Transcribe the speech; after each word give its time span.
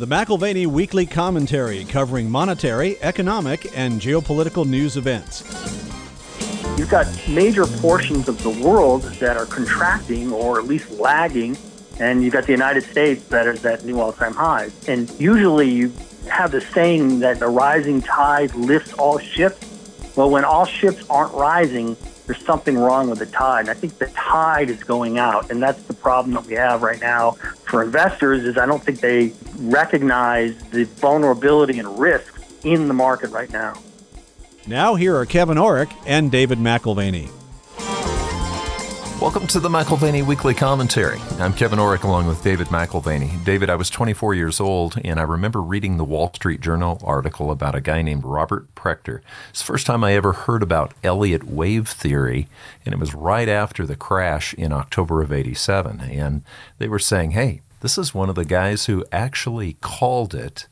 The 0.00 0.06
McAlvany 0.06 0.66
Weekly 0.66 1.04
Commentary 1.04 1.84
covering 1.84 2.30
monetary, 2.30 2.96
economic, 3.02 3.70
and 3.76 4.00
geopolitical 4.00 4.66
news 4.66 4.96
events. 4.96 5.42
You've 6.78 6.88
got 6.88 7.06
major 7.28 7.66
portions 7.66 8.26
of 8.26 8.42
the 8.42 8.48
world 8.48 9.02
that 9.02 9.36
are 9.36 9.44
contracting 9.44 10.32
or 10.32 10.58
at 10.58 10.64
least 10.64 10.90
lagging, 10.92 11.58
and 11.98 12.24
you've 12.24 12.32
got 12.32 12.46
the 12.46 12.52
United 12.52 12.84
States 12.84 13.22
that 13.24 13.46
is 13.46 13.62
at 13.66 13.84
new 13.84 14.00
all-time 14.00 14.32
highs. 14.32 14.72
And 14.88 15.10
usually 15.20 15.68
you 15.68 15.92
have 16.30 16.50
the 16.50 16.62
saying 16.62 17.18
that 17.18 17.42
a 17.42 17.48
rising 17.48 18.00
tide 18.00 18.54
lifts 18.54 18.94
all 18.94 19.18
ships. 19.18 19.66
Well, 20.16 20.30
when 20.30 20.46
all 20.46 20.64
ships 20.64 21.04
aren't 21.10 21.34
rising, 21.34 21.94
there's 22.30 22.44
something 22.44 22.78
wrong 22.78 23.10
with 23.10 23.18
the 23.18 23.26
tide. 23.26 23.62
And 23.62 23.70
I 23.70 23.74
think 23.74 23.98
the 23.98 24.06
tide 24.06 24.70
is 24.70 24.84
going 24.84 25.18
out, 25.18 25.50
and 25.50 25.60
that's 25.60 25.82
the 25.82 25.94
problem 25.94 26.34
that 26.34 26.46
we 26.46 26.54
have 26.54 26.80
right 26.80 27.00
now 27.00 27.32
for 27.32 27.82
investors. 27.82 28.44
Is 28.44 28.56
I 28.56 28.66
don't 28.66 28.80
think 28.80 29.00
they 29.00 29.32
recognize 29.58 30.56
the 30.70 30.84
vulnerability 30.84 31.80
and 31.80 31.98
risk 31.98 32.40
in 32.62 32.86
the 32.86 32.94
market 32.94 33.30
right 33.30 33.50
now. 33.50 33.74
Now 34.64 34.94
here 34.94 35.16
are 35.16 35.26
Kevin 35.26 35.58
Orrick 35.58 35.92
and 36.06 36.30
David 36.30 36.58
McAlvany. 36.58 37.39
Welcome 39.20 39.46
to 39.48 39.60
the 39.60 39.68
McAlvany 39.68 40.24
Weekly 40.24 40.54
Commentary. 40.54 41.18
I'm 41.38 41.52
Kevin 41.52 41.78
Orrick 41.78 42.04
along 42.04 42.26
with 42.26 42.42
David 42.42 42.68
McAlvany. 42.68 43.44
David, 43.44 43.68
I 43.68 43.74
was 43.74 43.90
24 43.90 44.34
years 44.34 44.60
old 44.60 44.98
and 45.04 45.20
I 45.20 45.24
remember 45.24 45.60
reading 45.60 45.98
the 45.98 46.04
Wall 46.04 46.32
Street 46.32 46.62
Journal 46.62 46.98
article 47.04 47.50
about 47.50 47.74
a 47.74 47.82
guy 47.82 48.00
named 48.00 48.24
Robert 48.24 48.74
Prechter. 48.74 49.20
It's 49.50 49.58
the 49.58 49.66
first 49.66 49.84
time 49.84 50.02
I 50.02 50.14
ever 50.14 50.32
heard 50.32 50.62
about 50.62 50.94
Elliott 51.04 51.44
wave 51.44 51.86
theory, 51.86 52.48
and 52.86 52.94
it 52.94 52.98
was 52.98 53.14
right 53.14 53.48
after 53.48 53.84
the 53.84 53.94
crash 53.94 54.54
in 54.54 54.72
October 54.72 55.20
of 55.20 55.32
87. 55.32 56.00
And 56.00 56.42
they 56.78 56.88
were 56.88 56.98
saying, 56.98 57.32
hey, 57.32 57.60
this 57.80 57.98
is 57.98 58.14
one 58.14 58.30
of 58.30 58.36
the 58.36 58.46
guys 58.46 58.86
who 58.86 59.04
actually 59.12 59.74
called 59.82 60.34
it 60.34 60.66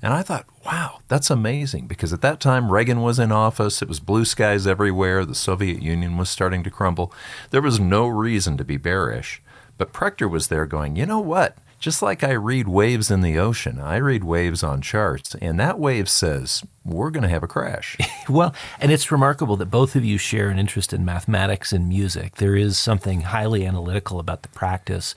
and 0.00 0.12
I 0.12 0.22
thought, 0.22 0.46
wow, 0.64 1.00
that's 1.08 1.30
amazing 1.30 1.86
because 1.86 2.12
at 2.12 2.20
that 2.22 2.40
time 2.40 2.70
Reagan 2.70 3.00
was 3.00 3.18
in 3.18 3.32
office. 3.32 3.82
It 3.82 3.88
was 3.88 4.00
blue 4.00 4.24
skies 4.24 4.66
everywhere. 4.66 5.24
The 5.24 5.34
Soviet 5.34 5.82
Union 5.82 6.16
was 6.16 6.30
starting 6.30 6.62
to 6.64 6.70
crumble. 6.70 7.12
There 7.50 7.62
was 7.62 7.80
no 7.80 8.06
reason 8.06 8.56
to 8.58 8.64
be 8.64 8.76
bearish. 8.76 9.42
But 9.76 9.92
Prechter 9.92 10.30
was 10.30 10.48
there 10.48 10.66
going, 10.66 10.96
you 10.96 11.06
know 11.06 11.20
what? 11.20 11.56
Just 11.80 12.02
like 12.02 12.24
I 12.24 12.32
read 12.32 12.66
waves 12.66 13.08
in 13.08 13.20
the 13.20 13.38
ocean, 13.38 13.78
I 13.78 13.98
read 13.98 14.24
waves 14.24 14.64
on 14.64 14.82
charts, 14.82 15.36
and 15.36 15.60
that 15.60 15.78
wave 15.78 16.08
says 16.08 16.64
we're 16.84 17.10
going 17.10 17.22
to 17.22 17.28
have 17.28 17.44
a 17.44 17.48
crash. 17.48 17.96
well, 18.28 18.52
and 18.80 18.90
it's 18.90 19.12
remarkable 19.12 19.56
that 19.58 19.66
both 19.66 19.94
of 19.94 20.04
you 20.04 20.18
share 20.18 20.48
an 20.48 20.58
interest 20.58 20.92
in 20.92 21.04
mathematics 21.04 21.72
and 21.72 21.88
music. 21.88 22.36
There 22.36 22.56
is 22.56 22.78
something 22.78 23.20
highly 23.20 23.64
analytical 23.64 24.18
about 24.18 24.42
the 24.42 24.48
practice 24.48 25.14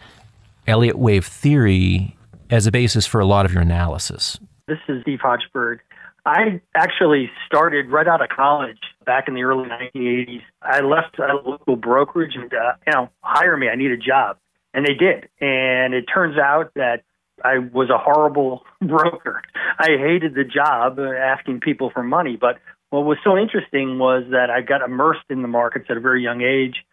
Elliott 0.67 0.97
wave 0.97 1.25
theory 1.25 2.15
as 2.49 2.67
a 2.67 2.71
basis 2.71 3.05
for 3.05 3.19
a 3.19 3.25
lot 3.25 3.45
of 3.45 3.53
your 3.53 3.61
analysis? 3.61 4.39
This 4.67 4.77
is 4.87 5.01
Steve 5.01 5.19
Hochberg. 5.19 5.79
I 6.25 6.61
actually 6.75 7.29
started 7.45 7.89
right 7.89 8.07
out 8.07 8.21
of 8.21 8.29
college 8.29 8.77
back 9.05 9.27
in 9.27 9.33
the 9.33 9.43
early 9.43 9.67
1980s. 9.67 10.41
I 10.61 10.79
left 10.79 11.19
a 11.19 11.35
local 11.45 11.75
brokerage 11.75 12.35
and, 12.35 12.53
uh, 12.53 12.73
you 12.87 12.93
know, 12.93 13.09
hire 13.21 13.57
me. 13.57 13.67
I 13.67 13.75
need 13.75 13.91
a 13.91 13.97
job. 13.97 14.37
And 14.73 14.85
they 14.85 14.93
did. 14.93 15.27
And 15.41 15.93
it 15.93 16.05
turns 16.05 16.37
out 16.37 16.71
that 16.75 17.03
I 17.43 17.57
was 17.57 17.89
a 17.89 17.97
horrible 17.97 18.63
broker. 18.81 19.41
I 19.77 19.97
hated 19.99 20.33
the 20.33 20.45
job 20.45 20.97
uh, 20.97 21.11
asking 21.11 21.59
people 21.59 21.89
for 21.93 22.03
money. 22.03 22.37
But 22.39 22.59
what 22.89 23.01
was 23.01 23.17
so 23.23 23.37
interesting 23.37 23.99
was 23.99 24.23
that 24.31 24.49
I 24.49 24.61
got 24.61 24.81
immersed 24.81 25.25
in 25.29 25.41
the 25.41 25.49
markets 25.49 25.87
at 25.89 25.97
a 25.97 25.99
very 25.99 26.23
young 26.23 26.41
age 26.41 26.85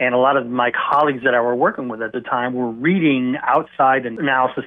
and 0.00 0.14
a 0.14 0.18
lot 0.18 0.36
of 0.36 0.46
my 0.46 0.70
colleagues 0.90 1.24
that 1.24 1.34
I 1.34 1.40
were 1.40 1.56
working 1.56 1.88
with 1.88 2.02
at 2.02 2.12
the 2.12 2.20
time 2.20 2.54
were 2.54 2.70
reading 2.70 3.36
outside 3.42 4.06
analysis 4.06 4.64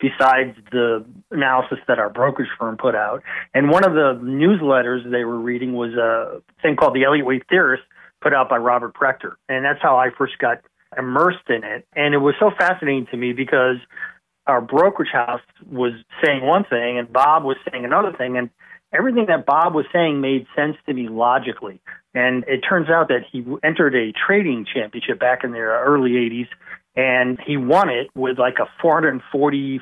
besides 0.00 0.56
the 0.72 1.04
analysis 1.30 1.78
that 1.86 1.98
our 1.98 2.08
brokerage 2.08 2.48
firm 2.58 2.76
put 2.76 2.94
out. 2.94 3.22
And 3.54 3.70
one 3.70 3.84
of 3.84 3.92
the 3.92 4.18
newsletters 4.22 5.10
they 5.10 5.24
were 5.24 5.38
reading 5.38 5.74
was 5.74 5.92
a 5.92 6.42
thing 6.62 6.76
called 6.76 6.94
the 6.94 7.04
Elliott 7.04 7.26
Wave 7.26 7.42
Theorist 7.48 7.82
put 8.22 8.34
out 8.34 8.48
by 8.48 8.56
Robert 8.56 8.94
Prechter. 8.94 9.34
And 9.48 9.64
that's 9.64 9.80
how 9.80 9.96
I 9.96 10.08
first 10.16 10.38
got 10.38 10.62
immersed 10.96 11.48
in 11.48 11.64
it. 11.64 11.86
And 11.94 12.14
it 12.14 12.18
was 12.18 12.34
so 12.40 12.50
fascinating 12.58 13.06
to 13.10 13.16
me 13.16 13.32
because 13.32 13.76
our 14.46 14.60
brokerage 14.60 15.12
house 15.12 15.42
was 15.70 15.92
saying 16.24 16.42
one 16.42 16.64
thing 16.64 16.98
and 16.98 17.12
Bob 17.12 17.44
was 17.44 17.56
saying 17.70 17.84
another 17.84 18.12
thing. 18.12 18.36
And 18.36 18.50
everything 18.92 19.26
that 19.28 19.46
Bob 19.46 19.74
was 19.74 19.86
saying 19.92 20.20
made 20.20 20.46
sense 20.56 20.76
to 20.86 20.94
me 20.94 21.08
logically. 21.08 21.80
And 22.14 22.44
it 22.48 22.60
turns 22.68 22.88
out 22.88 23.08
that 23.08 23.22
he 23.30 23.44
entered 23.62 23.94
a 23.94 24.12
trading 24.26 24.66
championship 24.72 25.20
back 25.20 25.44
in 25.44 25.52
the 25.52 25.58
early 25.58 26.12
80s, 26.12 26.48
and 26.96 27.38
he 27.46 27.56
won 27.56 27.88
it 27.88 28.08
with 28.14 28.38
like 28.38 28.56
a 28.58 28.68
444% 28.84 29.80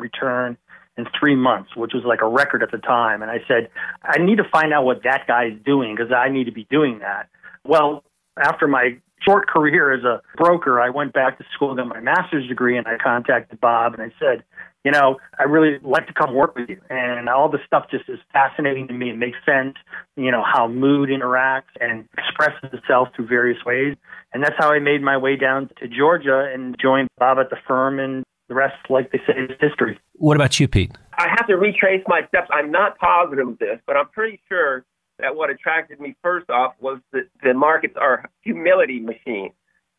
return 0.00 0.56
in 0.96 1.06
three 1.18 1.34
months, 1.34 1.74
which 1.76 1.92
was 1.92 2.04
like 2.04 2.22
a 2.22 2.28
record 2.28 2.62
at 2.62 2.70
the 2.70 2.78
time. 2.78 3.22
And 3.22 3.30
I 3.30 3.38
said, 3.48 3.68
I 4.02 4.18
need 4.18 4.36
to 4.36 4.48
find 4.50 4.72
out 4.72 4.84
what 4.84 5.02
that 5.02 5.26
guy 5.26 5.46
is 5.46 5.58
doing 5.64 5.94
because 5.94 6.12
I 6.12 6.28
need 6.30 6.44
to 6.44 6.52
be 6.52 6.66
doing 6.70 7.00
that. 7.00 7.28
Well, 7.64 8.04
after 8.38 8.68
my 8.68 8.98
short 9.26 9.48
career 9.48 9.92
as 9.92 10.04
a 10.04 10.22
broker, 10.36 10.80
I 10.80 10.90
went 10.90 11.12
back 11.12 11.38
to 11.38 11.44
school, 11.54 11.70
and 11.70 11.78
got 11.78 11.88
my 11.88 12.00
master's 12.00 12.48
degree, 12.48 12.78
and 12.78 12.86
I 12.86 12.96
contacted 13.02 13.60
Bob 13.60 13.94
and 13.94 14.02
I 14.02 14.12
said, 14.20 14.44
you 14.86 14.92
know, 14.92 15.16
I 15.36 15.42
really 15.42 15.80
like 15.82 16.06
to 16.06 16.12
come 16.12 16.32
work 16.32 16.54
with 16.54 16.68
you. 16.68 16.80
And 16.88 17.28
all 17.28 17.50
this 17.50 17.60
stuff 17.66 17.86
just 17.90 18.08
is 18.08 18.20
fascinating 18.32 18.86
to 18.86 18.94
me. 18.94 19.10
It 19.10 19.18
makes 19.18 19.36
sense, 19.44 19.74
you 20.14 20.30
know, 20.30 20.44
how 20.44 20.68
mood 20.68 21.08
interacts 21.08 21.74
and 21.80 22.08
expresses 22.16 22.70
itself 22.72 23.08
through 23.16 23.26
various 23.26 23.58
ways. 23.66 23.96
And 24.32 24.44
that's 24.44 24.54
how 24.56 24.70
I 24.70 24.78
made 24.78 25.02
my 25.02 25.16
way 25.16 25.34
down 25.34 25.70
to 25.80 25.88
Georgia 25.88 26.48
and 26.54 26.76
joined 26.80 27.08
Bob 27.18 27.38
at 27.38 27.50
the 27.50 27.56
firm. 27.66 27.98
And 27.98 28.22
the 28.46 28.54
rest, 28.54 28.76
like 28.88 29.10
they 29.10 29.18
say, 29.26 29.32
is 29.36 29.56
history. 29.60 29.98
What 30.12 30.36
about 30.36 30.60
you, 30.60 30.68
Pete? 30.68 30.92
I 31.18 31.30
have 31.30 31.48
to 31.48 31.56
retrace 31.56 32.04
my 32.06 32.20
steps. 32.28 32.48
I'm 32.52 32.70
not 32.70 32.96
positive 32.98 33.48
of 33.48 33.58
this, 33.58 33.80
but 33.88 33.96
I'm 33.96 34.08
pretty 34.10 34.40
sure 34.48 34.84
that 35.18 35.34
what 35.34 35.50
attracted 35.50 35.98
me 35.98 36.14
first 36.22 36.48
off 36.48 36.74
was 36.78 37.00
that 37.12 37.24
the 37.42 37.54
markets 37.54 37.94
are 38.00 38.30
humility 38.42 39.00
machines. 39.00 39.50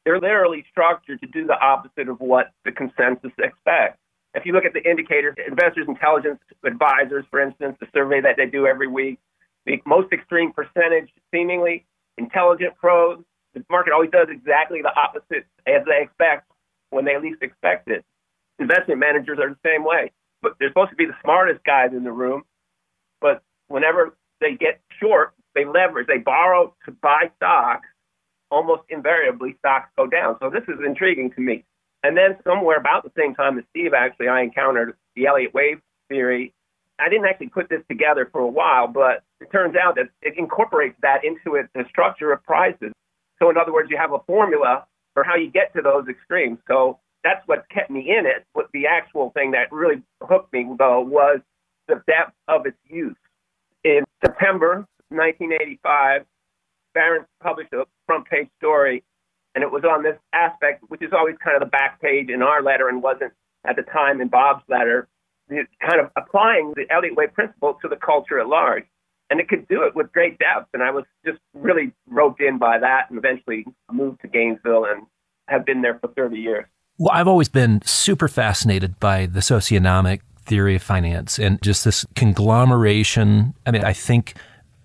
They're 0.05 0.21
literally 0.21 0.63
structured 0.71 1.19
to 1.19 1.27
do 1.27 1.45
the 1.45 1.59
opposite 1.59 2.07
of 2.07 2.21
what 2.21 2.51
the 2.63 2.71
consensus 2.71 3.31
expects. 3.37 3.99
If 4.37 4.45
you 4.45 4.53
look 4.53 4.65
at 4.65 4.73
the 4.73 4.87
indicators, 4.87 5.35
investors 5.47 5.85
intelligence 5.87 6.39
advisors, 6.63 7.25
for 7.31 7.41
instance, 7.41 7.75
the 7.79 7.87
survey 7.91 8.21
that 8.21 8.35
they 8.37 8.45
do 8.45 8.67
every 8.67 8.87
week, 8.87 9.17
the 9.65 9.81
most 9.85 10.13
extreme 10.13 10.53
percentage, 10.53 11.09
seemingly 11.33 11.87
intelligent 12.19 12.75
pros, 12.75 13.23
the 13.55 13.65
market 13.69 13.93
always 13.93 14.11
does 14.11 14.27
exactly 14.29 14.83
the 14.83 14.93
opposite 14.95 15.47
as 15.65 15.83
they 15.85 16.03
expect 16.03 16.51
when 16.91 17.03
they 17.03 17.17
least 17.19 17.41
expect 17.41 17.89
it. 17.89 18.05
Investment 18.59 18.99
managers 18.99 19.39
are 19.39 19.49
the 19.49 19.59
same 19.65 19.83
way. 19.83 20.11
But 20.43 20.53
they're 20.59 20.69
supposed 20.69 20.91
to 20.91 20.95
be 20.95 21.05
the 21.05 21.17
smartest 21.23 21.63
guys 21.65 21.89
in 21.93 22.03
the 22.03 22.11
room. 22.11 22.43
But 23.19 23.41
whenever 23.69 24.15
they 24.39 24.53
get 24.53 24.79
short, 25.01 25.33
they 25.55 25.65
leverage, 25.65 26.05
they 26.05 26.19
borrow 26.19 26.75
to 26.85 26.91
buy 26.91 27.31
stocks. 27.37 27.87
Almost 28.51 28.83
invariably, 28.89 29.55
stocks 29.59 29.89
go 29.97 30.05
down. 30.05 30.37
So 30.39 30.51
this 30.51 30.63
is 30.67 30.79
intriguing 30.85 31.31
to 31.31 31.41
me. 31.41 31.65
And 32.03 32.15
then 32.15 32.37
somewhere 32.43 32.77
about 32.77 33.03
the 33.03 33.11
same 33.17 33.33
time 33.33 33.57
as 33.57 33.65
Steve, 33.71 33.93
actually, 33.93 34.27
I 34.27 34.41
encountered 34.41 34.95
the 35.15 35.27
Elliott 35.27 35.53
wave 35.53 35.81
theory. 36.09 36.53
I 36.99 37.09
didn't 37.09 37.25
actually 37.25 37.49
put 37.49 37.69
this 37.69 37.81
together 37.89 38.29
for 38.31 38.41
a 38.41 38.47
while, 38.47 38.87
but 38.87 39.23
it 39.39 39.51
turns 39.51 39.75
out 39.75 39.95
that 39.95 40.09
it 40.21 40.37
incorporates 40.37 40.95
that 41.01 41.23
into 41.23 41.55
it, 41.55 41.67
the 41.73 41.83
structure 41.89 42.31
of 42.31 42.43
prices. 42.43 42.91
So 43.39 43.49
in 43.49 43.57
other 43.57 43.73
words, 43.73 43.89
you 43.91 43.97
have 43.97 44.13
a 44.13 44.19
formula 44.25 44.85
for 45.13 45.23
how 45.23 45.35
you 45.35 45.51
get 45.51 45.73
to 45.75 45.81
those 45.81 46.07
extremes. 46.07 46.59
So 46.67 46.99
that's 47.23 47.45
what 47.47 47.67
kept 47.69 47.89
me 47.89 48.15
in 48.17 48.25
it. 48.25 48.45
But 48.53 48.67
the 48.73 48.87
actual 48.87 49.31
thing 49.31 49.51
that 49.51 49.71
really 49.71 50.01
hooked 50.21 50.53
me, 50.53 50.67
though, 50.77 51.01
was 51.01 51.39
the 51.87 52.01
depth 52.07 52.33
of 52.47 52.65
its 52.65 52.77
use. 52.87 53.15
In 53.83 54.03
September 54.23 54.87
1985, 55.09 56.25
Barron's 56.93 57.27
published 57.41 57.73
a 57.73 57.85
front 58.05 58.25
page 58.25 58.49
story, 58.57 59.03
and 59.57 59.63
it 59.63 59.71
was 59.71 59.83
on 59.83 60.03
this 60.03 60.15
aspect, 60.33 60.83
which 60.89 61.01
is 61.01 61.09
always 61.17 61.35
kind 61.43 61.55
of 61.55 61.61
the 61.61 61.71
back 61.71 61.99
page 61.99 62.29
in 62.29 62.43
our 62.43 62.61
letter 62.61 62.89
and 62.89 63.01
wasn't 63.01 63.33
at 63.65 63.75
the 63.75 63.81
time 63.81 64.21
in 64.21 64.27
Bob's 64.27 64.61
letter, 64.69 65.07
the, 65.49 65.65
kind 65.81 65.99
of 65.99 66.11
applying 66.15 66.75
the 66.75 66.85
Elliott 66.93 67.15
Wave 67.15 67.33
principle 67.33 67.75
to 67.81 67.87
the 67.87 67.95
culture 67.95 68.39
at 68.39 68.47
large. 68.47 68.83
And 69.31 69.39
it 69.39 69.49
could 69.49 69.67
do 69.67 69.81
it 69.81 69.95
with 69.95 70.13
great 70.13 70.37
depth. 70.37 70.69
And 70.75 70.83
I 70.83 70.91
was 70.91 71.05
just 71.25 71.39
really 71.55 71.91
roped 72.07 72.39
in 72.39 72.59
by 72.59 72.77
that 72.77 73.09
and 73.09 73.17
eventually 73.17 73.65
moved 73.91 74.21
to 74.21 74.27
Gainesville 74.27 74.85
and 74.85 75.07
have 75.47 75.65
been 75.65 75.81
there 75.81 75.97
for 75.97 76.09
30 76.09 76.37
years. 76.37 76.65
Well, 76.99 77.09
I've 77.11 77.27
always 77.27 77.49
been 77.49 77.81
super 77.83 78.27
fascinated 78.27 78.99
by 78.99 79.25
the 79.25 79.39
socionomic 79.39 80.19
theory 80.45 80.75
of 80.75 80.83
finance 80.83 81.39
and 81.39 81.59
just 81.63 81.83
this 81.83 82.05
conglomeration. 82.15 83.55
I 83.65 83.71
mean, 83.71 83.83
I 83.83 83.93
think 83.93 84.35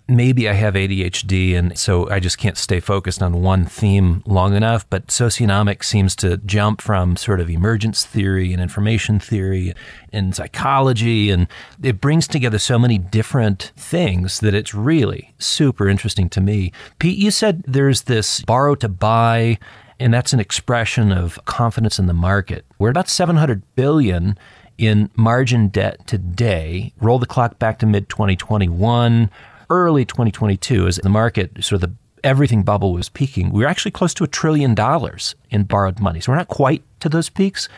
maybe 0.08 0.48
I 0.48 0.52
have 0.54 0.74
ADHD 0.74 1.56
and 1.56 1.78
so 1.78 2.08
I 2.10 2.20
just 2.20 2.38
can't 2.38 2.56
stay 2.56 2.80
focused 2.80 3.22
on 3.22 3.42
one 3.42 3.64
theme 3.64 4.22
long 4.26 4.54
enough. 4.54 4.88
But 4.90 5.08
socionomics 5.08 5.84
seems 5.84 6.16
to 6.16 6.38
jump 6.38 6.80
from 6.80 7.16
sort 7.16 7.40
of 7.40 7.48
emergence 7.48 8.04
theory 8.04 8.52
and 8.52 8.60
information 8.60 9.18
theory 9.18 9.74
and 10.12 10.34
psychology. 10.34 11.30
And 11.30 11.46
it 11.82 12.00
brings 12.00 12.26
together 12.26 12.58
so 12.58 12.78
many 12.78 12.98
different 12.98 13.72
things 13.76 14.40
that 14.40 14.54
it's 14.54 14.74
really 14.74 15.34
super 15.38 15.88
interesting 15.88 16.28
to 16.30 16.40
me. 16.40 16.72
Pete, 16.98 17.18
you 17.18 17.30
said 17.30 17.62
there's 17.66 18.02
this 18.02 18.42
borrow 18.42 18.74
to 18.76 18.88
buy. 18.88 19.58
And 20.00 20.12
that's 20.12 20.32
an 20.32 20.40
expression 20.40 21.12
of 21.12 21.38
confidence 21.44 22.00
in 22.00 22.06
the 22.06 22.12
market. 22.12 22.64
We're 22.76 22.90
about 22.90 23.08
700 23.08 23.62
billion 23.76 24.36
in 24.76 25.10
margin 25.14 25.68
debt 25.68 26.04
today. 26.08 26.92
Roll 27.00 27.20
the 27.20 27.26
clock 27.26 27.60
back 27.60 27.78
to 27.78 27.86
mid 27.86 28.08
2021 28.08 29.30
early 29.72 30.04
2022, 30.04 30.86
as 30.86 30.96
the 30.96 31.08
market 31.08 31.64
sort 31.64 31.82
of 31.82 31.90
the 31.90 31.96
everything 32.22 32.62
bubble 32.62 32.92
was 32.92 33.08
peaking, 33.08 33.50
we 33.50 33.62
were 33.62 33.68
actually 33.68 33.90
close 33.90 34.14
to 34.14 34.24
a 34.24 34.28
trillion 34.28 34.74
dollars 34.74 35.34
in 35.50 35.64
borrowed 35.64 35.98
money. 35.98 36.20
So 36.20 36.30
we're 36.30 36.36
not 36.36 36.48
quite 36.48 36.82
to 37.00 37.08
those 37.08 37.28
peaks. 37.28 37.68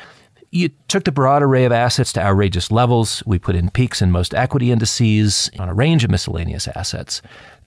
You 0.50 0.70
took 0.88 1.04
the 1.04 1.12
broad 1.12 1.42
array 1.42 1.64
of 1.64 1.72
assets 1.72 2.12
to 2.14 2.20
outrageous 2.20 2.70
levels. 2.70 3.22
We 3.26 3.38
put 3.38 3.56
in 3.56 3.70
peaks 3.70 4.02
in 4.02 4.10
most 4.10 4.34
equity 4.34 4.70
indices 4.70 5.50
on 5.58 5.68
a 5.68 5.74
range 5.74 6.04
of 6.04 6.10
miscellaneous 6.10 6.68
assets. 6.68 7.22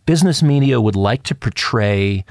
Business 0.05 0.41
media 0.41 0.79
would 0.79 0.95
like 0.95 1.23
to 1.23 1.35
portray 1.35 2.23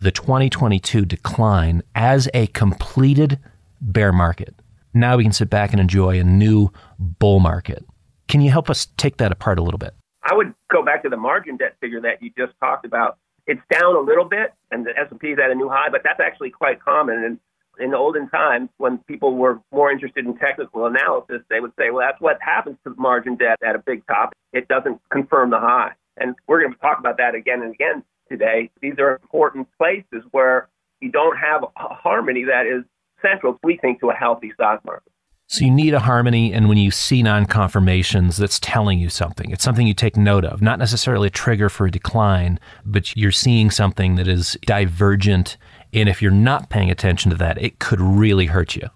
the 0.00 0.10
2022 0.10 1.04
decline 1.04 1.82
as 1.94 2.28
a 2.34 2.48
completed 2.48 3.38
bear 3.80 4.12
market. 4.12 4.54
Now 4.92 5.16
we 5.16 5.22
can 5.22 5.32
sit 5.32 5.50
back 5.50 5.72
and 5.72 5.80
enjoy 5.80 6.18
a 6.18 6.24
new 6.24 6.70
bull 6.98 7.38
market. 7.38 7.84
Can 8.28 8.40
you 8.40 8.50
help 8.50 8.68
us 8.68 8.88
take 8.96 9.18
that 9.18 9.30
apart 9.30 9.58
a 9.58 9.62
little 9.62 9.78
bit? 9.78 9.94
I 10.26 10.34
would 10.34 10.54
go 10.72 10.84
back 10.84 11.04
to 11.04 11.08
the 11.08 11.16
margin 11.16 11.56
debt 11.56 11.76
figure 11.80 12.00
that 12.00 12.20
you 12.20 12.32
just 12.36 12.52
talked 12.58 12.84
about. 12.84 13.16
It's 13.46 13.60
down 13.70 13.94
a 13.94 14.00
little 14.00 14.24
bit, 14.24 14.52
and 14.72 14.84
the 14.84 14.90
S&P 14.98 15.28
is 15.28 15.38
at 15.38 15.52
a 15.52 15.54
new 15.54 15.68
high, 15.68 15.88
but 15.88 16.00
that's 16.02 16.18
actually 16.18 16.50
quite 16.50 16.82
common. 16.82 17.22
And 17.22 17.38
in 17.78 17.92
the 17.92 17.96
olden 17.96 18.28
times, 18.28 18.68
when 18.78 18.98
people 19.06 19.36
were 19.36 19.60
more 19.70 19.92
interested 19.92 20.26
in 20.26 20.36
technical 20.36 20.86
analysis, 20.86 21.42
they 21.48 21.60
would 21.60 21.70
say, 21.78 21.90
well, 21.90 22.04
that's 22.04 22.20
what 22.20 22.38
happens 22.40 22.76
to 22.82 22.90
the 22.90 23.00
margin 23.00 23.36
debt 23.36 23.58
at 23.64 23.76
a 23.76 23.78
big 23.78 24.04
top. 24.08 24.32
It 24.52 24.66
doesn't 24.66 25.00
confirm 25.10 25.50
the 25.50 25.60
high. 25.60 25.92
And 26.16 26.34
we're 26.48 26.60
going 26.60 26.72
to 26.72 26.78
talk 26.80 26.98
about 26.98 27.18
that 27.18 27.36
again 27.36 27.62
and 27.62 27.72
again 27.72 28.02
today. 28.28 28.70
These 28.82 28.94
are 28.98 29.12
important 29.22 29.68
places 29.78 30.24
where 30.32 30.68
you 31.00 31.12
don't 31.12 31.36
have 31.36 31.62
a 31.62 31.94
harmony 31.94 32.44
that 32.44 32.66
is 32.66 32.82
central, 33.22 33.60
we 33.62 33.76
think, 33.76 34.00
to 34.00 34.10
a 34.10 34.14
healthy 34.14 34.50
stock 34.54 34.84
market. 34.84 35.12
So 35.48 35.64
you 35.64 35.70
need 35.70 35.94
a 35.94 36.00
harmony, 36.00 36.52
and 36.52 36.68
when 36.68 36.76
you 36.76 36.90
see 36.90 37.22
non-confirmations, 37.22 38.36
that's 38.36 38.58
telling 38.58 38.98
you 38.98 39.08
something. 39.08 39.50
It's 39.52 39.62
something 39.62 39.86
you 39.86 39.94
take 39.94 40.16
note 40.16 40.44
of, 40.44 40.60
not 40.60 40.80
necessarily 40.80 41.28
a 41.28 41.30
trigger 41.30 41.68
for 41.68 41.86
a 41.86 41.90
decline, 41.90 42.58
but 42.84 43.16
you're 43.16 43.30
seeing 43.30 43.70
something 43.70 44.16
that 44.16 44.26
is 44.26 44.58
divergent. 44.62 45.56
And 45.92 46.08
if 46.08 46.20
you're 46.20 46.32
not 46.32 46.68
paying 46.68 46.90
attention 46.90 47.30
to 47.30 47.36
that, 47.36 47.62
it 47.62 47.78
could 47.78 48.00
really 48.00 48.46
hurt 48.46 48.74
you. 48.74 48.88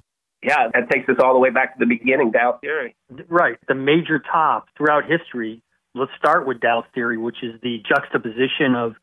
Yeah, 0.43 0.69
that 0.75 0.91
takes 0.91 1.08
us 1.08 1.17
all 1.23 1.35
the 1.35 1.38
way 1.38 1.50
back 1.50 1.75
to 1.75 1.79
the 1.79 1.87
beginning, 1.87 2.32
Dow 2.32 2.58
theory. 2.61 2.96
Right. 3.29 3.56
The 3.69 3.75
major 3.76 4.19
tops 4.19 4.73
throughout 4.76 5.05
history. 5.08 5.62
Let's 5.94 6.12
start 6.19 6.49
with 6.49 6.61
Dow 6.61 6.85
theory, 6.94 7.17
which 7.17 7.44
is 7.44 7.61
the 7.62 7.79
juxtaposition 7.88 8.75
of 8.75 8.94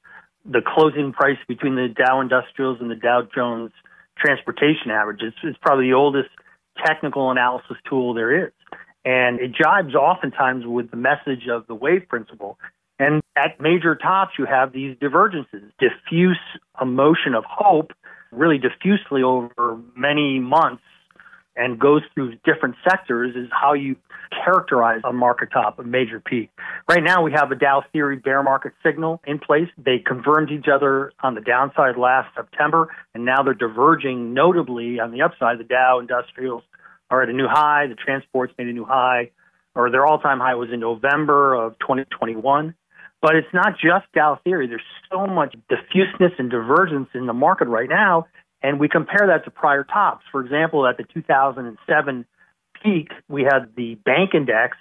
the 0.44 0.62
closing 0.66 1.14
price 1.14 1.38
between 1.48 1.76
the 1.76 1.88
Dow 1.88 2.20
Industrials 2.20 2.80
and 2.82 2.92
the 2.92 2.96
Dow 2.96 3.22
Jones 3.34 3.72
Transportation 4.18 4.92
Averages. 4.92 5.34
It's 5.44 5.58
probably 5.62 5.88
the 5.88 5.94
oldest 5.94 6.30
technical 6.86 7.32
analysis 7.32 7.78
tool 7.90 8.14
there 8.14 8.48
is. 8.48 8.52
And 9.06 9.40
it 9.40 9.52
jibes 9.54 9.96
oftentimes 9.96 10.66
with 10.66 10.92
the 10.92 10.98
message 10.98 11.48
of 11.50 11.66
the 11.68 11.76
wave 11.76 12.08
principle. 12.10 12.58
And 13.00 13.22
at 13.36 13.62
major 13.62 13.96
tops, 13.96 14.34
you 14.38 14.46
have 14.46 14.74
these 14.74 14.98
divergences, 15.00 15.72
diffuse 15.80 16.40
emotion 16.82 17.36
of 17.36 17.44
hope, 17.48 17.92
really 18.32 18.58
diffusely 18.58 19.24
over 19.24 19.80
many 19.96 20.40
months 20.40 20.84
and 21.58 21.80
goes 21.80 22.04
through 22.14 22.36
different 22.46 22.76
sectors 22.88 23.36
is 23.36 23.50
how 23.52 23.74
you 23.74 23.96
characterize 24.44 25.02
a 25.04 25.12
market 25.12 25.50
top, 25.52 25.80
a 25.80 25.84
major 25.84 26.20
peak. 26.20 26.52
Right 26.88 27.04
now, 27.04 27.24
we 27.24 27.32
have 27.32 27.52
a 27.52 27.56
Dow 27.56 27.84
theory 27.92 28.18
bear 28.18 28.44
market 28.44 28.74
signal 28.84 29.22
in 29.26 29.40
place. 29.40 29.68
They 29.78 30.00
confirmed 30.00 30.52
each 30.52 30.68
other 30.72 31.12
on 31.22 31.36
the 31.36 31.42
downside 31.42 31.98
last 31.98 32.34
September, 32.36 32.90
and 33.14 33.26
now 33.26 33.42
they're 33.44 33.54
diverging 33.54 34.34
notably 34.34 35.00
on 35.00 35.12
the 35.12 35.24
upside. 35.24 35.60
The 35.60 35.64
Dow 35.64 36.00
industrials 36.00 36.64
are 37.10 37.24
at 37.24 37.30
a 37.30 37.34
new 37.34 37.48
high. 37.48 37.88
The 37.88 37.96
transports 37.96 38.54
made 38.58 38.68
a 38.68 38.74
new 38.74 38.86
high, 38.86 39.32
or 39.76 39.90
their 39.90 40.06
all-time 40.06 40.40
high 40.40 40.56
was 40.56 40.70
in 40.72 40.80
November 40.80 41.56
of 41.56 41.80
2021. 41.80 42.76
But 43.20 43.36
it's 43.36 43.52
not 43.52 43.74
just 43.74 44.06
Dow 44.14 44.40
theory. 44.44 44.68
There's 44.68 44.82
so 45.12 45.26
much 45.26 45.56
diffuseness 45.70 46.34
and 46.38 46.52
divergence 46.52 47.10
in 47.16 47.26
the 47.26 47.34
market 47.34 47.68
right 47.68 47.90
now 47.90 48.28
and 48.62 48.80
we 48.80 48.90
compare 48.90 49.28
that 49.28 49.46
to 49.46 49.52
prior 49.52 49.84
tops. 49.84 50.26
For 50.32 50.42
example, 50.42 50.88
at 50.88 50.98
the 50.98 51.04
2007 51.14 52.26
peak, 52.84 53.10
we 53.30 53.44
had 53.44 53.76
the 53.76 53.96
bank 53.96 54.34
index 54.34 54.78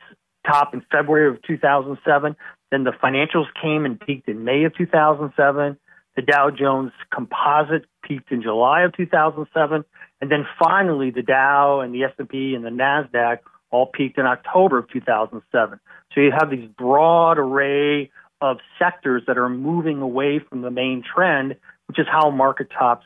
top 0.46 0.74
in 0.74 0.82
February 0.90 1.28
of 1.28 1.42
2007. 1.42 2.36
Then 2.70 2.84
the 2.84 2.92
financials 2.92 3.46
came 3.60 3.84
and 3.84 3.98
peaked 3.98 4.28
in 4.28 4.44
May 4.44 4.64
of 4.64 4.74
2007. 4.76 5.76
The 6.16 6.22
Dow 6.22 6.50
Jones 6.50 6.92
Composite 7.12 7.84
peaked 8.02 8.32
in 8.32 8.40
July 8.40 8.82
of 8.82 8.96
2007, 8.96 9.84
and 10.20 10.30
then 10.30 10.46
finally 10.58 11.10
the 11.10 11.22
Dow 11.22 11.80
and 11.80 11.94
the 11.94 12.04
S&P 12.04 12.54
and 12.54 12.64
the 12.64 12.70
Nasdaq 12.70 13.40
all 13.70 13.86
peaked 13.86 14.16
in 14.16 14.24
October 14.24 14.78
of 14.78 14.88
2007. 14.90 15.80
So 16.14 16.20
you 16.20 16.32
have 16.32 16.50
these 16.50 16.68
broad 16.78 17.38
array 17.38 18.10
of 18.40 18.58
sectors 18.78 19.24
that 19.26 19.36
are 19.36 19.48
moving 19.48 20.00
away 20.00 20.38
from 20.38 20.62
the 20.62 20.70
main 20.70 21.02
trend, 21.02 21.56
which 21.86 21.98
is 21.98 22.06
how 22.10 22.30
market 22.30 22.68
tops 22.70 23.04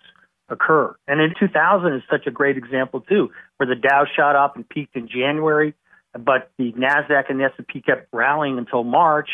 occur. 0.51 0.95
And 1.07 1.21
in 1.21 1.35
2000 1.39 1.95
is 1.95 2.03
such 2.11 2.27
a 2.27 2.31
great 2.31 2.57
example 2.57 3.01
too, 3.01 3.31
where 3.57 3.67
the 3.67 3.77
Dow 3.77 4.05
shot 4.17 4.37
up 4.37 4.57
and 4.57 4.69
peaked 4.69 4.97
in 4.97 5.09
January, 5.09 5.75
but 6.13 6.51
the 6.59 6.73
Nasdaq 6.73 7.31
and 7.31 7.41
the 7.41 7.45
S&P 7.45 7.81
kept 7.81 8.09
rallying 8.13 8.59
until 8.59 8.85
March. 8.85 9.31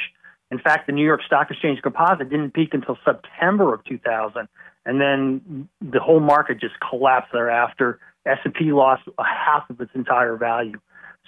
In 0.50 0.58
fact, 0.58 0.86
the 0.86 0.92
New 0.92 1.04
York 1.04 1.22
Stock 1.26 1.50
Exchange 1.50 1.80
Composite 1.82 2.30
didn't 2.30 2.52
peak 2.52 2.72
until 2.72 2.96
September 3.04 3.74
of 3.74 3.84
2000, 3.84 4.48
and 4.84 5.00
then 5.00 5.68
the 5.80 6.00
whole 6.00 6.20
market 6.20 6.60
just 6.60 6.74
collapsed 6.88 7.32
thereafter. 7.32 7.98
S&P 8.26 8.72
lost 8.72 9.02
a 9.18 9.24
half 9.24 9.68
of 9.70 9.80
its 9.80 9.90
entire 9.94 10.36
value. 10.36 10.78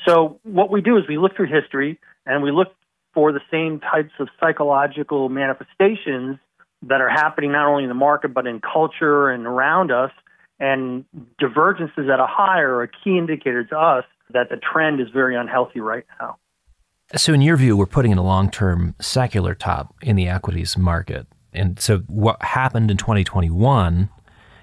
So 0.07 0.39
what 0.45 0.71
we 0.71 0.81
do 0.81 0.97
is 0.97 1.05
we 1.09 1.19
look 1.19 1.35
through 1.37 1.49
history 1.49 1.99
and 2.27 2.43
we 2.43 2.53
look 2.53 2.69
for 3.15 3.33
the 3.33 3.41
same 3.51 3.81
types 3.81 4.13
of 4.21 4.29
psychological 4.39 5.29
manifestations 5.29 6.39
that 6.83 7.01
are 7.01 7.09
happening 7.09 7.53
not 7.53 7.67
only 7.67 7.85
in 7.85 7.89
the 7.89 7.95
market 7.95 8.33
but 8.35 8.47
in 8.47 8.61
culture 8.61 9.31
and 9.31 9.47
around 9.47 9.91
us. 9.91 10.11
And 10.61 11.05
divergences 11.39 12.09
at 12.13 12.19
a 12.19 12.27
higher 12.27 12.75
are 12.75 12.83
a 12.83 12.89
key 12.89 13.17
indicator 13.17 13.65
to 13.65 13.79
us 13.79 14.05
that 14.31 14.49
the 14.51 14.57
trend 14.57 15.01
is 15.01 15.09
very 15.13 15.37
unhealthy 15.37 15.81
right 15.81 16.05
now. 16.21 16.37
So, 17.17 17.33
in 17.33 17.41
your 17.41 17.57
view, 17.57 17.77
we're 17.77 17.87
putting 17.87 18.11
in 18.11 18.19
a 18.19 18.25
long 18.25 18.51
term 18.51 18.95
secular 19.01 19.55
top 19.55 19.95
in 20.03 20.17
the 20.17 20.29
equities 20.29 20.77
market. 20.77 21.27
And 21.53 21.81
so, 21.81 22.01
what 22.09 22.43
happened 22.43 22.91
in 22.91 22.97
2021 22.97 24.11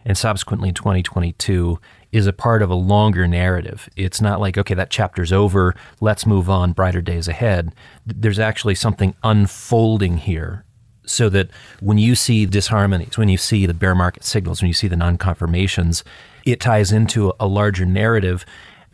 and 0.06 0.18
subsequently 0.18 0.70
in 0.70 0.76
2022 0.76 1.80
is 2.12 2.28
a 2.28 2.34
part 2.34 2.62
of 2.62 2.70
a 2.70 2.76
longer 2.76 3.28
narrative. 3.28 3.90
It's 3.96 4.22
not 4.22 4.40
like, 4.40 4.58
okay, 4.58 4.76
that 4.76 4.92
chapter's 4.92 5.34
over, 5.34 5.76
let's 6.00 6.26
move 6.26 6.50
on, 6.50 6.74
brighter 6.74 7.02
days 7.02 7.28
ahead. 7.28 7.74
There's 8.06 8.40
actually 8.40 8.76
something 8.76 9.16
unfolding 9.24 10.18
here 10.18 10.66
so 11.06 11.30
that 11.30 11.50
when 11.80 11.98
you 11.98 12.16
see 12.16 12.48
disharmonies, 12.48 13.18
when 13.18 13.30
you 13.30 13.38
see 13.38 13.66
the 13.66 13.74
bear 13.74 13.96
market 13.96 14.24
signals, 14.24 14.62
when 14.62 14.68
you 14.68 14.74
see 14.74 14.88
the 14.88 14.96
non 14.96 15.18
confirmations, 15.18 16.04
it 16.46 16.60
ties 16.60 16.92
into 16.92 17.34
a 17.40 17.48
larger 17.48 17.86
narrative. 17.86 18.46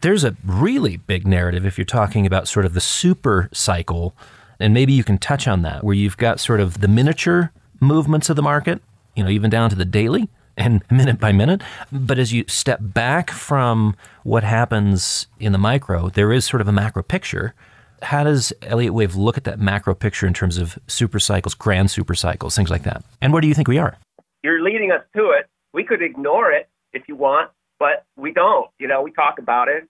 There's 0.01 0.24
a 0.24 0.36
really 0.46 0.98
big 0.98 1.27
narrative 1.27 1.65
if 1.65 1.77
you're 1.77 1.86
talking 1.86 2.25
about 2.25 2.48
sort 2.48 2.65
of 2.65 2.74
the 2.74 2.82
super 2.82 3.50
cycle, 3.53 4.15
and 4.60 4.74
maybe 4.74 4.94
you 4.94 5.03
can 5.03 5.18
touch 5.18 5.48
on 5.48 5.62
that, 5.62 5.84
where 5.84 5.96
you've 5.96 6.18
got 6.18 6.39
sort 6.39 6.60
of 6.60 6.82
the 6.82 6.88
miniature 6.88 7.51
movements 7.80 8.30
of 8.30 8.36
the 8.36 8.41
market, 8.41 8.82
you 9.15 9.24
know, 9.24 9.30
even 9.30 9.50
down 9.50 9.70
to 9.70 9.75
the 9.75 9.86
daily 9.86 10.30
and 10.58 10.84
minute 10.91 11.20
by 11.20 11.32
minute. 11.32 11.62
But 11.91 12.20
as 12.20 12.34
you 12.34 12.46
step 12.48 12.80
back 12.82 13.32
from 13.32 13.96
what 14.24 14.44
happens 14.44 15.27
in 15.39 15.51
the 15.51 15.58
micro, 15.58 16.10
there 16.10 16.32
is 16.32 16.46
sort 16.46 16.62
of 16.62 16.68
a 16.68 16.72
macro 16.72 17.03
picture 17.03 17.53
how 18.01 18.24
does 18.24 18.53
Elliott 18.62 18.93
Wave 18.93 19.15
look 19.15 19.38
at 19.38 19.43
that 19.46 19.60
macro 19.60 19.93
picture 19.93 20.27
in 20.27 20.34
terms 20.34 20.58
of 20.58 20.77
super 20.88 21.20
cycles, 21.20 21.53
grand 21.53 21.91
super 21.91 22.15
cycles, 22.15 22.55
things 22.55 22.70
like 22.70 22.84
that? 22.84 23.03
And 23.22 23.31
where 23.31 23.41
do 23.41 23.48
you 23.48 23.53
think 23.53 23.67
we 23.67 23.77
are? 23.77 23.98
You're 24.43 24.62
leading 24.62 24.91
us 24.91 25.03
to 25.15 25.31
it. 25.31 25.48
We 25.74 25.84
could 25.84 26.01
ignore 26.01 26.51
it 26.51 26.70
if 26.93 27.03
you 27.08 27.15
want, 27.15 27.51
but 27.79 28.05
we 28.17 28.31
don't. 28.31 28.70
You 28.79 28.88
know, 28.88 29.01
we 29.01 29.12
talk 29.12 29.39
about 29.39 29.67
it. 29.67 29.88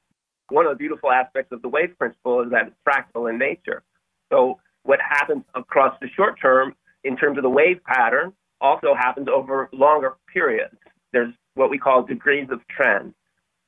One 0.50 0.66
of 0.66 0.72
the 0.74 0.78
beautiful 0.78 1.12
aspects 1.12 1.52
of 1.52 1.62
the 1.62 1.70
wave 1.70 1.98
principle 1.98 2.42
is 2.42 2.52
that 2.52 2.68
it's 2.68 2.76
fractal 2.88 3.30
in 3.30 3.38
nature. 3.38 3.84
So 4.32 4.60
what 4.84 5.00
happens 5.00 5.44
across 5.56 5.98
the 6.02 6.08
short 6.16 6.40
term 6.42 6.76
in 7.04 7.16
terms 7.18 7.38
of 7.38 7.44
the 7.44 7.50
wave 7.50 7.84
pattern 7.86 8.34
also 8.60 8.94
happens 8.94 9.28
over 9.28 9.70
longer 9.72 10.16
periods. 10.32 10.76
There's 11.14 11.34
what 11.56 11.70
we 11.70 11.78
call 11.78 12.04
degrees 12.04 12.48
of 12.52 12.62
trend. 12.68 13.14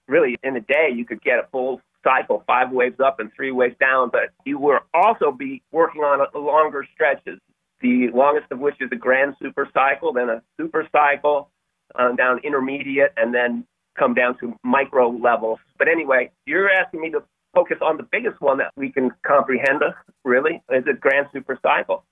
Really, 0.08 0.36
in 0.44 0.56
a 0.56 0.62
day, 0.62 0.90
you 0.94 1.06
could 1.06 1.22
get 1.22 1.40
a 1.40 1.48
full 1.52 1.82
cycle, 2.04 2.44
five 2.46 2.72
waves 2.72 3.00
up 3.00 3.20
and 3.20 3.32
three 3.36 3.52
waves 3.52 3.76
down, 3.80 4.10
but 4.12 4.30
you 4.46 4.58
will 4.60 4.80
also 4.94 5.32
be 5.32 5.62
working 5.72 6.02
on 6.02 6.26
longer 6.36 6.86
stretches. 6.94 7.40
The 7.82 8.10
longest 8.14 8.52
of 8.52 8.60
which 8.60 8.76
is 8.80 8.90
a 8.92 8.96
grand 8.96 9.36
super 9.42 9.70
cycle, 9.74 10.14
then 10.14 10.30
a 10.30 10.42
super 10.60 10.88
cycle, 10.92 11.50
uh, 11.96 12.14
down 12.14 12.40
intermediate, 12.44 13.14
and 13.18 13.34
then 13.34 13.66
come 13.98 14.14
down 14.14 14.38
to 14.40 14.56
micro 14.64 15.10
levels. 15.10 15.60
But 15.78 15.88
anyway, 15.88 16.32
you're 16.46 16.70
asking 16.70 17.02
me 17.02 17.12
to 17.12 17.24
focus 17.54 17.78
on 17.82 17.98
the 17.98 18.08
biggest 18.12 18.42
one 18.42 18.58
that 18.58 18.72
we 18.76 18.92
can 18.92 19.12
comprehend, 19.26 19.84
really, 20.24 20.62
is 20.72 20.86
a 20.90 20.94
grand 20.94 21.28
super 21.34 21.60
cycle. 21.62 22.04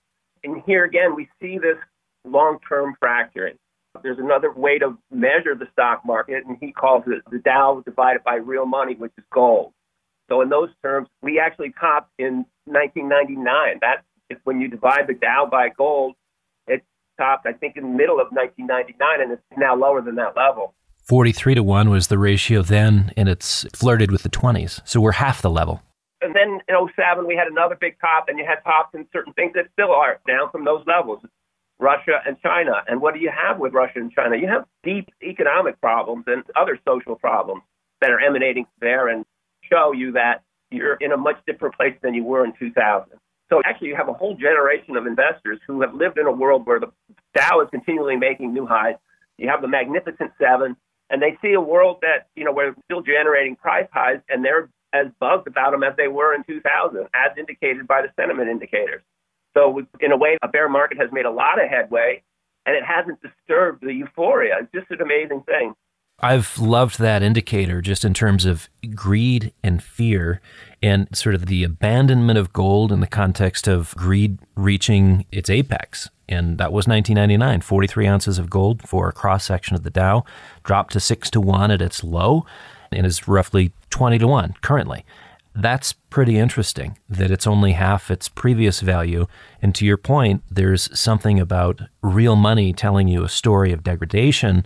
And 0.43 0.62
here 0.65 0.83
again, 0.83 1.15
we 1.15 1.29
see 1.41 1.57
this 1.57 1.77
long 2.25 2.60
term 2.67 2.95
fracturing. 3.00 3.55
There's 4.03 4.19
another 4.19 4.51
way 4.51 4.79
to 4.79 4.98
measure 5.12 5.55
the 5.55 5.67
stock 5.74 6.05
market, 6.05 6.45
and 6.45 6.57
he 6.60 6.71
calls 6.71 7.03
it 7.07 7.24
the 7.29 7.39
Dow 7.39 7.81
divided 7.86 8.24
by 8.24 8.36
real 8.36 8.65
money, 8.65 8.95
which 8.95 9.12
is 9.17 9.24
gold. 9.33 9.74
So 10.30 10.42
in 10.42 10.50
those 10.50 10.70
terms, 10.82 11.08
we 11.22 11.40
actually 11.40 11.74
topped 11.80 12.12
in 12.18 12.46
1999. 12.66 13.80
That 13.82 14.04
is 14.30 14.38
when 14.44 14.62
you 14.62 14.68
divide 14.68 15.08
the 15.08 15.13
Dow 15.13 15.48
by 15.50 15.70
gold, 15.70 16.16
it 16.68 16.84
topped, 17.20 17.46
I 17.46 17.54
think, 17.54 17.75
in 17.78 17.84
the 17.84 17.98
middle 17.98 18.20
of 18.20 18.28
1999, 18.32 19.22
and 19.22 19.32
it's 19.34 19.42
now 19.58 19.75
lower 19.75 20.01
than 20.01 20.16
that 20.16 20.36
level. 20.36 20.74
43 21.08 21.56
to 21.56 21.63
1 21.63 21.90
was 21.90 22.08
the 22.08 22.18
ratio 22.18 22.62
then, 22.62 23.12
and 23.18 23.28
it's 23.28 23.66
flirted 23.74 24.12
with 24.12 24.24
the 24.24 24.30
20s. 24.30 24.82
So 24.86 25.01
we're 25.01 25.13
half 25.13 25.42
the 25.42 25.50
level. 25.50 25.82
And 26.22 26.36
then 26.36 26.60
in 26.68 26.75
07, 26.96 27.25
we 27.25 27.36
had 27.36 27.48
another 27.48 27.75
big 27.75 28.00
top, 28.00 28.30
and 28.30 28.38
you 28.38 28.46
had 28.46 28.63
tops 28.63 28.94
in 28.94 29.08
certain 29.12 29.34
things 29.34 29.54
that 29.56 29.66
still 29.74 29.92
are 29.92 30.20
down 30.28 30.51
from 30.51 30.63
those 30.63 30.84
levels. 30.86 31.22
Russia 31.80 32.22
and 32.25 32.38
China. 32.42 32.84
And 32.88 33.01
what 33.01 33.16
do 33.16 33.20
you 33.20 33.32
have 33.32 33.60
with 33.60 33.74
Russia 33.74 34.00
and 34.00 34.12
China? 34.12 34.38
You 34.38 34.48
have 34.48 34.66
deep 34.84 35.10
economic 35.24 35.82
problems 35.82 36.25
and 36.28 36.44
other 36.56 36.80
social 36.88 37.16
problems 37.16 37.63
that 38.01 38.12
are 38.12 38.20
emanating 38.20 38.68
there. 38.80 39.08
And 39.08 39.25
show 39.72 39.92
you 39.92 40.13
that 40.13 40.44
you're 40.70 40.96
in 40.96 41.12
a 41.12 41.18
much 41.18 41.38
different 41.46 41.75
place 41.75 41.96
than 42.01 42.13
you 42.13 42.24
were 42.24 42.46
in 42.46 42.54
2000. 42.58 43.10
So 43.50 43.62
actually, 43.66 43.90
you 43.90 43.96
have 43.98 44.08
a 44.08 44.13
whole 44.13 44.36
generation 44.36 44.96
of 44.96 45.06
investors 45.06 45.60
who 45.68 45.82
have 45.82 45.94
lived 45.94 46.18
in 46.18 46.25
a 46.25 46.32
world 46.32 46.66
where 46.66 46.80
the 46.80 46.92
Dow 47.36 47.62
is 47.62 47.70
continually 47.70 48.16
making 48.16 48.54
new 48.54 48.66
highs. 48.66 48.96
You 49.38 49.50
have 49.50 49.62
the 49.62 49.68
Magnificent 49.68 50.32
Seven, 50.40 50.78
and 51.10 51.22
they 51.22 51.38
see 51.42 51.54
a 51.54 51.62
world 51.62 51.98
that 52.01 52.28
you 52.36 52.46
know 52.46 52.54
where 52.54 52.74
still 52.86 53.01
generating 53.01 53.58
price 53.58 53.88
highs, 53.92 54.20
and 54.30 54.44
they're 54.46 54.70
as 54.94 55.08
buzzed 55.20 55.48
about 55.48 55.72
them 55.72 55.84
as 55.84 55.94
they 55.98 56.08
were 56.08 56.34
in 56.34 56.44
2000, 56.44 57.08
as 57.13 57.38
indicated 57.38 57.88
by 57.88 58.01
the 58.01 58.10
sentiment 58.20 58.50
indicators. 58.50 59.01
So 59.54 59.86
in 60.00 60.12
a 60.12 60.18
way, 60.18 60.38
a 60.42 60.48
bear 60.48 60.70
market 60.70 60.98
has 61.00 61.10
made 61.12 61.25
a 61.25 61.32
lot 61.32 61.62
of 61.62 61.70
headway, 61.70 62.24
and 62.66 62.75
it 62.75 62.84
hasn't 62.84 63.20
disturbed 63.22 63.84
the 63.84 63.94
euphoria. 63.94 64.60
It's 64.62 64.72
just 64.74 64.92
an 64.92 65.01
amazing 65.01 65.44
thing. 65.44 65.74
I've 66.24 66.60
loved 66.60 67.00
that 67.00 67.24
indicator 67.24 67.82
just 67.82 68.06
in 68.06 68.13
terms 68.13 68.46
of 68.46 68.70
greed 68.94 69.54
and 69.63 69.82
fear 69.82 70.40
and 70.84 71.08
sort 71.16 71.34
of 71.34 71.48
the 71.48 71.63
abandonment 71.63 72.38
of 72.38 72.54
gold 72.54 72.92
in 72.92 73.00
the 73.00 73.08
context 73.08 73.68
of 73.68 73.96
greed 73.96 74.38
reaching 74.56 75.25
its 75.32 75.50
apex. 75.50 76.10
And 76.30 76.60
that 76.60 76.72
was 76.72 76.88
1999, 76.88 77.62
43 77.62 78.08
ounces 78.08 78.38
of 78.38 78.51
gold 78.51 78.88
for 78.88 79.10
a 79.10 79.13
cross 79.13 79.46
section 79.46 79.75
of 79.75 79.82
the 79.84 79.90
Dow, 79.90 80.24
dropped 80.63 80.94
to 80.94 81.00
6 81.00 81.32
to 81.32 81.42
1 81.42 81.72
at 81.72 81.82
its 81.82 82.04
low, 82.04 82.46
and 82.92 83.06
is 83.06 83.28
roughly 83.28 83.74
20 83.90 84.20
to 84.20 84.28
1 84.28 84.56
currently. 84.62 85.04
That's 85.56 85.94
pretty 85.94 86.38
interesting 86.38 86.98
that 87.10 87.32
it's 87.32 87.48
only 87.48 87.74
half 87.74 88.12
its 88.12 88.30
previous 88.30 88.80
value. 88.80 89.25
And 89.62 89.74
to 89.75 89.86
your 89.86 89.98
point, 89.98 90.44
there's 90.50 90.98
something 90.98 91.40
about 91.40 91.82
real 92.01 92.36
money 92.36 92.74
telling 92.74 93.08
you 93.08 93.24
a 93.24 93.30
story 93.30 93.74
of 93.74 93.84
degradation 93.84 94.66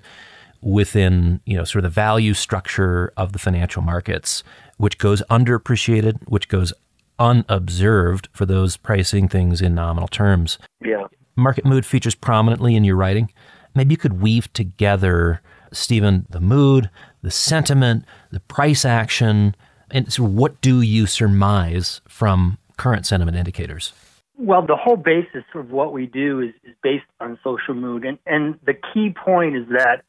within 0.66 1.40
you 1.46 1.56
know 1.56 1.64
sort 1.64 1.86
of 1.86 1.92
the 1.92 1.94
value 1.94 2.34
structure 2.34 3.14
of 3.16 3.32
the 3.32 3.40
financial 3.40 3.82
markets, 3.82 4.44
which 4.78 4.98
goes 4.98 5.22
underappreciated, 5.30 6.18
which 6.28 6.50
goes 6.50 6.74
unobserved 7.18 8.28
for 8.34 8.46
those 8.46 8.76
pricing 8.76 9.30
things 9.30 9.62
in 9.62 9.74
nominal 9.74 10.10
terms. 10.10 10.58
Yeah. 10.84 11.08
Market 11.38 11.66
mood 11.66 11.86
features 11.86 12.16
prominently 12.16 12.76
in 12.76 12.84
your 12.84 12.98
writing. 12.98 13.32
Maybe 13.74 13.94
you 13.94 13.98
could 13.98 14.22
weave 14.22 14.52
together, 14.54 15.42
Steven, 15.72 16.26
the 16.30 16.42
mood, 16.42 16.90
the 17.22 17.32
sentiment, 17.32 18.06
the 18.32 18.40
price 18.42 18.84
action, 18.84 19.56
and 19.92 20.12
so 20.12 20.24
what 20.24 20.60
do 20.62 20.82
you 20.82 21.06
surmise 21.06 22.02
from 22.08 22.58
current 22.78 23.06
sentiment 23.06 23.38
indicators? 23.38 23.94
Well, 24.38 24.66
the 24.66 24.76
whole 24.76 24.98
basis 24.98 25.44
of 25.54 25.72
what 25.72 25.94
we 25.94 26.08
do 26.08 26.42
is, 26.42 26.54
is 26.64 26.76
based 26.84 27.06
on 27.22 27.40
social 27.44 27.74
mood. 27.74 28.04
And, 28.04 28.18
and 28.26 28.60
the 28.66 28.74
key 28.74 29.14
point 29.24 29.56
is 29.56 29.66
that 29.70 30.04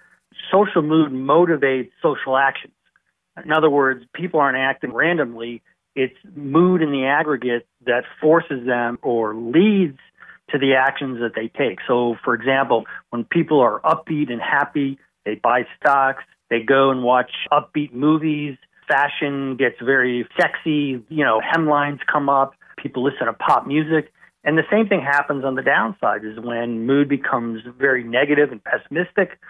social 0.50 0.82
mood 0.82 1.12
motivates 1.12 1.90
social 2.02 2.36
actions. 2.36 2.72
In 3.44 3.52
other 3.52 3.70
words, 3.70 4.04
people 4.14 4.40
aren't 4.40 4.58
acting 4.58 4.92
randomly. 4.92 5.62
It's 5.94 6.16
mood 6.34 6.82
in 6.82 6.90
the 6.90 7.06
aggregate 7.06 7.66
that 7.84 8.04
forces 8.20 8.66
them 8.66 8.98
or 9.02 9.34
leads 9.34 9.98
to 10.50 10.58
the 10.58 10.74
actions 10.74 11.18
that 11.20 11.32
they 11.34 11.48
take. 11.48 11.78
So, 11.86 12.16
for 12.24 12.34
example, 12.34 12.84
when 13.10 13.24
people 13.24 13.60
are 13.60 13.80
upbeat 13.80 14.30
and 14.30 14.40
happy, 14.40 14.98
they 15.24 15.34
buy 15.34 15.66
stocks, 15.80 16.22
they 16.50 16.60
go 16.60 16.90
and 16.90 17.02
watch 17.02 17.32
upbeat 17.52 17.92
movies, 17.92 18.56
fashion 18.86 19.56
gets 19.56 19.76
very 19.82 20.28
sexy, 20.40 21.02
you 21.08 21.24
know, 21.24 21.40
hemlines 21.40 21.98
come 22.10 22.28
up, 22.28 22.54
people 22.76 23.02
listen 23.02 23.26
to 23.26 23.32
pop 23.32 23.66
music. 23.66 24.12
And 24.44 24.56
the 24.56 24.62
same 24.70 24.86
thing 24.86 25.00
happens 25.00 25.44
on 25.44 25.56
the 25.56 25.62
downside 25.62 26.24
is 26.24 26.38
when 26.38 26.86
mood 26.86 27.08
becomes 27.08 27.62
very 27.78 28.04
negative 28.04 28.52
and 28.52 28.62
pessimistic, 28.62 29.40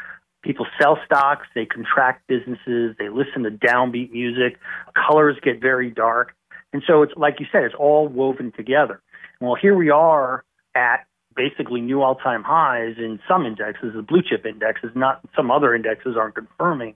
People 0.47 0.67
sell 0.81 0.97
stocks, 1.05 1.47
they 1.57 1.67
contract 1.67 2.29
businesses, 2.29 2.95
they 3.00 3.09
listen 3.09 3.43
to 3.43 3.50
downbeat 3.50 4.12
music, 4.12 4.61
colors 4.95 5.37
get 5.43 5.61
very 5.61 5.91
dark. 5.91 6.37
And 6.73 6.83
so 6.87 7.03
it's 7.03 7.12
like 7.17 7.41
you 7.41 7.47
said, 7.50 7.65
it's 7.65 7.75
all 7.76 8.07
woven 8.07 8.53
together. 8.57 9.03
Well, 9.41 9.57
here 9.61 9.76
we 9.76 9.91
are 9.91 10.45
at 10.76 11.05
basically 11.35 11.81
new 11.81 12.00
all 12.00 12.15
time 12.15 12.45
highs 12.45 12.95
in 12.97 13.19
some 13.29 13.45
indexes, 13.45 13.95
the 13.95 14.03
blue 14.03 14.23
chip 14.23 14.47
indexes, 14.47 14.91
not 14.95 15.21
some 15.35 15.50
other 15.50 15.75
indexes 15.75 16.17
aren't 16.17 16.37
confirming. 16.37 16.95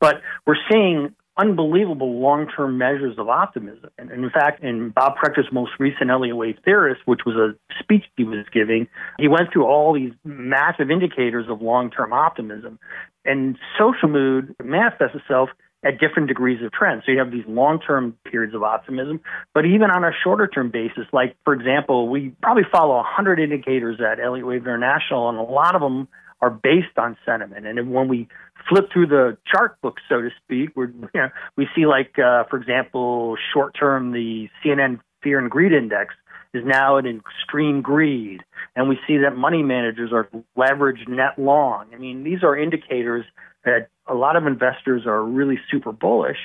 But 0.00 0.16
we're 0.44 0.56
seeing 0.70 1.14
unbelievable 1.38 2.20
long-term 2.20 2.76
measures 2.76 3.16
of 3.18 3.28
optimism. 3.28 3.90
And 3.96 4.10
in 4.10 4.28
fact, 4.30 4.62
in 4.62 4.90
Bob 4.90 5.14
Prechter's 5.16 5.50
most 5.52 5.72
recent 5.78 6.10
Elliott 6.10 6.36
Wave 6.36 6.56
Theorist, 6.64 7.00
which 7.04 7.20
was 7.24 7.36
a 7.36 7.54
speech 7.80 8.04
he 8.16 8.24
was 8.24 8.44
giving, 8.52 8.88
he 9.18 9.28
went 9.28 9.52
through 9.52 9.66
all 9.66 9.94
these 9.94 10.12
massive 10.24 10.90
indicators 10.90 11.46
of 11.48 11.62
long-term 11.62 12.12
optimism. 12.12 12.78
And 13.24 13.56
social 13.78 14.08
mood 14.08 14.54
manifests 14.62 15.14
itself 15.14 15.50
at 15.84 16.00
different 16.00 16.26
degrees 16.26 16.60
of 16.64 16.72
trend. 16.72 17.02
So 17.06 17.12
you 17.12 17.18
have 17.18 17.30
these 17.30 17.44
long-term 17.46 18.16
periods 18.24 18.54
of 18.54 18.64
optimism, 18.64 19.20
but 19.54 19.64
even 19.64 19.90
on 19.90 20.02
a 20.02 20.10
shorter-term 20.24 20.70
basis, 20.72 21.06
like 21.12 21.36
for 21.44 21.54
example, 21.54 22.08
we 22.08 22.30
probably 22.42 22.64
follow 22.70 22.96
100 22.96 23.38
indicators 23.38 24.00
at 24.00 24.18
Elliott 24.18 24.46
Wave 24.46 24.62
International, 24.62 25.28
and 25.28 25.38
a 25.38 25.42
lot 25.42 25.76
of 25.76 25.80
them 25.80 26.08
are 26.40 26.50
based 26.50 26.96
on 26.96 27.16
sentiment. 27.26 27.66
And 27.66 27.92
when 27.92 28.08
we 28.08 28.28
flip 28.68 28.90
through 28.92 29.06
the 29.06 29.36
chart 29.46 29.80
book, 29.80 29.96
so 30.08 30.20
to 30.20 30.30
speak, 30.44 30.70
we're, 30.76 30.86
you 30.90 31.08
know, 31.14 31.28
we 31.56 31.66
see 31.74 31.86
like, 31.86 32.18
uh, 32.18 32.44
for 32.50 32.56
example, 32.56 33.36
short 33.52 33.76
term, 33.78 34.12
the 34.12 34.48
CNN 34.64 35.00
Fear 35.22 35.40
and 35.40 35.50
Greed 35.50 35.72
Index 35.72 36.14
is 36.54 36.64
now 36.64 36.96
at 36.98 37.04
extreme 37.04 37.82
greed, 37.82 38.42
and 38.74 38.88
we 38.88 38.98
see 39.06 39.18
that 39.18 39.36
money 39.36 39.62
managers 39.62 40.12
are 40.12 40.28
leveraged 40.56 41.06
net 41.08 41.38
long. 41.38 41.86
I 41.94 41.98
mean, 41.98 42.24
these 42.24 42.42
are 42.42 42.56
indicators 42.56 43.24
that 43.64 43.88
a 44.06 44.14
lot 44.14 44.36
of 44.36 44.46
investors 44.46 45.02
are 45.06 45.22
really 45.22 45.58
super 45.70 45.92
bullish. 45.92 46.38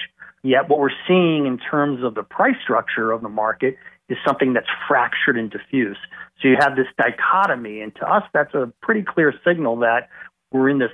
Yet, 0.44 0.68
what 0.68 0.80
we're 0.80 0.90
seeing 1.08 1.46
in 1.46 1.58
terms 1.58 2.04
of 2.04 2.16
the 2.16 2.24
price 2.24 2.56
structure 2.62 3.12
of 3.12 3.22
the 3.22 3.30
market 3.30 3.78
is 4.10 4.18
something 4.26 4.54
that's 4.54 4.68
fractured 4.88 5.38
and 5.38 5.50
diffuse. 5.50 5.98
So 6.42 6.48
you 6.48 6.58
have 6.60 6.76
this 6.76 6.88
dichotomy, 6.98 7.82
and 7.82 7.96
to 7.96 8.08
us, 8.08 8.24
that's 8.34 8.54
a 8.54 8.72
pretty 8.82 9.04
clear 9.04 9.34
signal 9.46 9.78
that 9.78 10.10
we're 10.52 10.70
in 10.70 10.80
this 10.80 10.92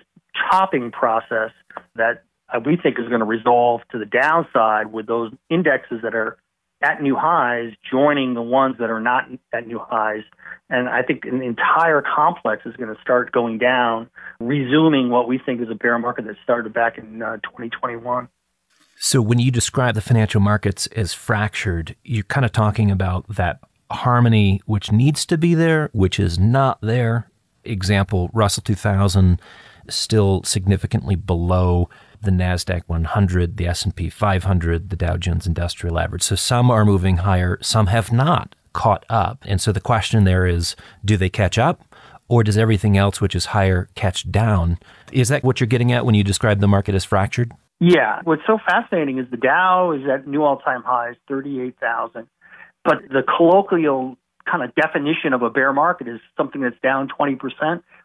chopping 0.49 0.91
process 0.91 1.51
that 1.95 2.23
uh, 2.53 2.59
we 2.65 2.77
think 2.77 2.99
is 2.99 3.07
going 3.07 3.19
to 3.19 3.25
resolve 3.25 3.81
to 3.91 3.99
the 3.99 4.05
downside 4.05 4.91
with 4.91 5.07
those 5.07 5.31
indexes 5.49 6.01
that 6.03 6.15
are 6.15 6.37
at 6.81 7.01
new 7.01 7.15
highs 7.15 7.73
joining 7.91 8.33
the 8.33 8.41
ones 8.41 8.75
that 8.79 8.89
are 8.89 9.01
not 9.01 9.25
at 9.53 9.67
new 9.67 9.79
highs. 9.79 10.23
And 10.69 10.87
I 10.87 11.01
think 11.01 11.25
an 11.25 11.41
entire 11.41 12.01
complex 12.01 12.65
is 12.65 12.75
going 12.77 12.93
to 12.93 13.01
start 13.01 13.31
going 13.31 13.57
down, 13.57 14.09
resuming 14.39 15.09
what 15.09 15.27
we 15.27 15.39
think 15.39 15.61
is 15.61 15.69
a 15.69 15.75
bear 15.75 15.97
market 15.99 16.25
that 16.25 16.35
started 16.43 16.73
back 16.73 16.97
in 16.97 17.21
uh, 17.21 17.37
2021. 17.43 18.29
So, 19.01 19.21
when 19.21 19.39
you 19.39 19.49
describe 19.49 19.95
the 19.95 20.01
financial 20.01 20.41
markets 20.41 20.85
as 20.87 21.13
fractured, 21.13 21.95
you're 22.03 22.25
kind 22.25 22.43
of 22.43 22.51
talking 22.51 22.91
about 22.91 23.25
that 23.29 23.61
harmony 23.89 24.61
which 24.65 24.91
needs 24.91 25.25
to 25.27 25.37
be 25.37 25.55
there, 25.55 25.89
which 25.93 26.19
is 26.19 26.37
not 26.37 26.81
there. 26.81 27.31
Example 27.63 28.29
Russell 28.33 28.61
2000 28.61 29.41
still 29.87 30.43
significantly 30.43 31.15
below 31.15 31.89
the 32.21 32.29
Nasdaq 32.29 32.81
100, 32.87 33.55
the 33.55 33.67
S&P 33.67 34.09
500, 34.09 34.89
the 34.89 34.97
Dow 34.97 35.15
Jones 35.15 35.47
Industrial 35.47 35.97
Average. 35.97 36.23
So 36.23 36.35
some 36.35 36.69
are 36.69 36.83
moving 36.83 37.17
higher, 37.17 37.57
some 37.61 37.87
have 37.87 38.11
not 38.11 38.53
caught 38.73 39.05
up. 39.09 39.45
And 39.47 39.61
so 39.61 39.71
the 39.71 39.79
question 39.79 40.25
there 40.25 40.45
is, 40.45 40.75
do 41.05 41.15
they 41.15 41.29
catch 41.29 41.57
up? 41.57 41.81
Or 42.27 42.43
does 42.43 42.57
everything 42.57 42.97
else 42.97 43.21
which 43.21 43.33
is 43.33 43.45
higher 43.45 43.87
catch 43.95 44.29
down? 44.29 44.77
Is 45.13 45.29
that 45.29 45.45
what 45.45 45.61
you're 45.61 45.67
getting 45.67 45.93
at 45.93 46.05
when 46.05 46.15
you 46.15 46.23
describe 46.25 46.59
the 46.59 46.67
market 46.67 46.95
as 46.95 47.05
fractured? 47.05 47.53
Yeah. 47.79 48.21
What's 48.23 48.41
so 48.45 48.57
fascinating 48.65 49.19
is 49.19 49.25
the 49.31 49.37
Dow 49.37 49.93
is 49.93 50.01
at 50.09 50.27
new 50.27 50.43
all 50.43 50.57
time 50.57 50.83
highs, 50.83 51.15
38,000. 51.27 52.27
But 52.83 52.97
the 53.09 53.23
colloquial 53.23 54.17
kind 54.49 54.63
of 54.63 54.73
definition 54.75 55.33
of 55.33 55.41
a 55.41 55.49
bear 55.49 55.73
market 55.73 56.07
is 56.07 56.19
something 56.37 56.61
that's 56.61 56.79
down 56.81 57.07
20%. 57.07 57.37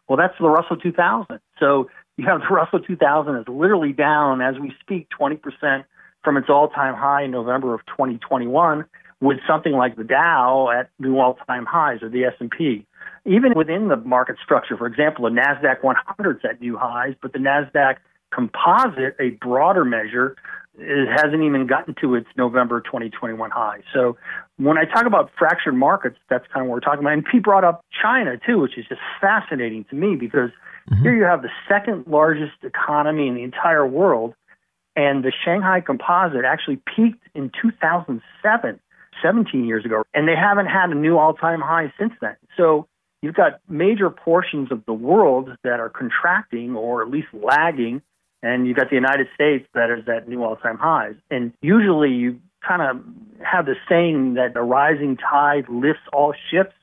Well, 0.07 0.17
that's 0.17 0.35
the 0.39 0.49
Russell 0.49 0.77
2000. 0.77 1.39
So 1.59 1.89
you 2.17 2.25
have 2.27 2.41
the 2.41 2.47
Russell 2.53 2.79
2000 2.79 3.35
is 3.35 3.45
literally 3.47 3.93
down 3.93 4.41
as 4.41 4.55
we 4.59 4.73
speak 4.81 5.07
20% 5.19 5.83
from 6.23 6.37
its 6.37 6.47
all-time 6.49 6.95
high 6.95 7.23
in 7.23 7.31
November 7.31 7.73
of 7.73 7.81
2021 7.85 8.85
with 9.21 9.37
something 9.47 9.73
like 9.73 9.95
the 9.95 10.03
Dow 10.03 10.69
at 10.69 10.89
new 10.99 11.19
all-time 11.19 11.65
highs 11.65 12.01
or 12.01 12.09
the 12.09 12.25
S&P. 12.25 12.85
Even 13.25 13.53
within 13.55 13.87
the 13.87 13.95
market 13.95 14.35
structure, 14.43 14.77
for 14.77 14.87
example, 14.87 15.25
the 15.25 15.31
Nasdaq 15.31 15.83
100 15.83 16.37
is 16.37 16.41
at 16.49 16.61
new 16.61 16.77
highs, 16.77 17.13
but 17.21 17.33
the 17.33 17.39
Nasdaq 17.39 17.95
Composite, 18.35 19.15
a 19.19 19.29
broader 19.41 19.85
measure, 19.85 20.35
it 20.77 21.07
hasn't 21.07 21.41
even 21.41 21.67
gotten 21.67 21.95
to 22.01 22.15
its 22.15 22.27
November 22.35 22.81
2021 22.81 23.49
high. 23.49 23.79
So 23.93 24.17
when 24.57 24.77
I 24.77 24.83
talk 24.83 25.05
about 25.05 25.31
fractured 25.39 25.75
markets, 25.75 26.17
that's 26.29 26.45
kind 26.53 26.65
of 26.65 26.69
what 26.69 26.75
we're 26.75 26.79
talking 26.81 26.99
about. 26.99 27.13
And 27.13 27.25
Pete 27.25 27.43
brought 27.43 27.63
up 27.63 27.85
China 28.01 28.37
too, 28.45 28.59
which 28.59 28.77
is 28.77 28.85
just 28.87 28.99
fascinating 29.21 29.85
to 29.89 29.95
me 29.95 30.17
because 30.17 30.49
Mm-hmm. 30.89 31.03
Here 31.03 31.15
you 31.15 31.23
have 31.23 31.41
the 31.41 31.49
second 31.67 32.05
largest 32.07 32.63
economy 32.63 33.27
in 33.27 33.35
the 33.35 33.43
entire 33.43 33.87
world, 33.87 34.35
and 34.95 35.23
the 35.23 35.31
Shanghai 35.43 35.81
Composite 35.81 36.45
actually 36.45 36.79
peaked 36.95 37.23
in 37.33 37.51
2007, 37.61 38.79
17 39.21 39.65
years 39.65 39.85
ago, 39.85 40.03
and 40.13 40.27
they 40.27 40.35
haven't 40.35 40.67
had 40.67 40.91
a 40.91 40.95
new 40.95 41.17
all-time 41.17 41.61
high 41.61 41.91
since 41.99 42.13
then. 42.21 42.35
So 42.55 42.87
you've 43.21 43.33
got 43.33 43.59
major 43.67 44.09
portions 44.09 44.71
of 44.71 44.85
the 44.85 44.93
world 44.93 45.49
that 45.63 45.79
are 45.79 45.89
contracting 45.89 46.75
or 46.75 47.01
at 47.01 47.09
least 47.09 47.27
lagging, 47.33 48.01
and 48.45 48.67
you've 48.67 48.77
got 48.77 48.89
the 48.89 48.95
United 48.95 49.27
States 49.33 49.67
that 49.73 49.89
is 49.89 50.07
at 50.07 50.29
new 50.29 50.43
all-time 50.43 50.77
highs. 50.77 51.15
And 51.31 51.51
usually 51.61 52.11
you 52.11 52.39
kind 52.65 52.81
of 52.83 53.03
have 53.43 53.65
the 53.65 53.75
saying 53.89 54.35
that 54.35 54.55
a 54.55 54.61
rising 54.61 55.17
tide 55.17 55.65
lifts 55.67 56.03
all 56.13 56.33
ships. 56.51 56.75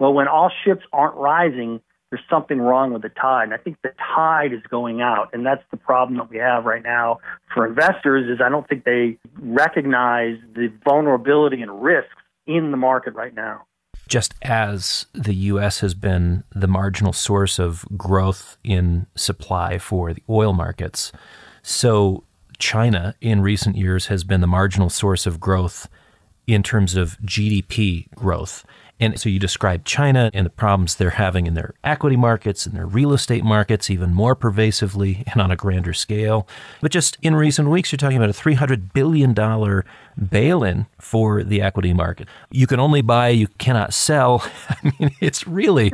Well, 0.00 0.12
when 0.12 0.26
all 0.26 0.50
ships 0.64 0.82
aren't 0.92 1.14
rising, 1.14 1.80
there's 2.10 2.24
something 2.28 2.60
wrong 2.60 2.92
with 2.92 3.02
the 3.02 3.10
tide. 3.10 3.44
And 3.44 3.54
I 3.54 3.58
think 3.58 3.76
the 3.82 3.92
tide 4.14 4.52
is 4.52 4.62
going 4.68 5.02
out, 5.02 5.30
and 5.32 5.46
that's 5.46 5.62
the 5.70 5.76
problem 5.76 6.18
that 6.18 6.30
we 6.30 6.38
have 6.38 6.64
right 6.64 6.82
now 6.82 7.20
for 7.54 7.64
investors. 7.64 8.28
Is 8.28 8.40
I 8.44 8.48
don't 8.48 8.68
think 8.68 8.84
they 8.84 9.16
recognize 9.40 10.36
the 10.54 10.72
vulnerability 10.84 11.62
and 11.62 11.80
risks 11.80 12.10
in 12.46 12.72
the 12.72 12.76
market 12.76 13.14
right 13.14 13.34
now. 13.34 13.66
Just 14.08 14.34
as 14.42 15.06
the 15.12 15.34
U.S. 15.34 15.80
has 15.80 15.94
been 15.94 16.44
the 16.54 16.68
marginal 16.68 17.12
source 17.12 17.58
of 17.58 17.86
growth 17.96 18.58
in 18.62 19.06
supply 19.14 19.78
for 19.78 20.12
the 20.12 20.22
oil 20.28 20.52
markets, 20.52 21.10
so 21.62 22.24
China 22.58 23.14
in 23.20 23.40
recent 23.40 23.76
years 23.76 24.06
has 24.06 24.24
been 24.24 24.40
the 24.40 24.46
marginal 24.46 24.90
source 24.90 25.26
of 25.26 25.40
growth 25.40 25.88
in 26.46 26.62
terms 26.62 26.94
of 26.94 27.18
GDP 27.24 28.10
growth. 28.14 28.64
And 29.04 29.20
so 29.20 29.28
you 29.28 29.38
describe 29.38 29.84
China 29.84 30.30
and 30.32 30.46
the 30.46 30.50
problems 30.50 30.94
they're 30.94 31.10
having 31.10 31.46
in 31.46 31.54
their 31.54 31.74
equity 31.84 32.16
markets 32.16 32.64
and 32.64 32.74
their 32.74 32.86
real 32.86 33.12
estate 33.12 33.44
markets 33.44 33.90
even 33.90 34.14
more 34.14 34.34
pervasively 34.34 35.24
and 35.26 35.42
on 35.42 35.50
a 35.50 35.56
grander 35.56 35.92
scale. 35.92 36.48
But 36.80 36.90
just 36.90 37.18
in 37.20 37.34
recent 37.36 37.68
weeks, 37.68 37.92
you're 37.92 37.98
talking 37.98 38.16
about 38.16 38.30
a 38.30 38.32
$300 38.32 38.92
billion 38.94 39.34
bail 40.30 40.64
in 40.64 40.86
for 40.98 41.42
the 41.42 41.60
equity 41.60 41.92
market. 41.92 42.28
You 42.50 42.66
can 42.66 42.80
only 42.80 43.02
buy, 43.02 43.28
you 43.28 43.48
cannot 43.58 43.92
sell. 43.92 44.42
I 44.70 44.92
mean, 44.98 45.14
it's 45.20 45.46
really 45.46 45.92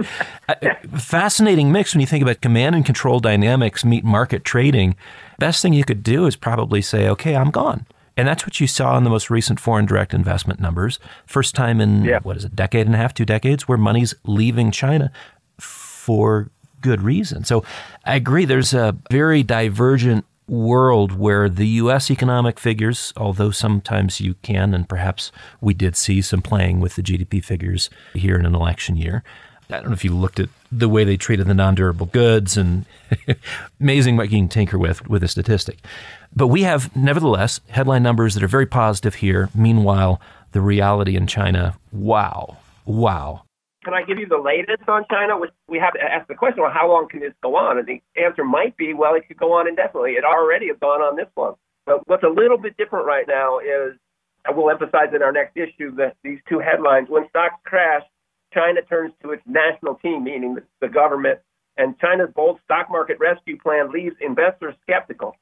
a 0.49 0.77
fascinating 0.99 1.73
mix 1.73 1.95
when 1.95 2.01
you 2.01 2.07
think 2.07 2.23
about 2.23 2.41
command 2.41 2.77
and 2.77 2.87
control 2.87 3.19
dynamics 3.19 3.85
meet 3.85 4.05
market 4.05 4.45
trading. 4.45 4.95
Best 5.39 5.63
thing 5.63 5.73
you 5.73 5.85
could 5.85 6.03
do 6.03 6.27
is 6.27 6.37
probably 6.37 6.81
say, 6.81 7.09
okay, 7.09 7.35
I'm 7.35 7.51
gone. 7.51 7.87
And 8.21 8.29
that's 8.29 8.45
what 8.45 8.61
you 8.61 8.67
saw 8.67 8.99
in 8.99 9.05
the 9.05 9.09
most 9.09 9.31
recent 9.31 9.59
foreign 9.59 9.87
direct 9.87 10.13
investment 10.13 10.61
numbers. 10.61 10.99
First 11.25 11.55
time 11.55 11.81
in, 11.81 12.05
yeah. 12.05 12.19
what 12.23 12.37
is 12.37 12.45
it, 12.45 12.55
decade 12.55 12.85
and 12.85 12.95
a 12.95 12.99
half, 12.99 13.15
two 13.15 13.25
decades, 13.25 13.67
where 13.67 13.79
money's 13.79 14.15
leaving 14.25 14.71
China 14.71 15.11
for 15.59 16.51
good 16.83 17.01
reason. 17.01 17.45
So 17.45 17.65
I 18.05 18.17
agree, 18.17 18.45
there's 18.45 18.75
a 18.75 18.95
very 19.11 19.43
divergent 19.43 20.27
world 20.47 21.13
where 21.13 21.49
the 21.49 21.67
U.S. 21.67 22.11
economic 22.11 22.61
figures, 22.61 23.15
although 23.17 23.53
sometimes 23.53 24.21
you 24.21 24.35
can, 24.43 24.75
and 24.75 24.87
perhaps 24.87 25.33
we 25.63 25.73
did 25.73 25.97
see 25.97 26.21
some 26.21 26.43
playing 26.43 26.79
with 26.81 26.97
the 26.97 27.03
GDP 27.03 27.43
figures 27.43 27.89
here 28.13 28.39
in 28.39 28.45
an 28.45 28.55
election 28.55 28.99
year. 28.99 29.25
I 29.71 29.77
don't 29.77 29.87
know 29.87 29.93
if 29.93 30.05
you 30.05 30.15
looked 30.15 30.41
at 30.41 30.51
the 30.71 30.91
way 30.91 31.05
they 31.05 31.17
treated 31.17 31.47
the 31.47 31.55
non-durable 31.55 32.07
goods 32.07 32.59
and 32.59 32.85
amazing 33.81 34.19
what 34.19 34.31
you 34.31 34.39
can 34.39 34.49
tinker 34.49 34.79
with 34.79 35.09
with 35.09 35.23
a 35.23 35.29
statistic. 35.29 35.79
But 36.35 36.47
we 36.47 36.63
have, 36.63 36.95
nevertheless, 36.97 37.61
headline 37.69 38.03
numbers 38.03 38.35
that 38.35 38.43
are 38.43 38.49
very 38.49 38.67
positive 38.67 39.17
here. 39.17 39.49
Meanwhile, 39.55 40.21
the 40.53 40.61
reality 40.61 41.17
in 41.17 41.27
China, 41.27 41.77
wow, 41.93 42.59
wow. 42.85 43.43
Can 43.85 43.95
I 43.95 44.03
give 44.03 44.19
you 44.19 44.27
the 44.27 44.39
latest 44.39 44.89
on 44.89 45.05
China? 45.11 45.41
We 45.67 45.79
have 45.79 45.95
to 45.95 46.03
ask 46.03 46.29
the 46.29 46.35
question, 46.35 46.63
well, 46.63 46.73
how 46.73 46.89
long 46.89 47.09
can 47.09 47.21
this 47.21 47.33
go 47.43 47.57
on? 47.57 47.79
And 47.79 47.87
the 47.87 48.01
answer 48.21 48.45
might 48.45 48.77
be, 48.77 48.95
well, 48.95 49.15
it 49.15 49.27
could 49.27 49.39
go 49.39 49.53
on 49.55 49.67
indefinitely. 49.67 50.13
It 50.13 50.25
already 50.25 50.69
has 50.69 50.77
gone 50.81 51.01
on 51.01 51.17
this 51.17 51.29
long. 51.37 51.57
But 51.87 52.07
what's 52.07 52.23
a 52.23 52.29
little 52.29 52.59
bit 52.59 52.77
different 52.77 53.07
right 53.07 53.27
now 53.27 53.59
is, 53.59 53.97
I 54.47 54.53
will 54.53 54.71
emphasize 54.71 55.15
in 55.15 55.23
our 55.23 55.33
next 55.33 55.57
issue 55.57 55.95
that 55.97 56.17
these 56.23 56.39
two 56.49 56.61
headlines, 56.61 57.09
when 57.09 57.29
stocks 57.31 57.57
crash, 57.65 58.03
China 58.55 58.83
turns 58.83 59.13
to 59.23 59.31
its 59.33 59.43
national 59.47 59.97
team, 59.97 60.25
meaning 60.25 60.55
the, 60.55 60.63
the 60.81 60.89
government, 60.89 61.41
and 61.77 61.99
China's 61.99 62.31
bold 62.35 62.61
stock 62.65 62.91
market 62.91 63.19
rescue 63.19 63.59
plan 63.59 63.91
leaves 63.91 64.17
investors 64.21 64.75
skeptical 64.83 65.37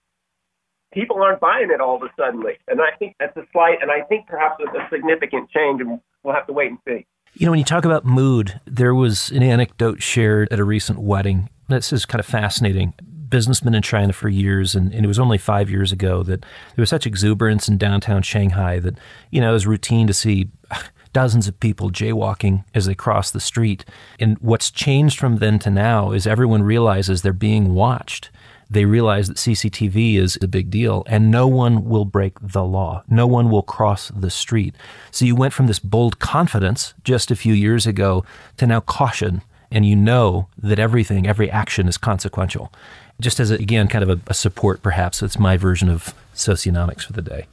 people 0.98 1.22
aren't 1.22 1.40
buying 1.40 1.70
it 1.70 1.80
all 1.80 1.96
of 1.96 2.02
a 2.02 2.10
sudden. 2.18 2.42
And 2.66 2.80
I 2.80 2.96
think 2.98 3.14
that's 3.20 3.36
a 3.36 3.44
slight, 3.52 3.78
and 3.80 3.90
I 3.90 4.02
think 4.02 4.26
perhaps 4.26 4.60
a 4.60 4.88
significant 4.90 5.48
change, 5.50 5.80
and 5.80 6.00
we'll 6.22 6.34
have 6.34 6.46
to 6.48 6.52
wait 6.52 6.70
and 6.70 6.78
see. 6.86 7.06
You 7.34 7.46
know, 7.46 7.52
when 7.52 7.58
you 7.58 7.64
talk 7.64 7.84
about 7.84 8.04
mood, 8.04 8.60
there 8.64 8.94
was 8.94 9.30
an 9.30 9.42
anecdote 9.42 10.02
shared 10.02 10.48
at 10.50 10.58
a 10.58 10.64
recent 10.64 10.98
wedding. 10.98 11.50
This 11.68 11.92
is 11.92 12.04
kind 12.04 12.18
of 12.18 12.26
fascinating. 12.26 12.94
Businessman 13.28 13.74
in 13.74 13.82
China 13.82 14.12
for 14.12 14.28
years, 14.28 14.74
and, 14.74 14.92
and, 14.92 15.04
it 15.04 15.08
was 15.08 15.18
only 15.18 15.38
five 15.38 15.70
years 15.70 15.92
ago 15.92 16.22
that 16.22 16.40
there 16.40 16.82
was 16.82 16.88
such 16.88 17.06
exuberance 17.06 17.68
in 17.68 17.76
downtown 17.76 18.22
Shanghai 18.22 18.80
that, 18.80 18.98
you 19.30 19.40
know, 19.40 19.50
it 19.50 19.52
was 19.52 19.66
routine 19.66 20.06
to 20.06 20.14
see 20.14 20.48
dozens 21.12 21.46
of 21.46 21.60
people 21.60 21.90
jaywalking 21.90 22.64
as 22.74 22.86
they 22.86 22.94
cross 22.94 23.30
the 23.30 23.38
street. 23.38 23.84
And 24.18 24.38
what's 24.38 24.70
changed 24.70 25.18
from 25.18 25.36
then 25.36 25.58
to 25.60 25.70
now 25.70 26.12
is 26.12 26.26
everyone 26.26 26.62
realizes 26.62 27.20
they're 27.20 27.32
being 27.34 27.74
watched 27.74 28.30
they 28.70 28.84
realize 28.84 29.28
that 29.28 29.36
CCTV 29.38 30.16
is 30.16 30.38
a 30.42 30.48
big 30.48 30.70
deal 30.70 31.02
and 31.06 31.30
no 31.30 31.46
one 31.46 31.84
will 31.84 32.04
break 32.04 32.34
the 32.40 32.64
law. 32.64 33.02
No 33.08 33.26
one 33.26 33.50
will 33.50 33.62
cross 33.62 34.08
the 34.14 34.30
street. 34.30 34.74
So 35.10 35.24
you 35.24 35.34
went 35.34 35.54
from 35.54 35.66
this 35.66 35.78
bold 35.78 36.18
confidence 36.18 36.94
just 37.02 37.30
a 37.30 37.36
few 37.36 37.54
years 37.54 37.86
ago 37.86 38.24
to 38.58 38.66
now 38.66 38.80
caution. 38.80 39.42
And 39.70 39.84
you 39.84 39.96
know 39.96 40.48
that 40.56 40.78
everything, 40.78 41.26
every 41.26 41.50
action 41.50 41.88
is 41.88 41.98
consequential. 41.98 42.72
Just 43.20 43.40
as, 43.40 43.50
a, 43.50 43.54
again, 43.54 43.88
kind 43.88 44.02
of 44.02 44.08
a, 44.08 44.20
a 44.28 44.34
support, 44.34 44.82
perhaps. 44.82 45.22
It's 45.22 45.38
my 45.38 45.56
version 45.56 45.90
of 45.90 46.14
socionomics 46.34 47.02
for 47.02 47.12
the 47.12 47.22
day. 47.22 47.46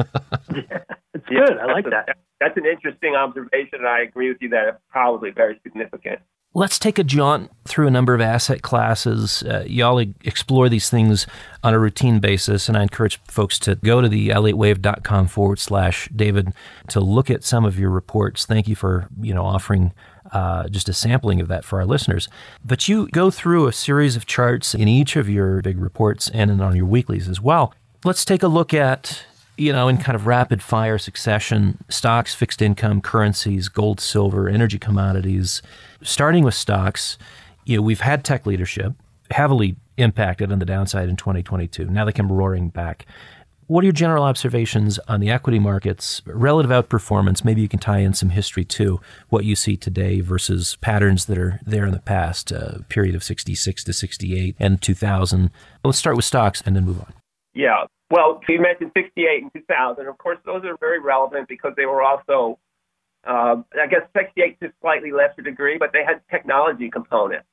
it's 0.50 1.26
good. 1.28 1.58
I 1.58 1.66
like 1.72 1.86
that. 1.86 2.16
That's 2.38 2.56
an 2.56 2.66
interesting 2.66 3.14
observation, 3.14 3.78
and 3.78 3.88
I 3.88 4.02
agree 4.02 4.28
with 4.28 4.38
you 4.40 4.50
that 4.50 4.68
it's 4.68 4.78
probably 4.90 5.30
very 5.30 5.58
significant. 5.64 6.20
Let's 6.56 6.78
take 6.78 6.98
a 6.98 7.04
jaunt 7.04 7.50
through 7.66 7.86
a 7.86 7.90
number 7.90 8.14
of 8.14 8.22
asset 8.22 8.62
classes. 8.62 9.42
Uh, 9.42 9.64
y'all 9.66 9.98
explore 9.98 10.70
these 10.70 10.88
things 10.88 11.26
on 11.62 11.74
a 11.74 11.78
routine 11.78 12.18
basis, 12.18 12.66
and 12.66 12.78
I 12.78 12.82
encourage 12.82 13.20
folks 13.24 13.58
to 13.58 13.74
go 13.74 14.00
to 14.00 14.08
the 14.08 14.30
elliottwave.com 14.30 15.26
forward 15.26 15.58
slash 15.58 16.08
David 16.16 16.54
to 16.88 17.00
look 17.00 17.28
at 17.28 17.44
some 17.44 17.66
of 17.66 17.78
your 17.78 17.90
reports. 17.90 18.46
Thank 18.46 18.68
you 18.68 18.74
for 18.74 19.06
you 19.20 19.34
know 19.34 19.44
offering 19.44 19.92
uh, 20.32 20.66
just 20.70 20.88
a 20.88 20.94
sampling 20.94 21.42
of 21.42 21.48
that 21.48 21.62
for 21.62 21.78
our 21.78 21.84
listeners. 21.84 22.26
But 22.64 22.88
you 22.88 23.08
go 23.08 23.30
through 23.30 23.66
a 23.66 23.72
series 23.74 24.16
of 24.16 24.24
charts 24.24 24.74
in 24.74 24.88
each 24.88 25.14
of 25.14 25.28
your 25.28 25.60
big 25.60 25.78
reports 25.78 26.30
and 26.30 26.62
on 26.62 26.74
your 26.74 26.86
weeklies 26.86 27.28
as 27.28 27.38
well. 27.38 27.74
Let's 28.02 28.24
take 28.24 28.42
a 28.42 28.48
look 28.48 28.72
at 28.72 29.26
you 29.56 29.72
know, 29.72 29.88
in 29.88 29.98
kind 29.98 30.16
of 30.16 30.26
rapid 30.26 30.62
fire 30.62 30.98
succession, 30.98 31.82
stocks, 31.88 32.34
fixed 32.34 32.60
income, 32.60 33.00
currencies, 33.00 33.68
gold, 33.68 34.00
silver, 34.00 34.48
energy 34.48 34.78
commodities. 34.78 35.62
Starting 36.02 36.44
with 36.44 36.54
stocks, 36.54 37.16
you 37.64 37.76
know, 37.76 37.82
we've 37.82 38.00
had 38.00 38.24
tech 38.24 38.46
leadership 38.46 38.92
heavily 39.30 39.76
impacted 39.96 40.52
on 40.52 40.58
the 40.58 40.64
downside 40.64 41.08
in 41.08 41.16
2022. 41.16 41.86
Now 41.86 42.04
they 42.04 42.12
come 42.12 42.30
roaring 42.30 42.68
back. 42.68 43.06
What 43.68 43.82
are 43.82 43.86
your 43.86 43.92
general 43.92 44.22
observations 44.22 45.00
on 45.08 45.18
the 45.18 45.30
equity 45.30 45.58
markets, 45.58 46.22
relative 46.24 46.70
outperformance? 46.70 47.44
Maybe 47.44 47.62
you 47.62 47.68
can 47.68 47.80
tie 47.80 47.98
in 47.98 48.14
some 48.14 48.30
history 48.30 48.64
too, 48.64 49.00
what 49.28 49.44
you 49.44 49.56
see 49.56 49.76
today 49.76 50.20
versus 50.20 50.76
patterns 50.76 51.24
that 51.24 51.36
are 51.36 51.58
there 51.66 51.84
in 51.84 51.92
the 51.92 51.98
past, 51.98 52.52
uh, 52.52 52.78
period 52.88 53.16
of 53.16 53.24
66 53.24 53.82
to 53.82 53.92
68 53.92 54.54
and 54.60 54.80
2000. 54.80 55.50
Let's 55.82 55.98
start 55.98 56.14
with 56.14 56.24
stocks 56.24 56.62
and 56.64 56.76
then 56.76 56.84
move 56.84 57.00
on. 57.00 57.12
Yeah. 57.54 57.86
Well, 58.10 58.40
you 58.48 58.60
mentioned 58.60 58.92
68 58.96 59.42
and 59.42 59.52
2000. 59.52 60.06
Of 60.06 60.18
course, 60.18 60.38
those 60.44 60.64
are 60.64 60.76
very 60.78 61.00
relevant 61.00 61.48
because 61.48 61.72
they 61.76 61.86
were 61.86 62.02
also, 62.02 62.58
uh, 63.26 63.56
I 63.80 63.86
guess, 63.88 64.02
68 64.16 64.60
to 64.60 64.72
slightly 64.80 65.10
lesser 65.10 65.42
degree, 65.42 65.76
but 65.78 65.90
they 65.92 66.04
had 66.04 66.20
technology 66.30 66.88
component, 66.90 67.44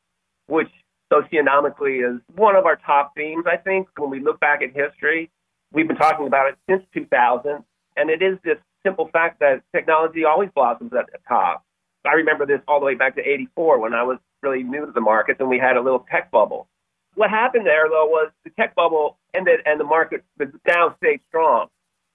which 0.48 0.70
socionomically 1.12 2.08
is 2.08 2.22
one 2.36 2.56
of 2.56 2.66
our 2.66 2.76
top 2.76 3.16
themes, 3.16 3.46
I 3.52 3.58
think, 3.58 3.88
when 3.98 4.10
we 4.10 4.20
look 4.20 4.40
back 4.40 4.62
at 4.62 4.76
history. 4.76 5.32
We've 5.72 5.88
been 5.88 5.98
talking 5.98 6.28
about 6.28 6.50
it 6.50 6.58
since 6.70 6.84
2000, 6.94 7.64
and 7.98 8.10
it 8.10 8.22
is 8.22 8.38
this 8.44 8.58
simple 8.86 9.10
fact 9.12 9.40
that 9.40 9.64
technology 9.76 10.24
always 10.24 10.50
blossoms 10.54 10.94
at 10.94 11.08
the 11.12 11.18
top. 11.28 11.66
I 12.06 12.14
remember 12.14 12.46
this 12.46 12.60
all 12.68 12.80
the 12.80 12.86
way 12.86 12.96
back 12.96 13.16
to 13.16 13.22
84 13.22 13.80
when 13.80 13.94
I 13.94 14.04
was 14.04 14.20
really 14.42 14.62
new 14.62 14.86
to 14.86 14.92
the 14.92 15.02
markets 15.02 15.40
and 15.40 15.50
we 15.50 15.58
had 15.58 15.78
a 15.78 15.82
little 15.82 16.06
tech 16.12 16.30
bubble. 16.32 16.68
What 17.16 17.30
happened 17.30 17.66
there, 17.66 17.88
though, 17.90 18.06
was 18.06 18.32
the 18.44 18.50
tech 18.52 18.76
bubble 18.76 19.18
ended 19.34 19.62
and 19.66 19.80
the 19.80 19.86
market, 19.86 20.24
the 20.38 20.52
Dow 20.66 20.96
stayed 20.98 21.22
strong. 21.30 21.68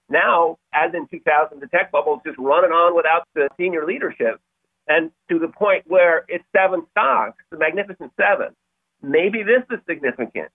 Now, 0.09 0.57
as 0.73 0.93
in 0.93 1.07
2000, 1.07 1.59
the 1.59 1.67
tech 1.67 1.91
bubble 1.91 2.15
is 2.15 2.21
just 2.25 2.39
running 2.39 2.71
on 2.71 2.95
without 2.95 3.27
the 3.35 3.49
senior 3.57 3.85
leadership. 3.85 4.39
And 4.87 5.11
to 5.29 5.37
the 5.37 5.49
point 5.49 5.83
where 5.87 6.25
it's 6.27 6.43
seven 6.55 6.85
stocks, 6.91 7.37
the 7.51 7.57
Magnificent 7.57 8.11
Seven. 8.19 8.55
Maybe 9.01 9.43
this 9.43 9.63
is 9.71 9.79
significant. 9.87 10.49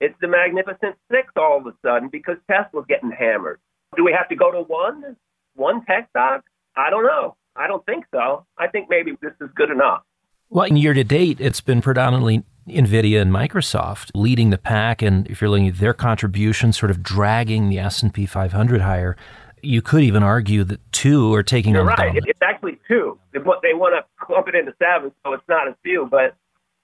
It's 0.00 0.14
the 0.20 0.28
Magnificent 0.28 0.96
Six 1.10 1.28
all 1.36 1.58
of 1.58 1.66
a 1.66 1.74
sudden 1.82 2.08
because 2.08 2.36
Tesla's 2.50 2.84
getting 2.88 3.12
hammered. 3.12 3.60
Do 3.96 4.04
we 4.04 4.12
have 4.12 4.28
to 4.28 4.36
go 4.36 4.50
to 4.50 4.62
one? 4.62 5.16
One 5.54 5.84
tech 5.84 6.08
stock? 6.10 6.44
I 6.76 6.90
don't 6.90 7.04
know. 7.04 7.36
I 7.54 7.68
don't 7.68 7.84
think 7.86 8.04
so. 8.12 8.44
I 8.58 8.66
think 8.66 8.90
maybe 8.90 9.12
this 9.22 9.32
is 9.40 9.48
good 9.54 9.70
enough. 9.70 10.02
Well, 10.50 10.66
in 10.66 10.76
year 10.76 10.92
to 10.92 11.04
date, 11.04 11.40
it's 11.40 11.60
been 11.60 11.80
predominantly 11.80 12.44
Nvidia 12.68 13.22
and 13.22 13.32
Microsoft 13.32 14.10
leading 14.14 14.50
the 14.50 14.58
pack, 14.58 15.02
and 15.02 15.26
if 15.28 15.40
you're 15.40 15.50
looking 15.50 15.68
at 15.68 15.78
their 15.78 15.94
contribution, 15.94 16.72
sort 16.72 16.90
of 16.90 17.02
dragging 17.02 17.68
the 17.68 17.78
S 17.78 18.02
and 18.02 18.12
P 18.12 18.26
500 18.26 18.80
higher. 18.80 19.16
You 19.62 19.82
could 19.82 20.02
even 20.02 20.22
argue 20.22 20.64
that 20.64 20.80
two 20.92 21.32
are 21.34 21.42
taking 21.42 21.72
You're 21.74 21.82
on 21.82 21.88
right. 21.88 21.96
dominant. 21.96 22.26
It's 22.28 22.40
actually 22.42 22.78
two. 22.86 23.18
They 23.32 23.38
want, 23.38 23.62
they 23.62 23.74
want 23.74 23.94
to 23.96 24.24
clump 24.24 24.48
it 24.48 24.54
into 24.54 24.74
seven, 24.78 25.12
so 25.24 25.32
it's 25.32 25.42
not 25.48 25.66
a 25.68 25.76
few, 25.82 26.06
but 26.10 26.36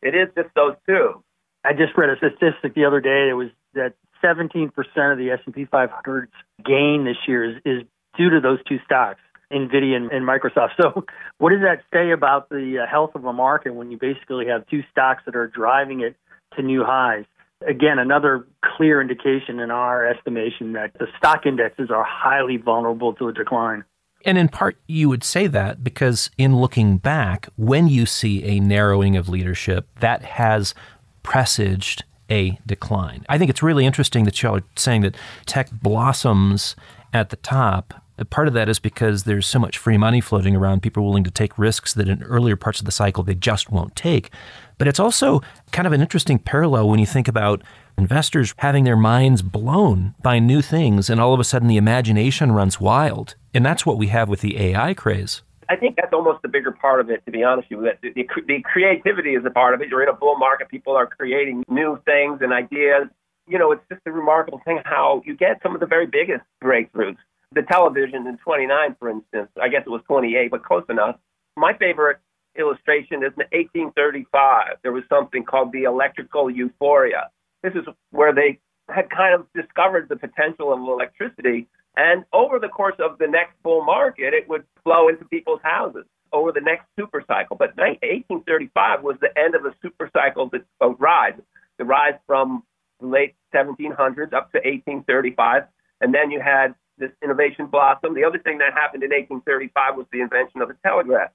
it 0.03 0.15
is 0.15 0.29
just 0.37 0.55
those 0.55 0.75
two. 0.87 1.23
I 1.65 1.73
just 1.73 1.97
read 1.97 2.11
a 2.11 2.17
statistic 2.17 2.75
the 2.75 2.85
other 2.85 3.01
day. 3.01 3.29
It 3.31 3.35
was 3.35 3.51
that 3.75 3.95
17% 4.23 4.73
of 5.13 5.19
the 5.19 5.31
S&P 5.31 5.67
500's 5.67 6.33
gain 6.65 7.05
this 7.05 7.17
year 7.27 7.51
is, 7.51 7.63
is 7.65 7.83
due 8.17 8.31
to 8.31 8.41
those 8.41 8.59
two 8.69 8.79
stocks. 8.85 9.21
NVIDIA 9.53 9.97
and, 9.97 10.11
and 10.11 10.27
Microsoft. 10.27 10.71
So, 10.81 11.05
what 11.39 11.51
does 11.51 11.61
that 11.61 11.83
say 11.93 12.11
about 12.11 12.49
the 12.49 12.83
uh, 12.83 12.91
health 12.91 13.13
of 13.15 13.25
a 13.25 13.33
market 13.33 13.75
when 13.75 13.91
you 13.91 13.99
basically 13.99 14.47
have 14.47 14.67
two 14.69 14.83
stocks 14.91 15.23
that 15.27 15.37
are 15.37 15.47
driving 15.47 16.01
it 16.01 16.17
to 16.57 16.63
new 16.63 16.85
highs? 16.85 17.25
Again, 17.67 17.99
another 17.99 18.47
clear 18.77 19.01
indication 19.01 19.61
in 19.61 19.71
our 19.71 20.07
estimation 20.07 20.73
that 20.73 20.93
the 20.99 21.07
stock 21.17 21.47
indexes 21.47 21.91
are 21.91 22.05
highly 22.05 22.57
vulnerable 22.57 23.13
to 23.15 23.29
a 23.29 23.33
decline. 23.33 23.85
And 24.25 24.39
in 24.39 24.49
part, 24.49 24.77
you 24.87 25.09
would 25.09 25.25
say 25.25 25.47
that 25.49 25.85
because 25.85 26.31
in 26.39 26.57
looking 26.57 26.99
back, 26.99 27.49
when 27.57 27.89
you 27.89 28.07
see 28.07 28.43
a 28.45 28.61
narrowing 28.61 29.17
of 29.17 29.29
leadership, 29.29 29.87
that 30.01 30.23
has 30.23 30.75
presaged 31.23 32.05
a 32.31 32.59
decline. 32.67 33.25
I 33.29 33.39
think 33.39 33.51
it's 33.51 33.63
really 33.63 33.85
interesting 33.85 34.25
that 34.25 34.43
y'all 34.43 34.57
are 34.57 34.65
saying 34.77 35.03
that 35.03 35.17
tech 35.47 35.71
blossoms 35.71 36.77
at 37.13 37.31
the 37.31 37.37
top 37.37 38.02
part 38.31 38.49
of 38.49 38.55
that 38.55 38.69
is 38.69 38.79
because 38.79 39.25
there's 39.25 39.47
so 39.47 39.59
much 39.59 39.79
free 39.79 39.97
money 39.97 40.21
floating 40.21 40.55
around, 40.55 40.83
people 40.83 41.03
are 41.03 41.07
willing 41.07 41.25
to 41.25 41.31
take 41.31 41.59
risks 41.59 41.95
that 41.95 42.09
in 42.09 42.23
earlier 42.23 42.57
parts 42.57 42.79
of 42.79 42.87
the 42.87 42.93
cycle 42.93 43.23
they 43.23 43.35
just 43.35 43.71
won't 43.71 43.97
take. 43.97 44.31
But 44.79 44.89
it's 44.89 45.01
also 45.01 45.41
kind 45.71 45.87
of 45.87 45.93
an 45.93 46.01
interesting 46.01 46.39
parallel 46.39 46.89
when 46.89 46.99
you 46.99 47.07
think 47.07 47.29
about 47.29 47.63
investors 47.97 48.55
having 48.59 48.85
their 48.85 48.97
minds 48.97 49.43
blown 49.43 50.15
by 50.23 50.39
new 50.39 50.63
things, 50.63 51.09
and 51.09 51.21
all 51.21 51.35
of 51.35 51.41
a 51.41 51.45
sudden 51.45 51.69
the 51.69 51.77
imagination 51.77 52.53
runs 52.53 52.81
wild. 52.81 53.35
And 53.55 53.65
that's 53.65 53.87
what 53.87 53.99
we 53.99 54.09
have 54.09 54.29
with 54.29 54.41
the 54.41 54.59
AI 54.59 54.95
craze. 54.95 55.43
I 55.69 55.77
think 55.77 55.97
that's 55.97 56.13
almost 56.13 56.43
the 56.43 56.49
bigger 56.49 56.73
part 56.73 57.01
of 57.01 57.09
it, 57.11 57.25
to 57.25 57.33
be 57.33 57.43
honest 57.43 57.71
with 57.71 57.79
you. 57.79 57.85
That 57.85 57.99
the, 58.03 58.27
the 58.47 58.63
creativity 58.63 59.31
is 59.31 59.45
a 59.47 59.51
part 59.51 59.75
of 59.75 59.81
it. 59.81 59.89
You're 59.89 60.03
in 60.03 60.09
a 60.09 60.15
bull 60.15 60.37
market, 60.37 60.69
people 60.69 60.95
are 60.97 61.07
creating 61.07 61.65
new 61.69 61.99
things 62.05 62.41
and 62.43 62.53
ideas. 62.53 63.09
You 63.47 63.59
know, 63.59 63.73
it's 63.73 63.83
just 63.89 64.03
a 64.07 64.13
remarkable 64.13 64.61
thing 64.65 64.81
how 64.85 65.23
you 65.25 65.37
get 65.37 65.61
some 65.63 65.75
of 65.75 65.81
the 65.81 65.87
very 65.87 66.07
biggest 66.07 66.43
breakthroughs 66.63 67.17
the 67.55 67.63
television 67.63 68.27
in 68.27 68.39
29, 68.39 68.97
for 68.99 69.11
instance, 69.11 69.49
I 69.61 69.69
guess 69.69 69.83
it 69.87 69.91
was 69.91 70.03
28, 70.07 70.51
but 70.51 70.65
close 70.65 70.85
enough. 70.89 71.17
My 71.57 71.75
favorite 71.77 72.19
illustration 72.59 73.19
is 73.19 73.33
in 73.37 73.47
1835. 73.53 74.77
There 74.83 74.93
was 74.93 75.05
something 75.09 75.45
called 75.45 75.73
the 75.73 75.85
electrical 75.85 76.51
euphoria. 76.51 77.31
This 77.63 77.75
is 77.75 77.85
where 78.11 78.35
they 78.35 78.59
had 78.89 79.11
kind 79.11 79.35
of 79.35 79.47
discovered 79.55 80.09
the 80.09 80.17
potential 80.17 80.73
of 80.73 80.81
electricity. 80.81 81.69
And 81.97 82.25
over 82.33 82.59
the 82.59 82.69
course 82.69 82.97
of 82.99 83.19
the 83.19 83.27
next 83.27 83.55
bull 83.63 83.85
market, 83.85 84.35
it 84.35 84.49
would 84.49 84.65
flow 84.83 85.09
into 85.09 85.25
people's 85.27 85.61
houses 85.63 86.05
over 86.33 86.53
the 86.53 86.61
next 86.61 86.87
super 86.99 87.23
cycle. 87.27 87.57
But 87.57 87.77
1835 87.77 89.03
was 89.03 89.17
the 89.21 89.29
end 89.39 89.55
of 89.55 89.65
a 89.65 89.75
super 89.83 90.11
cycle 90.13 90.51
a 90.53 90.85
uh, 90.85 90.89
rise, 90.99 91.39
the 91.79 91.85
rise 91.85 92.15
from 92.27 92.65
the 93.01 93.07
late 93.07 93.35
1700s 93.55 94.33
up 94.33 94.51
to 94.53 94.59
1835. 94.59 95.65
And 96.01 96.15
then 96.15 96.31
you 96.31 96.41
had 96.41 96.75
this 97.03 97.11
innovation 97.23 97.67
blossom. 97.67 98.15
The 98.15 98.25
other 98.25 98.39
thing 98.39 98.59
that 98.59 98.73
happened 98.73 99.03
in 99.03 99.11
1835 99.11 99.97
was 99.97 100.07
the 100.13 100.21
invention 100.21 100.63
of 100.63 100.69
the 100.69 100.77
telegraph. 100.87 101.31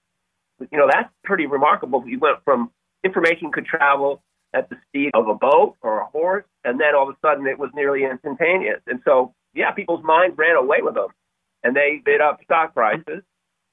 You 0.71 0.77
know, 0.77 0.87
that's 0.89 1.11
pretty 1.23 1.45
remarkable. 1.45 2.03
You 2.07 2.17
went 2.19 2.37
from 2.43 2.71
information 3.03 3.51
could 3.51 3.65
travel 3.65 4.23
at 4.53 4.69
the 4.69 4.77
speed 4.87 5.11
of 5.13 5.27
a 5.27 5.35
boat 5.35 5.75
or 5.81 5.99
a 5.99 6.05
horse, 6.05 6.45
and 6.63 6.79
then 6.79 6.95
all 6.95 7.07
of 7.07 7.15
a 7.15 7.17
sudden 7.27 7.45
it 7.45 7.59
was 7.59 7.69
nearly 7.75 8.05
instantaneous. 8.05 8.79
And 8.87 9.01
so, 9.05 9.33
yeah, 9.53 9.71
people's 9.71 10.03
minds 10.03 10.37
ran 10.37 10.55
away 10.55 10.79
with 10.81 10.95
them, 10.95 11.09
and 11.63 11.75
they 11.75 12.01
bid 12.03 12.21
up 12.21 12.39
stock 12.43 12.73
prices. 12.73 13.21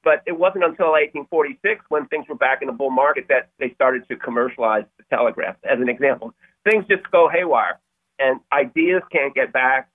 But 0.02 0.20
it 0.26 0.36
wasn't 0.36 0.64
until 0.64 0.92
1846, 0.92 1.86
when 1.88 2.06
things 2.08 2.26
were 2.28 2.34
back 2.34 2.60
in 2.60 2.66
the 2.66 2.74
bull 2.74 2.90
market, 2.90 3.26
that 3.28 3.48
they 3.58 3.70
started 3.70 4.06
to 4.08 4.16
commercialize 4.16 4.84
the 4.98 5.04
telegraph. 5.08 5.56
As 5.64 5.80
an 5.80 5.88
example, 5.88 6.34
things 6.68 6.84
just 6.90 7.10
go 7.10 7.30
haywire, 7.32 7.80
and 8.18 8.40
ideas 8.52 9.02
can't 9.10 9.34
get 9.34 9.52
back 9.52 9.88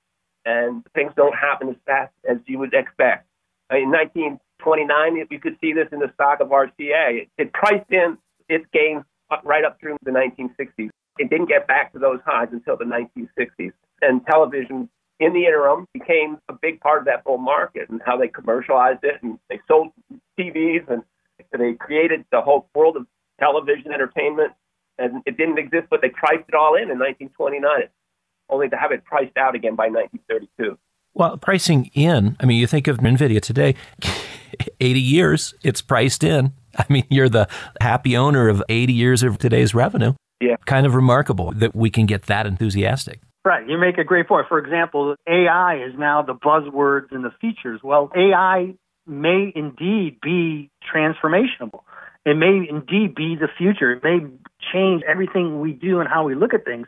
and 0.46 0.84
things 0.96 1.12
don't 1.16 1.36
happen 1.36 1.70
as 1.70 1.76
fast 1.86 2.14
as 2.30 2.38
you 2.46 2.60
would 2.60 2.74
expect. 2.74 3.28
Uh, 3.72 3.78
in 3.78 3.92
1929, 3.92 5.28
you 5.30 5.40
could 5.40 5.58
see 5.62 5.74
this 5.74 5.88
in 5.92 6.00
the 6.00 6.12
stock 6.16 6.40
of 6.40 6.50
RCA. 6.50 7.24
It, 7.24 7.30
it 7.38 7.54
priced 7.54 7.92
in 7.92 8.18
its 8.48 8.66
gains 8.74 9.04
right 9.44 9.64
up 9.64 9.80
through 9.80 9.98
the 10.04 10.12
1960s. 10.12 10.90
It 11.20 11.30
didn't 11.30 11.48
get 11.50 11.68
back 11.68 11.94
to 11.94 12.00
those 12.00 12.20
highs 12.26 12.48
until 12.52 12.78
the 12.78 12.86
1960s. 12.86 13.74
And 14.02 14.26
television, 14.26 14.90
in 15.20 15.34
the 15.34 15.46
interim, 15.46 15.86
became 15.94 16.38
a 16.48 16.54
big 16.54 16.80
part 16.80 17.00
of 17.00 17.06
that 17.06 17.24
bull 17.26 17.38
market 17.38 17.90
and 17.90 18.02
how 18.06 18.18
they 18.18 18.30
commercialized 18.30 19.04
it 19.04 19.22
and 19.22 19.38
they 19.50 19.60
sold 19.68 19.90
TVs 20.40 20.90
and 20.90 21.04
they 21.52 21.74
created 21.74 22.26
the 22.32 22.42
whole 22.42 22.70
world 22.74 22.96
of 22.96 23.06
television 23.40 23.92
entertainment. 23.92 24.54
And 24.98 25.22
it 25.26 25.38
didn't 25.38 25.60
exist, 25.60 25.88
but 25.90 26.02
they 26.02 26.10
priced 26.10 26.48
it 26.48 26.56
all 26.56 26.76
in 26.76 26.90
in 26.90 26.98
1929 27.00 27.90
only 28.50 28.70
to 28.70 28.78
have 28.78 28.92
it 28.92 29.04
priced 29.06 29.38
out 29.38 29.56
again 29.56 29.76
by 29.76 29.88
1932. 29.88 30.78
Well, 31.14 31.38
pricing 31.38 31.90
in, 31.94 32.38
I 32.40 32.46
mean, 32.46 32.60
you 32.60 32.68
think 32.68 32.88
of 32.88 32.98
NVIDIA 32.98 33.42
today, 33.42 33.76
80 34.80 35.00
years, 35.00 35.54
it's 35.64 35.82
priced 35.82 36.24
in. 36.24 36.54
I 36.78 36.86
mean, 36.90 37.06
you're 37.10 37.30
the 37.30 37.48
happy 37.82 38.16
owner 38.16 38.48
of 38.48 38.64
80 38.70 38.94
years 38.94 39.24
of 39.24 39.38
today's 39.38 39.74
revenue. 39.74 40.14
Yeah. 40.40 40.56
Kind 40.66 40.86
of 40.86 40.96
remarkable 40.96 41.52
that 41.54 41.76
we 41.76 41.90
can 41.90 42.06
get 42.06 42.24
that 42.24 42.46
enthusiastic. 42.46 43.20
Right. 43.44 43.68
You 43.68 43.78
make 43.78 43.98
a 43.98 44.04
great 44.04 44.28
point. 44.28 44.48
For 44.48 44.60
example, 44.60 45.16
AI 45.28 45.84
is 45.84 45.94
now 45.98 46.22
the 46.22 46.34
buzzwords 46.34 47.12
and 47.12 47.24
the 47.24 47.32
features. 47.42 47.82
Well, 47.84 48.12
AI 48.16 48.76
may 49.08 49.52
indeed 49.56 50.20
be 50.22 50.70
transformational 50.94 51.82
It 52.26 52.36
may 52.38 52.68
indeed 52.70 53.16
be 53.16 53.36
the 53.36 53.48
future. 53.58 53.92
It 53.92 54.04
may 54.04 54.20
change 54.72 55.04
everything 55.08 55.62
we 55.62 55.72
do 55.74 56.00
and 56.00 56.08
how 56.08 56.26
we 56.26 56.36
look 56.36 56.54
at 56.54 56.66
things. 56.66 56.88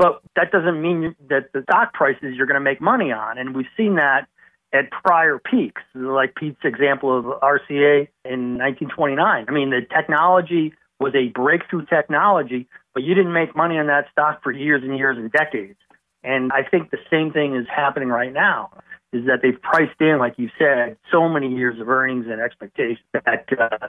But 0.00 0.22
that 0.34 0.50
doesn't 0.50 0.80
mean 0.80 1.14
that 1.28 1.52
the 1.52 1.60
stock 1.64 1.92
prices 1.92 2.32
you're 2.34 2.46
going 2.46 2.54
to 2.54 2.64
make 2.64 2.80
money 2.80 3.12
on. 3.12 3.36
And 3.36 3.54
we've 3.54 3.68
seen 3.76 3.96
that 3.96 4.28
at 4.72 4.90
prior 4.90 5.38
peaks, 5.38 5.82
like 5.94 6.34
Pete's 6.34 6.64
example 6.64 7.18
of 7.18 7.26
RCA 7.26 8.08
in 8.24 8.56
1929. 8.56 9.44
I 9.46 9.52
mean, 9.52 9.68
the 9.68 9.82
technology 9.94 10.72
was 10.98 11.12
a 11.14 11.28
breakthrough 11.28 11.84
technology, 11.84 12.66
but 12.94 13.02
you 13.02 13.14
didn't 13.14 13.34
make 13.34 13.54
money 13.54 13.76
on 13.76 13.88
that 13.88 14.06
stock 14.10 14.42
for 14.42 14.50
years 14.50 14.82
and 14.82 14.96
years 14.96 15.18
and 15.18 15.30
decades. 15.30 15.76
And 16.24 16.50
I 16.50 16.62
think 16.62 16.90
the 16.90 16.98
same 17.10 17.30
thing 17.30 17.54
is 17.54 17.66
happening 17.68 18.08
right 18.08 18.32
now 18.32 18.70
is 19.12 19.26
that 19.26 19.40
they've 19.42 19.60
priced 19.60 20.00
in, 20.00 20.18
like 20.18 20.38
you 20.38 20.48
said, 20.58 20.96
so 21.12 21.28
many 21.28 21.54
years 21.54 21.78
of 21.78 21.90
earnings 21.90 22.24
and 22.26 22.40
expectations 22.40 23.04
that 23.12 23.44
uh, 23.52 23.88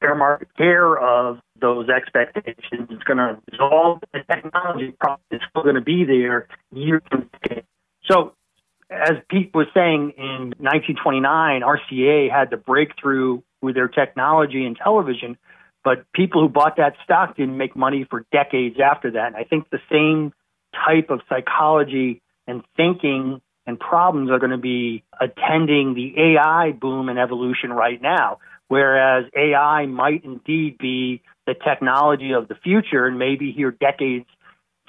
fair 0.00 0.14
market 0.14 0.48
care 0.56 0.98
of 0.98 1.38
those 1.60 1.88
expectations 1.88 2.88
is 2.90 3.02
going 3.04 3.18
to 3.18 3.38
resolve. 3.50 4.00
The 4.12 4.20
technology 4.30 4.92
problem 4.98 5.20
is 5.30 5.40
still 5.50 5.62
going 5.62 5.76
to 5.76 5.80
be 5.80 6.04
there 6.04 6.48
and 6.72 7.30
decades. 7.42 7.66
So, 8.04 8.34
as 8.88 9.14
Pete 9.28 9.50
was 9.52 9.66
saying 9.74 10.12
in 10.16 10.54
1929, 10.58 11.62
RCA 11.62 12.30
had 12.30 12.50
the 12.50 12.56
breakthrough 12.56 13.42
with 13.60 13.74
their 13.74 13.88
technology 13.88 14.64
in 14.64 14.76
television, 14.76 15.36
but 15.82 16.04
people 16.12 16.42
who 16.42 16.48
bought 16.48 16.76
that 16.76 16.94
stock 17.02 17.36
didn't 17.36 17.56
make 17.56 17.74
money 17.74 18.06
for 18.08 18.24
decades 18.30 18.76
after 18.78 19.10
that. 19.12 19.26
And 19.28 19.36
I 19.36 19.44
think 19.44 19.70
the 19.70 19.80
same 19.90 20.32
type 20.86 21.10
of 21.10 21.20
psychology 21.28 22.22
and 22.46 22.62
thinking 22.76 23.40
and 23.66 23.80
problems 23.80 24.30
are 24.30 24.38
going 24.38 24.52
to 24.52 24.58
be 24.58 25.02
attending 25.20 25.94
the 25.94 26.14
AI 26.16 26.72
boom 26.72 27.08
and 27.08 27.18
evolution 27.18 27.72
right 27.72 28.00
now. 28.00 28.38
Whereas 28.68 29.26
AI 29.36 29.86
might 29.86 30.24
indeed 30.24 30.78
be 30.78 31.22
the 31.46 31.54
technology 31.54 32.32
of 32.32 32.48
the 32.48 32.56
future 32.56 33.06
and 33.06 33.18
maybe 33.18 33.52
here 33.52 33.70
decades 33.70 34.26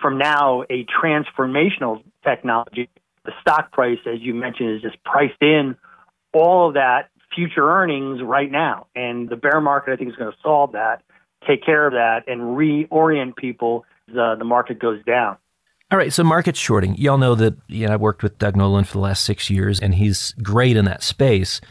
from 0.02 0.18
now 0.18 0.63
a 0.63 0.86
transformational 0.86 2.04
technology. 2.24 2.90
The 3.26 3.32
stock 3.42 3.72
price, 3.72 4.00
as 4.06 4.20
you 4.22 4.34
mentioned, 4.34 4.76
is 4.76 4.82
just 4.82 5.04
priced 5.04 5.42
in 5.42 5.76
all 6.34 6.70
of 6.70 6.74
that 6.76 7.10
future 7.36 7.70
earnings 7.70 8.22
right 8.24 8.52
now. 8.52 8.88
And 8.96 9.30
the 9.30 9.36
bear 9.36 9.62
market, 9.62 9.94
I 9.94 9.96
think, 9.96 10.10
is 10.10 10.16
going 10.16 10.32
to 10.32 10.38
solve 10.42 10.72
that, 10.74 11.04
take 11.48 11.63
care 11.63 11.86
of 11.86 11.94
that, 11.94 12.24
and 12.28 12.42
reorient 12.58 13.36
people 13.36 13.86
as 14.10 14.18
uh, 14.18 14.36
the 14.36 14.46
market 14.46 14.80
goes 14.80 15.04
down. 15.04 15.38
All 15.90 15.98
right, 15.98 16.12
so 16.12 16.24
market 16.24 16.58
shorting. 16.58 16.96
Y'all 16.98 17.18
know 17.18 17.34
that 17.36 17.56
you 17.68 17.88
know, 17.88 17.94
I've 17.94 18.02
worked 18.02 18.22
with 18.22 18.38
Doug 18.38 18.58
Nolan 18.58 18.84
for 18.84 18.94
the 18.94 19.00
last 19.00 19.24
six 19.24 19.50
years, 19.50 19.80
and 19.80 19.96
he's 19.96 20.34
great 20.44 20.76
in 20.76 20.84
that 20.86 21.02
space. 21.02 21.62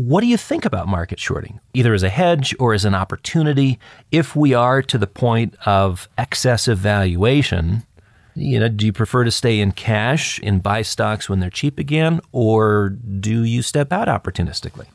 What 0.00 0.22
do 0.22 0.28
you 0.28 0.38
think 0.38 0.64
about 0.64 0.88
market 0.88 1.20
shorting, 1.20 1.60
either 1.74 1.92
as 1.92 2.02
a 2.02 2.08
hedge 2.08 2.56
or 2.58 2.72
as 2.72 2.86
an 2.86 2.94
opportunity? 2.94 3.78
If 4.10 4.34
we 4.34 4.54
are 4.54 4.80
to 4.80 4.96
the 4.96 5.06
point 5.06 5.54
of 5.66 6.08
excessive 6.16 6.78
valuation, 6.78 7.82
you 8.34 8.58
know, 8.58 8.70
do 8.70 8.86
you 8.86 8.94
prefer 8.94 9.24
to 9.24 9.30
stay 9.30 9.60
in 9.60 9.72
cash 9.72 10.40
and 10.42 10.62
buy 10.62 10.80
stocks 10.80 11.28
when 11.28 11.40
they're 11.40 11.50
cheap 11.50 11.78
again, 11.78 12.22
or 12.32 12.88
do 12.88 13.44
you 13.44 13.60
step 13.60 13.92
out 13.92 14.08
opportunistically? 14.08 14.86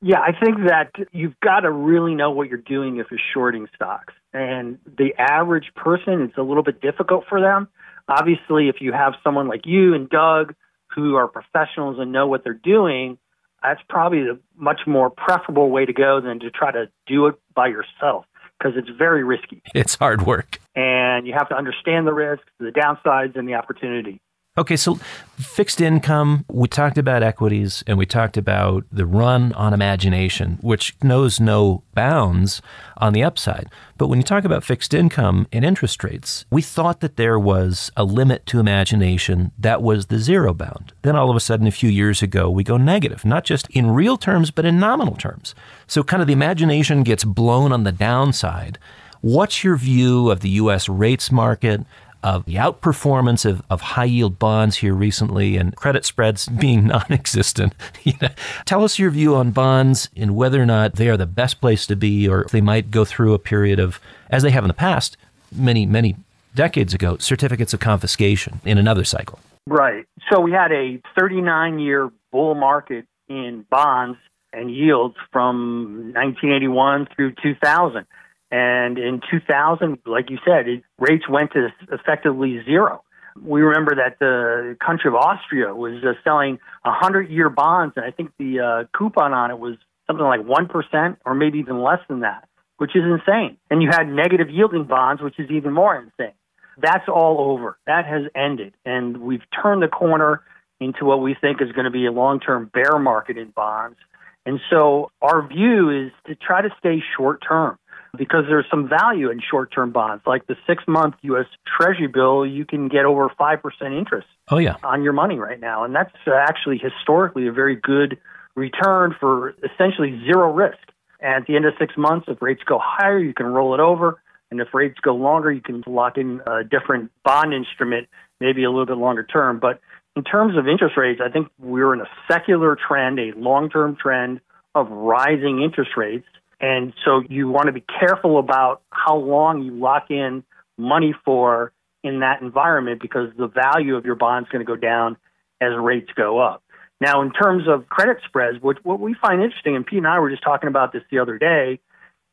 Yeah, 0.00 0.20
I 0.20 0.32
think 0.32 0.66
that 0.66 0.92
you've 1.12 1.38
got 1.40 1.60
to 1.60 1.70
really 1.70 2.14
know 2.14 2.30
what 2.30 2.48
you're 2.48 2.56
doing 2.56 2.96
if 2.96 3.08
you're 3.10 3.20
shorting 3.34 3.68
stocks. 3.74 4.14
And 4.32 4.78
the 4.86 5.12
average 5.18 5.72
person, 5.76 6.22
it's 6.22 6.38
a 6.38 6.42
little 6.42 6.62
bit 6.62 6.80
difficult 6.80 7.24
for 7.28 7.42
them. 7.42 7.68
Obviously, 8.08 8.70
if 8.70 8.76
you 8.80 8.92
have 8.94 9.12
someone 9.22 9.46
like 9.46 9.66
you 9.66 9.92
and 9.92 10.08
Doug 10.08 10.54
who 10.86 11.16
are 11.16 11.28
professionals 11.28 11.98
and 11.98 12.12
know 12.12 12.26
what 12.26 12.44
they're 12.44 12.54
doing, 12.54 13.18
that's 13.62 13.80
probably 13.88 14.22
the 14.22 14.38
much 14.56 14.80
more 14.86 15.10
preferable 15.10 15.70
way 15.70 15.84
to 15.84 15.92
go 15.92 16.20
than 16.20 16.40
to 16.40 16.50
try 16.50 16.70
to 16.70 16.90
do 17.06 17.26
it 17.26 17.34
by 17.54 17.68
yourself 17.68 18.24
because 18.58 18.76
it's 18.76 18.88
very 18.96 19.24
risky. 19.24 19.62
It's 19.74 19.94
hard 19.94 20.26
work. 20.26 20.60
And 20.74 21.26
you 21.26 21.34
have 21.34 21.48
to 21.48 21.56
understand 21.56 22.06
the 22.06 22.12
risks, 22.12 22.46
the 22.58 22.70
downsides, 22.70 23.36
and 23.36 23.48
the 23.48 23.54
opportunity. 23.54 24.20
Okay, 24.58 24.74
so 24.74 24.98
fixed 25.36 25.80
income, 25.80 26.44
we 26.48 26.66
talked 26.66 26.98
about 26.98 27.22
equities 27.22 27.84
and 27.86 27.96
we 27.96 28.04
talked 28.04 28.36
about 28.36 28.84
the 28.90 29.06
run 29.06 29.52
on 29.52 29.72
imagination, 29.72 30.58
which 30.62 30.96
knows 31.00 31.38
no 31.38 31.84
bounds 31.94 32.60
on 32.96 33.12
the 33.12 33.22
upside. 33.22 33.68
But 33.98 34.08
when 34.08 34.18
you 34.18 34.24
talk 34.24 34.42
about 34.42 34.64
fixed 34.64 34.94
income 34.94 35.46
and 35.52 35.64
interest 35.64 36.02
rates, 36.02 36.44
we 36.50 36.60
thought 36.60 36.98
that 37.02 37.14
there 37.14 37.38
was 37.38 37.92
a 37.96 38.02
limit 38.02 38.46
to 38.46 38.58
imagination 38.58 39.52
that 39.56 39.80
was 39.80 40.06
the 40.06 40.18
zero 40.18 40.52
bound. 40.52 40.92
Then 41.02 41.14
all 41.14 41.30
of 41.30 41.36
a 41.36 41.40
sudden, 41.40 41.68
a 41.68 41.70
few 41.70 41.88
years 41.88 42.20
ago, 42.20 42.50
we 42.50 42.64
go 42.64 42.76
negative, 42.76 43.24
not 43.24 43.44
just 43.44 43.70
in 43.70 43.92
real 43.92 44.16
terms, 44.16 44.50
but 44.50 44.64
in 44.64 44.80
nominal 44.80 45.14
terms. 45.14 45.54
So 45.86 46.02
kind 46.02 46.20
of 46.20 46.26
the 46.26 46.32
imagination 46.32 47.04
gets 47.04 47.22
blown 47.22 47.70
on 47.70 47.84
the 47.84 47.92
downside. 47.92 48.80
What's 49.20 49.62
your 49.62 49.76
view 49.76 50.30
of 50.30 50.40
the 50.40 50.50
U.S. 50.50 50.88
rates 50.88 51.30
market? 51.30 51.84
Of 52.22 52.44
the 52.44 52.54
outperformance 52.54 53.44
of, 53.44 53.62
of 53.70 53.80
high 53.80 54.04
yield 54.04 54.38
bonds 54.38 54.78
here 54.78 54.94
recently 54.94 55.56
and 55.56 55.76
credit 55.76 56.04
spreads 56.04 56.46
being 56.60 56.86
non 56.86 57.04
existent. 57.10 57.74
Tell 58.64 58.84
us 58.84 58.98
your 58.98 59.10
view 59.10 59.34
on 59.34 59.50
bonds 59.50 60.08
and 60.16 60.34
whether 60.34 60.62
or 60.62 60.66
not 60.66 60.94
they 60.94 61.08
are 61.08 61.16
the 61.16 61.26
best 61.26 61.60
place 61.60 61.86
to 61.86 61.96
be 61.96 62.28
or 62.28 62.46
they 62.50 62.60
might 62.60 62.90
go 62.90 63.04
through 63.04 63.34
a 63.34 63.38
period 63.38 63.78
of, 63.78 64.00
as 64.30 64.42
they 64.42 64.50
have 64.50 64.64
in 64.64 64.68
the 64.68 64.74
past, 64.74 65.16
many, 65.54 65.86
many 65.86 66.16
decades 66.54 66.94
ago, 66.94 67.16
certificates 67.18 67.72
of 67.72 67.80
confiscation 67.80 68.60
in 68.64 68.78
another 68.78 69.04
cycle. 69.04 69.38
Right. 69.66 70.06
So 70.32 70.40
we 70.40 70.52
had 70.52 70.72
a 70.72 71.00
39 71.18 71.78
year 71.78 72.10
bull 72.32 72.54
market 72.54 73.06
in 73.28 73.64
bonds 73.70 74.18
and 74.52 74.74
yields 74.74 75.16
from 75.32 76.12
1981 76.14 77.08
through 77.14 77.34
2000. 77.42 78.06
And 78.50 78.98
in 78.98 79.20
2000, 79.30 79.98
like 80.06 80.30
you 80.30 80.38
said, 80.44 80.68
it, 80.68 80.82
rates 80.98 81.28
went 81.28 81.52
to 81.52 81.68
effectively 81.92 82.62
zero. 82.64 83.02
We 83.40 83.60
remember 83.60 83.94
that 83.96 84.18
the 84.18 84.76
country 84.84 85.08
of 85.08 85.14
Austria 85.14 85.74
was 85.74 86.02
uh, 86.02 86.14
selling 86.24 86.58
100 86.82 87.30
year 87.30 87.50
bonds, 87.50 87.94
and 87.96 88.04
I 88.04 88.10
think 88.10 88.32
the 88.38 88.60
uh, 88.60 88.98
coupon 88.98 89.32
on 89.32 89.50
it 89.50 89.58
was 89.58 89.76
something 90.06 90.24
like 90.24 90.40
1% 90.40 91.16
or 91.24 91.34
maybe 91.34 91.58
even 91.58 91.82
less 91.82 92.00
than 92.08 92.20
that, 92.20 92.48
which 92.78 92.96
is 92.96 93.02
insane. 93.04 93.58
And 93.70 93.82
you 93.82 93.90
had 93.92 94.08
negative 94.08 94.48
yielding 94.50 94.84
bonds, 94.84 95.22
which 95.22 95.38
is 95.38 95.50
even 95.50 95.72
more 95.72 95.94
insane. 95.96 96.34
That's 96.80 97.08
all 97.08 97.52
over. 97.52 97.78
That 97.86 98.06
has 98.06 98.22
ended. 98.34 98.74
And 98.84 99.18
we've 99.18 99.42
turned 99.62 99.82
the 99.82 99.88
corner 99.88 100.42
into 100.80 101.04
what 101.04 101.20
we 101.20 101.36
think 101.38 101.60
is 101.60 101.72
going 101.72 101.84
to 101.84 101.90
be 101.90 102.06
a 102.06 102.12
long 102.12 102.40
term 102.40 102.70
bear 102.72 102.98
market 102.98 103.36
in 103.36 103.50
bonds. 103.50 103.98
And 104.46 104.60
so 104.70 105.10
our 105.20 105.46
view 105.46 105.90
is 105.90 106.12
to 106.26 106.34
try 106.34 106.62
to 106.62 106.70
stay 106.78 107.02
short 107.16 107.42
term 107.46 107.78
because 108.16 108.44
there's 108.48 108.66
some 108.70 108.88
value 108.88 109.30
in 109.30 109.40
short 109.40 109.72
term 109.72 109.90
bonds. 109.92 110.22
Like 110.26 110.46
the 110.46 110.56
six 110.66 110.82
month 110.86 111.14
U.S. 111.22 111.46
Treasury 111.66 112.06
bill, 112.06 112.46
you 112.46 112.64
can 112.64 112.88
get 112.88 113.04
over 113.04 113.28
5% 113.28 113.98
interest 113.98 114.26
oh, 114.48 114.58
yeah. 114.58 114.76
on 114.82 115.02
your 115.02 115.12
money 115.12 115.38
right 115.38 115.60
now. 115.60 115.84
And 115.84 115.94
that's 115.94 116.14
uh, 116.26 116.32
actually 116.32 116.78
historically 116.78 117.46
a 117.48 117.52
very 117.52 117.76
good 117.76 118.18
return 118.54 119.14
for 119.18 119.54
essentially 119.62 120.20
zero 120.24 120.52
risk. 120.52 120.78
And 121.20 121.42
at 121.42 121.46
the 121.46 121.56
end 121.56 121.64
of 121.64 121.74
six 121.78 121.94
months, 121.96 122.26
if 122.28 122.40
rates 122.40 122.62
go 122.64 122.78
higher, 122.82 123.18
you 123.18 123.34
can 123.34 123.46
roll 123.46 123.74
it 123.74 123.80
over. 123.80 124.20
And 124.50 124.60
if 124.60 124.72
rates 124.72 124.98
go 125.02 125.14
longer, 125.14 125.52
you 125.52 125.60
can 125.60 125.82
lock 125.86 126.16
in 126.16 126.40
a 126.46 126.64
different 126.64 127.10
bond 127.24 127.52
instrument, 127.52 128.08
maybe 128.40 128.64
a 128.64 128.70
little 128.70 128.86
bit 128.86 128.96
longer 128.96 129.24
term. 129.24 129.58
But 129.58 129.80
in 130.16 130.24
terms 130.24 130.56
of 130.56 130.66
interest 130.66 130.96
rates, 130.96 131.20
I 131.24 131.30
think 131.30 131.48
we're 131.58 131.92
in 131.92 132.00
a 132.00 132.08
secular 132.30 132.76
trend, 132.76 133.18
a 133.18 133.32
long 133.36 133.68
term 133.68 133.96
trend 133.96 134.40
of 134.74 134.90
rising 134.90 135.62
interest 135.62 135.92
rates. 135.96 136.26
And 136.60 136.92
so 137.04 137.22
you 137.28 137.48
want 137.48 137.66
to 137.66 137.72
be 137.72 137.84
careful 138.00 138.38
about 138.38 138.82
how 138.90 139.16
long 139.16 139.62
you 139.62 139.72
lock 139.72 140.10
in 140.10 140.42
money 140.76 141.14
for 141.24 141.72
in 142.02 142.20
that 142.20 142.40
environment 142.42 143.00
because 143.00 143.30
the 143.36 143.48
value 143.48 143.96
of 143.96 144.04
your 144.04 144.14
bond 144.14 144.46
is 144.46 144.52
going 144.52 144.64
to 144.64 144.70
go 144.70 144.76
down 144.76 145.16
as 145.60 145.70
rates 145.78 146.10
go 146.16 146.38
up. 146.38 146.62
Now, 147.00 147.22
in 147.22 147.32
terms 147.32 147.64
of 147.68 147.88
credit 147.88 148.18
spreads, 148.26 148.60
what, 148.60 148.84
what 148.84 148.98
we 148.98 149.14
find 149.14 149.42
interesting, 149.42 149.76
and 149.76 149.86
Pete 149.86 149.98
and 149.98 150.06
I 150.06 150.18
were 150.18 150.30
just 150.30 150.42
talking 150.42 150.68
about 150.68 150.92
this 150.92 151.02
the 151.10 151.20
other 151.20 151.38
day, 151.38 151.78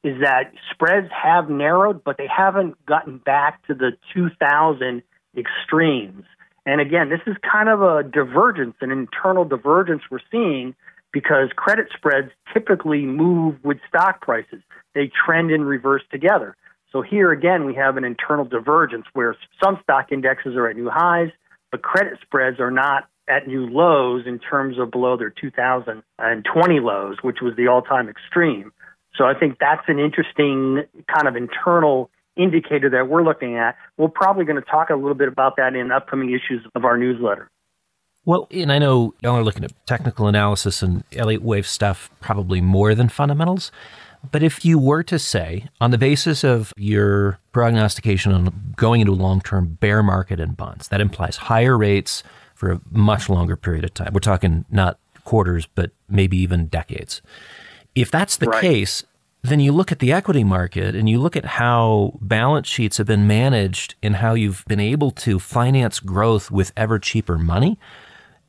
is 0.03 0.21
that 0.21 0.53
spreads 0.71 1.07
have 1.11 1.49
narrowed, 1.49 2.03
but 2.03 2.17
they 2.17 2.27
haven't 2.27 2.83
gotten 2.85 3.17
back 3.17 3.65
to 3.67 3.73
the 3.73 3.91
2000 4.13 5.03
extremes. 5.37 6.23
And 6.65 6.81
again, 6.81 7.09
this 7.09 7.21
is 7.27 7.35
kind 7.49 7.69
of 7.69 7.81
a 7.81 8.03
divergence, 8.03 8.75
an 8.81 8.91
internal 8.91 9.45
divergence 9.45 10.01
we're 10.09 10.19
seeing 10.31 10.75
because 11.15 11.47
credit 11.55 11.87
spreads 11.95 12.29
typically 12.53 13.05
move 13.05 13.55
with 13.63 13.77
stock 13.87 14.19
prices. 14.19 14.61
They 14.93 15.09
trend 15.25 15.49
in 15.49 15.63
reverse 15.63 16.01
together. 16.11 16.57
So 16.91 17.01
here 17.01 17.31
again, 17.31 17.63
we 17.63 17.73
have 17.75 17.95
an 17.95 18.03
internal 18.03 18.43
divergence 18.43 19.05
where 19.13 19.37
some 19.63 19.79
stock 19.81 20.11
indexes 20.11 20.57
are 20.57 20.67
at 20.67 20.75
new 20.75 20.89
highs, 20.89 21.29
but 21.71 21.83
credit 21.83 22.19
spreads 22.21 22.59
are 22.59 22.69
not 22.69 23.07
at 23.29 23.47
new 23.47 23.65
lows 23.65 24.23
in 24.27 24.39
terms 24.39 24.77
of 24.77 24.91
below 24.91 25.15
their 25.15 25.29
2020 25.29 26.79
lows, 26.81 27.15
which 27.21 27.37
was 27.41 27.55
the 27.55 27.69
all 27.69 27.81
time 27.81 28.09
extreme. 28.09 28.73
So 29.15 29.23
I 29.23 29.39
think 29.39 29.55
that's 29.57 29.87
an 29.87 29.99
interesting 29.99 30.83
kind 31.07 31.29
of 31.29 31.37
internal 31.37 32.09
indicator 32.35 32.89
that 32.89 33.07
we're 33.07 33.23
looking 33.23 33.55
at. 33.55 33.77
We're 33.97 34.09
probably 34.09 34.43
going 34.43 34.61
to 34.61 34.69
talk 34.69 34.89
a 34.89 34.95
little 34.95 35.15
bit 35.15 35.29
about 35.29 35.55
that 35.55 35.75
in 35.75 35.93
upcoming 35.93 36.31
issues 36.31 36.67
of 36.75 36.83
our 36.83 36.97
newsletter. 36.97 37.49
Well, 38.25 38.47
and 38.51 38.71
I 38.71 38.79
know 38.79 39.13
y'all 39.21 39.35
are 39.35 39.43
looking 39.43 39.63
at 39.63 39.71
technical 39.85 40.27
analysis 40.27 40.81
and 40.81 41.03
Elliott 41.13 41.43
wave 41.43 41.67
stuff 41.67 42.09
probably 42.19 42.59
more 42.59 42.95
than 42.95 43.07
fundamentals. 43.07 43.71
But 44.31 44.41
if 44.41 44.65
you 44.65 44.79
were 44.79 45.03
to 45.03 45.19
say, 45.19 45.67
on 45.79 45.91
the 45.91 45.99
basis 45.99 46.43
of 46.43 46.73
your 46.77 47.37
prognostication 47.51 48.31
on 48.31 48.73
going 48.75 49.01
into 49.01 49.13
a 49.13 49.15
long 49.15 49.41
term 49.41 49.77
bear 49.79 50.01
market 50.01 50.39
in 50.39 50.53
bonds, 50.53 50.87
that 50.87 50.99
implies 50.99 51.37
higher 51.37 51.77
rates 51.77 52.23
for 52.55 52.71
a 52.71 52.81
much 52.89 53.29
longer 53.29 53.55
period 53.55 53.83
of 53.83 53.93
time. 53.93 54.13
We're 54.13 54.21
talking 54.21 54.65
not 54.71 54.97
quarters, 55.25 55.67
but 55.75 55.91
maybe 56.09 56.37
even 56.37 56.67
decades. 56.67 57.21
If 57.93 58.09
that's 58.09 58.37
the 58.37 58.47
right. 58.47 58.61
case, 58.61 59.03
then 59.43 59.59
you 59.59 59.71
look 59.71 59.91
at 59.91 59.99
the 59.99 60.11
equity 60.11 60.43
market 60.43 60.95
and 60.95 61.07
you 61.07 61.19
look 61.19 61.35
at 61.35 61.45
how 61.45 62.17
balance 62.21 62.67
sheets 62.67 62.97
have 62.97 63.07
been 63.07 63.27
managed 63.27 63.95
and 64.01 64.17
how 64.17 64.33
you've 64.33 64.65
been 64.67 64.79
able 64.79 65.11
to 65.11 65.39
finance 65.39 65.99
growth 65.99 66.49
with 66.49 66.71
ever 66.75 66.97
cheaper 66.97 67.37
money. 67.37 67.77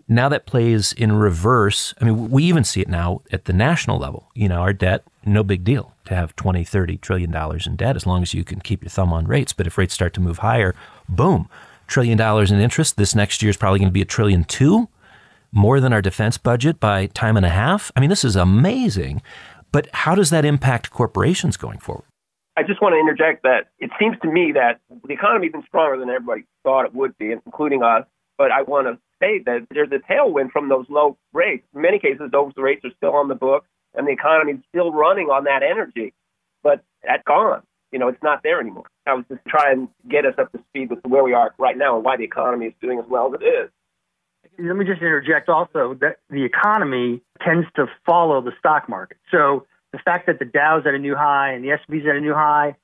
Now 0.08 0.28
that 0.28 0.46
plays 0.46 0.92
in 0.92 1.12
reverse. 1.12 1.92
I 2.00 2.04
mean, 2.04 2.30
we 2.30 2.44
even 2.44 2.62
see 2.62 2.80
it 2.80 2.88
now 2.88 3.22
at 3.32 3.46
the 3.46 3.52
national 3.52 3.98
level. 3.98 4.30
You 4.34 4.48
know, 4.48 4.60
our 4.60 4.72
debt, 4.72 5.04
no 5.24 5.42
big 5.42 5.64
deal 5.64 5.94
to 6.04 6.14
have 6.14 6.36
20, 6.36 6.62
30 6.62 6.98
trillion 6.98 7.30
dollars 7.30 7.66
in 7.66 7.74
debt 7.76 7.96
as 7.96 8.06
long 8.06 8.22
as 8.22 8.32
you 8.32 8.44
can 8.44 8.60
keep 8.60 8.82
your 8.82 8.90
thumb 8.90 9.12
on 9.12 9.26
rates. 9.26 9.52
But 9.52 9.66
if 9.66 9.76
rates 9.76 9.94
start 9.94 10.14
to 10.14 10.20
move 10.20 10.38
higher, 10.38 10.76
boom, 11.08 11.48
trillion 11.86 12.16
dollars 12.16 12.52
in 12.52 12.60
interest. 12.60 12.96
This 12.96 13.14
next 13.14 13.42
year 13.42 13.50
is 13.50 13.56
probably 13.56 13.80
going 13.80 13.88
to 13.88 13.94
be 13.94 14.02
a 14.02 14.06
trillion 14.06 14.44
two, 14.44 14.88
more 15.52 15.80
than 15.80 15.92
our 15.92 16.02
defense 16.02 16.38
budget 16.38 16.78
by 16.78 17.06
time 17.06 17.36
and 17.36 17.46
a 17.46 17.50
half. 17.50 17.90
I 17.96 18.00
mean, 18.00 18.10
this 18.10 18.24
is 18.24 18.36
amazing. 18.36 19.22
But 19.72 19.88
how 19.92 20.14
does 20.14 20.30
that 20.30 20.44
impact 20.44 20.90
corporations 20.90 21.56
going 21.56 21.78
forward? 21.78 22.04
I 22.56 22.62
just 22.62 22.80
want 22.80 22.94
to 22.94 22.98
interject 22.98 23.42
that 23.42 23.68
it 23.78 23.90
seems 23.98 24.16
to 24.22 24.30
me 24.30 24.52
that 24.52 24.80
the 24.88 25.12
economy's 25.12 25.52
been 25.52 25.64
stronger 25.66 25.98
than 25.98 26.08
everybody 26.08 26.44
thought 26.62 26.86
it 26.86 26.94
would 26.94 27.16
be, 27.18 27.32
including 27.32 27.82
us. 27.82 28.06
But 28.38 28.50
I 28.50 28.62
want 28.62 28.86
to 28.86 28.98
say 29.20 29.40
that 29.44 29.66
there's 29.70 29.90
a 29.92 30.12
tailwind 30.12 30.50
from 30.50 30.68
those 30.68 30.86
low 30.88 31.16
rates. 31.32 31.64
In 31.74 31.82
many 31.82 31.98
cases, 31.98 32.30
those 32.32 32.52
rates 32.56 32.84
are 32.84 32.90
still 32.96 33.14
on 33.14 33.28
the 33.28 33.34
books, 33.34 33.66
and 33.94 34.06
the 34.06 34.12
economy 34.12 34.52
is 34.52 34.58
still 34.68 34.92
running 34.92 35.26
on 35.26 35.44
that 35.44 35.62
energy. 35.62 36.12
But 36.62 36.82
that's 37.02 37.22
gone. 37.24 37.62
You 37.92 37.98
know, 37.98 38.08
it's 38.08 38.22
not 38.22 38.42
there 38.42 38.60
anymore. 38.60 38.86
I 39.06 39.14
was 39.14 39.24
just 39.28 39.40
trying 39.46 39.86
to 39.86 39.92
get 40.08 40.26
us 40.26 40.34
up 40.38 40.52
to 40.52 40.58
speed 40.68 40.90
with 40.90 40.98
where 41.06 41.22
we 41.22 41.32
are 41.32 41.54
right 41.58 41.76
now 41.76 41.96
and 41.96 42.04
why 42.04 42.16
the 42.16 42.24
economy 42.24 42.66
is 42.66 42.74
doing 42.80 42.98
as 42.98 43.04
well 43.08 43.32
as 43.32 43.40
it 43.40 43.44
is. 43.44 43.70
Let 44.58 44.76
me 44.76 44.84
just 44.84 45.00
interject 45.00 45.48
also 45.48 45.94
that 46.00 46.16
the 46.30 46.44
economy 46.44 47.20
tends 47.44 47.66
to 47.76 47.86
follow 48.04 48.40
the 48.40 48.52
stock 48.58 48.88
market. 48.88 49.18
So 49.30 49.66
the 49.92 49.98
fact 49.98 50.26
that 50.26 50.38
the 50.38 50.44
Dow's 50.44 50.86
at 50.86 50.94
a 50.94 50.98
new 50.98 51.14
high 51.14 51.52
and 51.52 51.64
the 51.64 51.70
S&P's 51.70 52.02
at 52.08 52.16
a 52.16 52.20
new 52.20 52.34
high 52.34 52.74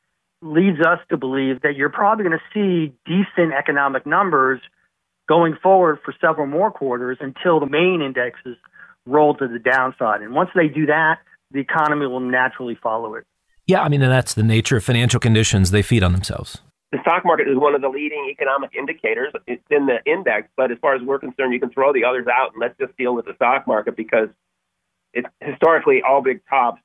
leads 0.43 0.81
us 0.81 0.99
to 1.09 1.17
believe 1.17 1.63
that 1.63 1.77
you're 1.77 1.91
probably 1.91 2.25
going 2.25 2.39
to 2.39 2.45
see 2.53 2.93
decent 3.07 3.53
economic 3.53 4.07
numbers 4.07 4.61
going 5.29 5.57
forward 5.63 5.99
for 6.05 6.15
several 6.21 6.47
more 6.47 6.71
quarters 6.71 7.19
until 7.21 7.61
the 7.61 7.67
main 7.67 8.03
indexes 8.03 8.57
roll 9.07 9.35
to 9.35 9.49
the 9.49 9.59
downside. 9.59 10.23
And 10.23 10.35
once 10.35 10.51
they 10.55 10.69
do 10.69 10.87
that, 10.87 11.19
the 11.51 11.61
economy 11.61 12.07
will 12.07 12.21
naturally 12.21 12.79
follow 12.83 13.15
it. 13.15 13.25
Yeah, 13.67 13.83
I 13.83 13.89
mean, 13.89 14.03
and 14.03 14.13
that's 14.13 14.35
the 14.35 14.43
nature 14.43 14.77
of 14.77 14.85
financial 14.85 15.21
conditions. 15.21 15.71
They 15.71 15.83
feed 15.83 16.03
on 16.03 16.13
themselves 16.13 16.61
the 16.93 16.99
stock 17.01 17.25
market 17.25 17.49
is 17.49 17.57
one 17.57 17.75
of 17.75 17.81
the 17.81 17.89
leading 17.89 18.29
economic 18.31 18.75
indicators. 18.79 19.33
It's 19.47 19.65
in 19.71 19.87
the 19.87 19.99
index, 20.05 20.49
but 20.57 20.71
as 20.71 20.77
far 20.81 20.95
as 20.95 21.01
we're 21.01 21.19
concerned, 21.19 21.55
you 21.55 21.59
can 21.59 21.71
throw 21.71 21.93
the 21.93 22.05
others 22.05 22.27
out 22.27 22.53
and 22.53 22.61
let's 22.61 22.79
just 22.79 22.97
deal 22.99 23.15
with 23.15 23.25
the 23.25 23.35
stock 23.35 23.67
market 23.67 23.97
because 23.97 24.29
it's 25.15 25.27
historically 25.41 26.03
all 26.07 26.23
big 26.23 26.43
tops. 26.49 26.83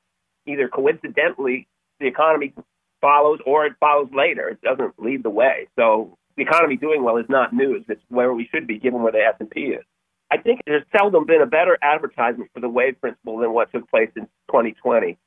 Either 0.48 0.70
coincidentally, 0.70 1.68
the 2.00 2.08
economy 2.08 2.54
follows 3.02 3.40
or 3.46 3.66
it 3.66 3.74
follows 3.82 4.08
later. 4.14 4.48
It 4.48 4.62
doesn't 4.62 4.94
lead 4.98 5.24
the 5.24 5.30
way. 5.30 5.68
So 5.78 6.18
the 6.38 6.44
economy 6.44 6.78
doing 6.78 7.04
well 7.04 7.18
is 7.18 7.26
not 7.28 7.52
news. 7.52 7.84
It's 7.90 8.02
where 8.10 8.34
we 8.34 8.48
should 8.54 8.68
be 8.68 8.78
given 8.78 9.02
where 9.02 9.12
the 9.12 9.20
S&P 9.20 9.60
is. 9.62 9.84
I 10.32 10.38
think 10.38 10.62
there's 10.66 10.84
seldom 10.96 11.26
been 11.26 11.42
a 11.42 11.48
better 11.48 11.78
advertisement 11.82 12.52
for 12.54 12.60
the 12.60 12.70
wave 12.70 13.00
principle 13.02 13.38
than 13.40 13.54
what 13.54 13.72
took 13.72 13.90
place 13.90 14.10
in 14.16 14.24
2020. 14.50 15.18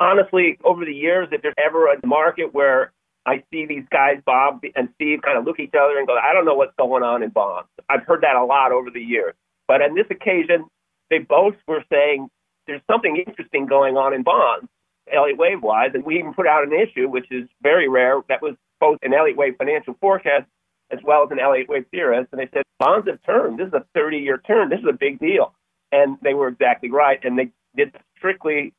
Honestly, 0.00 0.58
over 0.64 0.84
the 0.84 0.92
years, 0.92 1.28
if 1.30 1.42
there's 1.42 1.54
ever 1.56 1.86
a 1.86 2.04
market 2.06 2.52
where 2.52 2.92
I 3.24 3.42
see 3.50 3.66
these 3.66 3.84
guys, 3.90 4.20
Bob 4.24 4.62
and 4.74 4.88
Steve, 4.94 5.20
kind 5.22 5.38
of 5.38 5.44
look 5.44 5.58
at 5.58 5.64
each 5.64 5.74
other 5.78 5.98
and 5.98 6.06
go, 6.06 6.16
I 6.16 6.32
don't 6.32 6.44
know 6.44 6.54
what's 6.54 6.74
going 6.76 7.02
on 7.02 7.22
in 7.22 7.30
bonds. 7.30 7.68
I've 7.88 8.02
heard 8.02 8.22
that 8.22 8.36
a 8.36 8.44
lot 8.44 8.72
over 8.72 8.90
the 8.90 9.00
years. 9.00 9.34
But 9.68 9.82
on 9.82 9.94
this 9.94 10.06
occasion, 10.10 10.66
they 11.10 11.18
both 11.18 11.54
were 11.66 11.84
saying 11.92 12.28
there's 12.66 12.82
something 12.90 13.22
interesting 13.26 13.66
going 13.66 13.96
on 13.96 14.14
in 14.14 14.22
bonds, 14.22 14.68
Elliott 15.12 15.38
Wave 15.38 15.62
wise. 15.62 15.90
And 15.94 16.04
we 16.04 16.18
even 16.18 16.34
put 16.34 16.46
out 16.46 16.64
an 16.64 16.72
issue, 16.72 17.08
which 17.08 17.26
is 17.30 17.48
very 17.62 17.88
rare, 17.88 18.20
that 18.28 18.42
was 18.42 18.54
both 18.80 18.98
an 19.02 19.14
Elliott 19.14 19.36
Wave 19.36 19.56
financial 19.58 19.96
forecast 20.00 20.46
as 20.90 21.00
well 21.04 21.24
as 21.24 21.30
an 21.30 21.38
Elliott 21.38 21.68
Wave 21.68 21.86
theorist. 21.90 22.28
And 22.32 22.40
they 22.40 22.48
said, 22.52 22.62
bonds 22.78 23.08
have 23.08 23.22
turned. 23.24 23.58
This 23.58 23.68
is 23.68 23.74
a 23.74 23.84
30 23.94 24.18
year 24.18 24.40
turn. 24.46 24.68
This 24.68 24.80
is 24.80 24.86
a 24.88 24.96
big 24.96 25.18
deal. 25.18 25.54
And 25.92 26.18
they 26.22 26.34
were 26.34 26.48
exactly 26.48 26.90
right. 26.90 27.18
And 27.24 27.38
they 27.38 27.50
did 27.76 27.94
strictly 28.16 28.74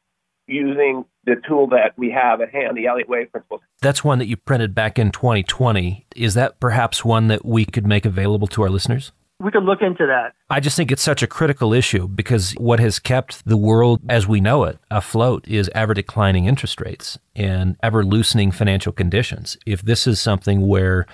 using 0.48 1.06
the 1.26 1.36
tool 1.48 1.68
that 1.68 1.94
we 1.98 2.10
have 2.12 2.42
at 2.42 2.50
hand, 2.52 2.78
the 2.78 2.88
Elliott 2.88 3.10
Wave 3.10 3.32
principles. 3.32 3.62
That's 3.82 4.04
one 4.04 4.20
that 4.20 4.28
you 4.28 4.38
printed 4.38 4.74
back 4.74 4.98
in 4.98 5.12
2020. 5.12 6.06
Is 6.16 6.34
that 6.36 6.60
perhaps 6.60 7.04
one 7.04 7.28
that 7.28 7.46
we 7.46 7.66
could 7.66 7.86
make 7.86 8.06
available 8.06 8.48
to 8.48 8.64
our 8.64 8.70
listeners? 8.70 9.12
We 9.40 9.52
could 9.52 9.64
look 9.64 9.82
into 9.82 10.08
that. 10.08 10.34
I 10.50 10.60
just 10.60 10.76
think 10.76 10.92
it's 10.92 11.04
such 11.04 11.22
a 11.22 11.28
critical 11.28 11.72
issue 11.72 12.08
because 12.08 12.54
what 12.54 12.80
has 12.80 12.98
kept 12.98 13.46
the 13.46 13.58
world 13.58 14.02
as 14.10 14.28
we 14.28 14.42
know 14.42 14.64
it 14.64 14.80
afloat 14.90 15.48
is 15.48 15.70
ever 15.76 15.94
declining 15.94 16.46
interest 16.46 16.82
rates 16.82 17.20
and 17.36 17.76
ever 17.84 18.04
loosening 18.04 18.52
financial 18.52 18.92
conditions. 18.92 19.56
If 19.64 19.84
this 19.84 20.08
is 20.08 20.20
something 20.20 20.66
where 20.66 21.06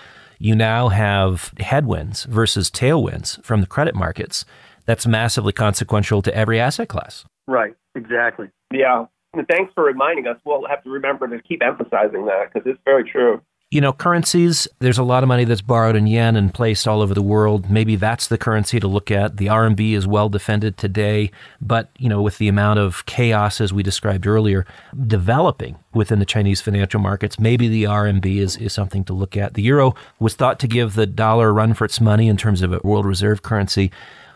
you 0.44 0.54
now 0.54 0.90
have 0.90 1.54
headwinds 1.62 2.26
versus 2.26 2.70
tailwinds 2.70 3.42
from 3.46 3.62
the 3.62 3.68
credit 3.68 3.96
markets, 3.96 4.44
that's 4.86 5.08
massively 5.08 5.54
consequential 5.54 6.22
to 6.22 6.36
every 6.36 6.60
asset 6.60 6.90
class. 6.90 7.24
Right, 7.48 7.74
exactly. 7.96 8.50
Yeah, 8.70 9.06
thanks 9.50 9.72
for 9.74 9.86
reminding 9.86 10.28
us. 10.28 10.36
We'll 10.44 10.68
have 10.68 10.84
to 10.84 10.90
remember 10.90 11.30
to 11.30 11.42
keep 11.42 11.64
emphasizing 11.64 12.26
that 12.26 12.52
because 12.52 12.70
it's 12.70 12.82
very 12.84 13.10
true. 13.10 13.42
You 13.74 13.82
know, 13.82 13.92
currencies, 13.92 14.68
there's 14.82 15.00
a 15.00 15.04
lot 15.04 15.24
of 15.24 15.28
money 15.28 15.46
that's 15.46 15.64
borrowed 15.64 15.96
in 15.96 16.06
yen 16.06 16.36
and 16.36 16.54
placed 16.54 16.88
all 16.88 17.02
over 17.02 17.16
the 17.16 17.24
world. 17.24 17.72
Maybe 17.72 17.96
that's 17.96 18.28
the 18.28 18.38
currency 18.38 18.80
to 18.80 18.88
look 18.88 19.10
at. 19.10 19.38
The 19.38 19.48
RMB 19.48 19.94
is 19.94 20.06
well 20.06 20.30
defended 20.30 20.78
today, 20.78 21.32
but, 21.60 21.90
you 21.98 22.08
know, 22.08 22.22
with 22.22 22.38
the 22.38 22.48
amount 22.48 22.78
of 22.78 23.04
chaos, 23.08 23.60
as 23.60 23.74
we 23.74 23.82
described 23.82 24.28
earlier, 24.28 24.68
developing 25.08 25.76
within 25.92 26.20
the 26.20 26.26
Chinese 26.26 26.62
financial 26.62 27.00
markets, 27.00 27.40
maybe 27.40 27.68
the 27.68 27.86
RMB 27.86 28.24
is, 28.36 28.58
is 28.58 28.74
something 28.74 29.04
to 29.06 29.14
look 29.14 29.36
at. 29.36 29.56
The 29.56 29.64
euro 29.64 29.96
was 30.20 30.36
thought 30.36 30.60
to 30.60 30.68
give 30.68 30.94
the 30.94 31.08
dollar 31.08 31.50
a 31.50 31.52
run 31.52 31.74
for 31.74 31.86
its 31.86 32.00
money 32.00 32.28
in 32.28 32.38
terms 32.38 32.62
of 32.62 32.74
a 32.74 32.82
world 32.84 33.08
reserve 33.08 33.42
currency. 33.42 33.92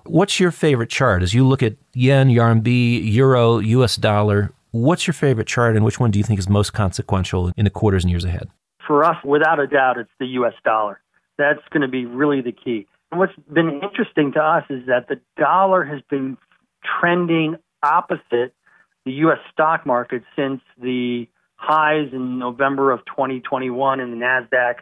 What's 0.06 0.40
your 0.40 0.50
favorite 0.50 0.90
chart 0.90 1.22
as 1.22 1.36
you 1.36 1.48
look 1.48 1.62
at 1.62 1.76
yen, 1.94 2.30
RMB, 2.30 3.14
euro, 3.14 3.60
US 3.60 3.98
dollar? 3.98 4.52
What's 4.72 5.06
your 5.06 5.14
favorite 5.14 5.46
chart, 5.46 5.76
and 5.76 5.86
which 5.86 6.00
one 6.00 6.10
do 6.10 6.18
you 6.18 6.24
think 6.24 6.40
is 6.40 6.50
most 6.50 6.74
consequential 6.74 7.52
in 7.56 7.66
the 7.66 7.70
quarters 7.70 8.04
and 8.04 8.10
years 8.10 8.26
ahead? 8.26 8.50
For 8.88 9.04
us, 9.04 9.18
without 9.24 9.60
a 9.60 9.68
doubt, 9.68 9.98
it's 9.98 10.10
the 10.20 10.28
U.S. 10.28 10.54
dollar. 10.64 11.02
That's 11.38 11.60
going 11.72 11.82
to 11.82 11.88
be 11.88 12.06
really 12.06 12.42
the 12.42 12.54
key. 12.54 12.88
And 13.12 13.20
what's 13.20 13.34
been 13.52 13.82
interesting 13.84 14.32
to 14.34 14.40
us 14.40 14.64
is 14.70 14.88
that 14.88 15.08
the 15.08 15.20
dollar 15.38 15.84
has 15.84 16.02
been 16.10 16.38
trending 17.00 17.58
opposite 17.84 18.54
the 19.06 19.12
U.S. 19.14 19.40
stock 19.52 19.86
market 19.86 20.24
since 20.36 20.62
the 20.82 21.28
highs 21.56 22.10
in 22.12 22.40
November 22.40 22.92
of 22.92 23.00
2021 23.06 24.00
in 24.00 24.12
the 24.12 24.18
NASDAQ 24.18 24.76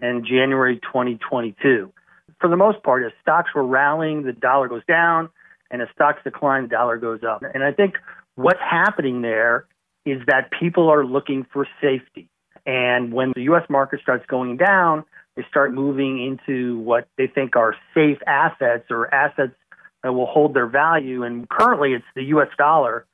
and 0.00 0.24
January 0.24 0.76
2022. 0.76 1.92
For 2.40 2.48
the 2.48 2.56
most 2.56 2.82
part, 2.82 3.04
as 3.04 3.12
stocks 3.22 3.50
were 3.54 3.66
rallying, 3.66 4.22
the 4.22 4.32
dollar 4.32 4.68
goes 4.68 4.82
down, 4.86 5.30
and 5.70 5.80
as 5.80 5.88
stocks 5.94 6.20
decline, 6.24 6.64
the 6.64 6.68
dollar 6.68 6.98
goes 6.98 7.20
up. 7.22 7.42
And 7.54 7.62
I 7.62 7.72
think 7.72 7.94
what's 8.34 8.60
happening 8.60 9.22
there 9.22 9.66
is 10.04 10.20
that 10.26 10.50
people 10.58 10.88
are 10.90 11.04
looking 11.04 11.46
for 11.52 11.66
safety. 11.80 12.28
And 12.66 13.12
when 13.12 13.32
the 13.34 13.42
U.S. 13.42 13.62
market 13.70 14.00
starts 14.02 14.26
going 14.26 14.56
down, 14.56 15.04
they 15.36 15.44
start 15.48 15.72
moving 15.72 16.24
into 16.24 16.78
what 16.80 17.08
they 17.16 17.28
think 17.28 17.54
are 17.54 17.74
safe 17.94 18.18
assets 18.26 18.86
or 18.90 19.12
assets 19.14 19.52
that 20.02 20.12
will 20.12 20.26
hold 20.26 20.54
their 20.54 20.66
value. 20.66 21.22
And 21.22 21.48
currently, 21.48 21.92
it's 21.92 22.04
the 22.14 22.24
U.S. 22.24 22.48
dollar, 22.58 23.06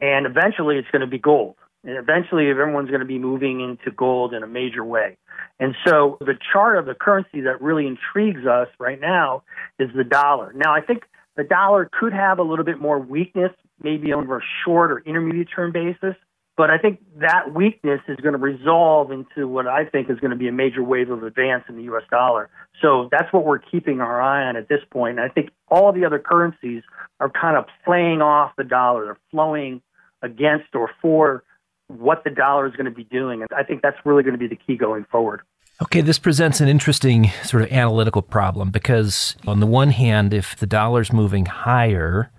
and 0.00 0.26
eventually, 0.26 0.76
it's 0.78 0.88
going 0.90 1.00
to 1.00 1.06
be 1.06 1.18
gold. 1.18 1.56
And 1.84 1.98
eventually, 1.98 2.48
everyone's 2.48 2.88
going 2.88 3.00
to 3.00 3.06
be 3.06 3.18
moving 3.18 3.60
into 3.60 3.94
gold 3.94 4.32
in 4.32 4.42
a 4.42 4.46
major 4.46 4.84
way. 4.84 5.18
And 5.60 5.74
so, 5.86 6.16
the 6.20 6.38
chart 6.52 6.78
of 6.78 6.86
the 6.86 6.94
currency 6.94 7.42
that 7.42 7.60
really 7.60 7.86
intrigues 7.86 8.46
us 8.46 8.68
right 8.78 9.00
now 9.00 9.42
is 9.78 9.90
the 9.94 10.04
dollar. 10.04 10.52
Now, 10.54 10.74
I 10.74 10.80
think 10.80 11.02
the 11.36 11.44
dollar 11.44 11.90
could 12.00 12.12
have 12.12 12.38
a 12.38 12.42
little 12.42 12.64
bit 12.64 12.80
more 12.80 12.98
weakness, 12.98 13.52
maybe 13.82 14.12
over 14.12 14.38
a 14.38 14.42
short 14.64 14.92
or 14.92 15.00
intermediate 15.00 15.48
term 15.54 15.72
basis. 15.72 16.14
But 16.56 16.70
I 16.70 16.78
think 16.78 17.00
that 17.16 17.52
weakness 17.52 18.00
is 18.06 18.16
going 18.18 18.34
to 18.34 18.38
resolve 18.38 19.10
into 19.10 19.48
what 19.48 19.66
I 19.66 19.84
think 19.84 20.08
is 20.08 20.20
going 20.20 20.30
to 20.30 20.36
be 20.36 20.46
a 20.46 20.52
major 20.52 20.84
wave 20.84 21.10
of 21.10 21.24
advance 21.24 21.64
in 21.68 21.76
the 21.76 21.82
U.S. 21.84 22.04
dollar. 22.10 22.48
So 22.80 23.08
that's 23.10 23.32
what 23.32 23.44
we're 23.44 23.58
keeping 23.58 24.00
our 24.00 24.22
eye 24.22 24.46
on 24.46 24.56
at 24.56 24.68
this 24.68 24.80
point. 24.90 25.18
And 25.18 25.28
I 25.28 25.32
think 25.32 25.50
all 25.68 25.92
the 25.92 26.04
other 26.04 26.20
currencies 26.20 26.82
are 27.18 27.28
kind 27.28 27.56
of 27.56 27.64
playing 27.84 28.22
off 28.22 28.52
the 28.56 28.62
dollar. 28.62 29.04
They're 29.04 29.18
flowing 29.32 29.82
against 30.22 30.74
or 30.74 30.90
for 31.02 31.42
what 31.88 32.22
the 32.22 32.30
dollar 32.30 32.66
is 32.66 32.74
going 32.74 32.86
to 32.86 32.90
be 32.90 33.04
doing. 33.04 33.42
And 33.42 33.50
I 33.56 33.64
think 33.64 33.82
that's 33.82 33.98
really 34.04 34.22
going 34.22 34.34
to 34.34 34.38
be 34.38 34.48
the 34.48 34.56
key 34.56 34.76
going 34.76 35.04
forward. 35.10 35.42
Okay, 35.82 36.02
this 36.02 36.20
presents 36.20 36.60
an 36.60 36.68
interesting 36.68 37.32
sort 37.42 37.64
of 37.64 37.72
analytical 37.72 38.22
problem 38.22 38.70
because, 38.70 39.34
on 39.44 39.58
the 39.58 39.66
one 39.66 39.90
hand, 39.90 40.32
if 40.32 40.54
the 40.56 40.68
dollar's 40.68 41.12
moving 41.12 41.46
higher, 41.46 42.30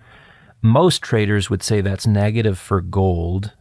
most 0.61 1.01
traders 1.01 1.49
would 1.49 1.61
say 1.61 1.81
that's 1.81 2.07
negative 2.07 2.57
for 2.57 2.79
gold. 2.79 3.51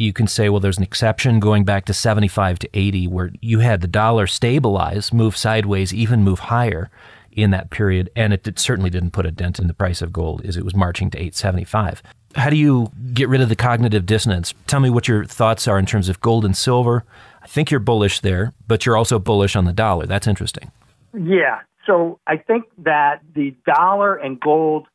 You 0.00 0.14
can 0.14 0.26
say, 0.26 0.48
well, 0.48 0.60
there's 0.60 0.78
an 0.78 0.82
exception 0.82 1.40
going 1.40 1.64
back 1.64 1.84
to 1.84 1.92
75 1.92 2.58
to 2.60 2.68
80, 2.72 3.06
where 3.08 3.30
you 3.42 3.58
had 3.58 3.82
the 3.82 3.86
dollar 3.86 4.26
stabilize, 4.26 5.12
move 5.12 5.36
sideways, 5.36 5.92
even 5.92 6.24
move 6.24 6.38
higher 6.38 6.90
in 7.32 7.50
that 7.50 7.68
period. 7.68 8.10
And 8.16 8.32
it 8.32 8.58
certainly 8.58 8.88
didn't 8.88 9.10
put 9.10 9.26
a 9.26 9.30
dent 9.30 9.58
in 9.58 9.66
the 9.66 9.74
price 9.74 10.00
of 10.00 10.10
gold 10.12 10.44
as 10.46 10.56
it 10.56 10.64
was 10.64 10.74
marching 10.74 11.10
to 11.10 11.18
875. 11.18 12.02
How 12.34 12.48
do 12.48 12.56
you 12.56 12.90
get 13.12 13.28
rid 13.28 13.42
of 13.42 13.50
the 13.50 13.56
cognitive 13.56 14.06
dissonance? 14.06 14.54
Tell 14.66 14.80
me 14.80 14.88
what 14.88 15.06
your 15.06 15.26
thoughts 15.26 15.68
are 15.68 15.78
in 15.78 15.84
terms 15.84 16.08
of 16.08 16.20
gold 16.20 16.46
and 16.46 16.56
silver. 16.56 17.04
I 17.42 17.46
think 17.46 17.70
you're 17.70 17.80
bullish 17.80 18.20
there, 18.20 18.54
but 18.66 18.86
you're 18.86 18.96
also 18.96 19.18
bullish 19.18 19.54
on 19.54 19.66
the 19.66 19.72
dollar. 19.72 20.06
That's 20.06 20.26
interesting. 20.26 20.70
Yeah. 21.12 21.60
So 21.86 22.20
I 22.26 22.38
think 22.38 22.64
that 22.78 23.20
the 23.34 23.54
dollar 23.66 24.16
and 24.16 24.40
gold 24.40 24.86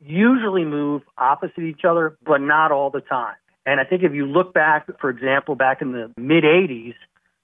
usually 0.00 0.64
move 0.64 1.02
opposite 1.16 1.62
each 1.62 1.84
other, 1.84 2.18
but 2.24 2.42
not 2.42 2.72
all 2.72 2.90
the 2.90 3.00
time. 3.00 3.36
And 3.66 3.80
I 3.80 3.84
think 3.84 4.02
if 4.02 4.12
you 4.12 4.26
look 4.26 4.54
back, 4.54 4.86
for 5.00 5.10
example, 5.10 5.54
back 5.54 5.82
in 5.82 5.92
the 5.92 6.12
mid 6.16 6.44
80s, 6.44 6.94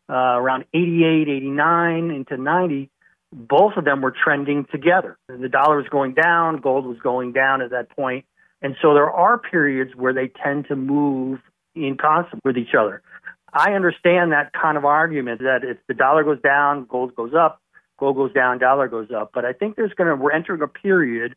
uh, 0.09 0.39
around 0.41 0.65
88, 0.73 1.29
89 1.29 2.11
into 2.11 2.37
90, 2.37 2.91
both 3.33 3.77
of 3.77 3.85
them 3.85 4.01
were 4.01 4.13
trending 4.13 4.67
together. 4.71 5.19
The 5.29 5.49
dollar 5.49 5.77
was 5.77 5.89
going 5.91 6.15
down, 6.15 6.61
gold 6.61 6.87
was 6.87 6.99
going 7.03 7.33
down 7.33 7.61
at 7.61 7.71
that 7.71 7.91
point. 7.91 8.25
And 8.63 8.77
so 8.81 8.95
there 8.95 9.11
are 9.11 9.39
periods 9.39 9.93
where 9.95 10.15
they 10.15 10.29
tend 10.29 10.69
to 10.69 10.77
move 10.77 11.41
in 11.75 11.97
concert 12.01 12.41
with 12.45 12.57
each 12.57 12.75
other. 12.79 13.03
I 13.53 13.73
understand 13.73 14.33
that 14.33 14.53
kind 14.53 14.77
of 14.77 14.85
argument 14.85 15.41
that 15.41 15.61
if 15.63 15.79
the 15.89 15.95
dollar 15.95 16.25
goes 16.25 16.41
down, 16.41 16.87
gold 16.87 17.15
goes 17.15 17.33
up, 17.35 17.61
gold 17.99 18.17
goes 18.17 18.33
down, 18.33 18.59
dollar 18.59 18.89
goes 18.89 19.09
up. 19.11 19.31
But 19.35 19.45
I 19.45 19.53
think 19.53 19.77
there's 19.77 19.93
going 19.95 20.09
to, 20.09 20.17
we're 20.17 20.33
entering 20.33 20.63
a 20.63 20.69
period 20.69 21.35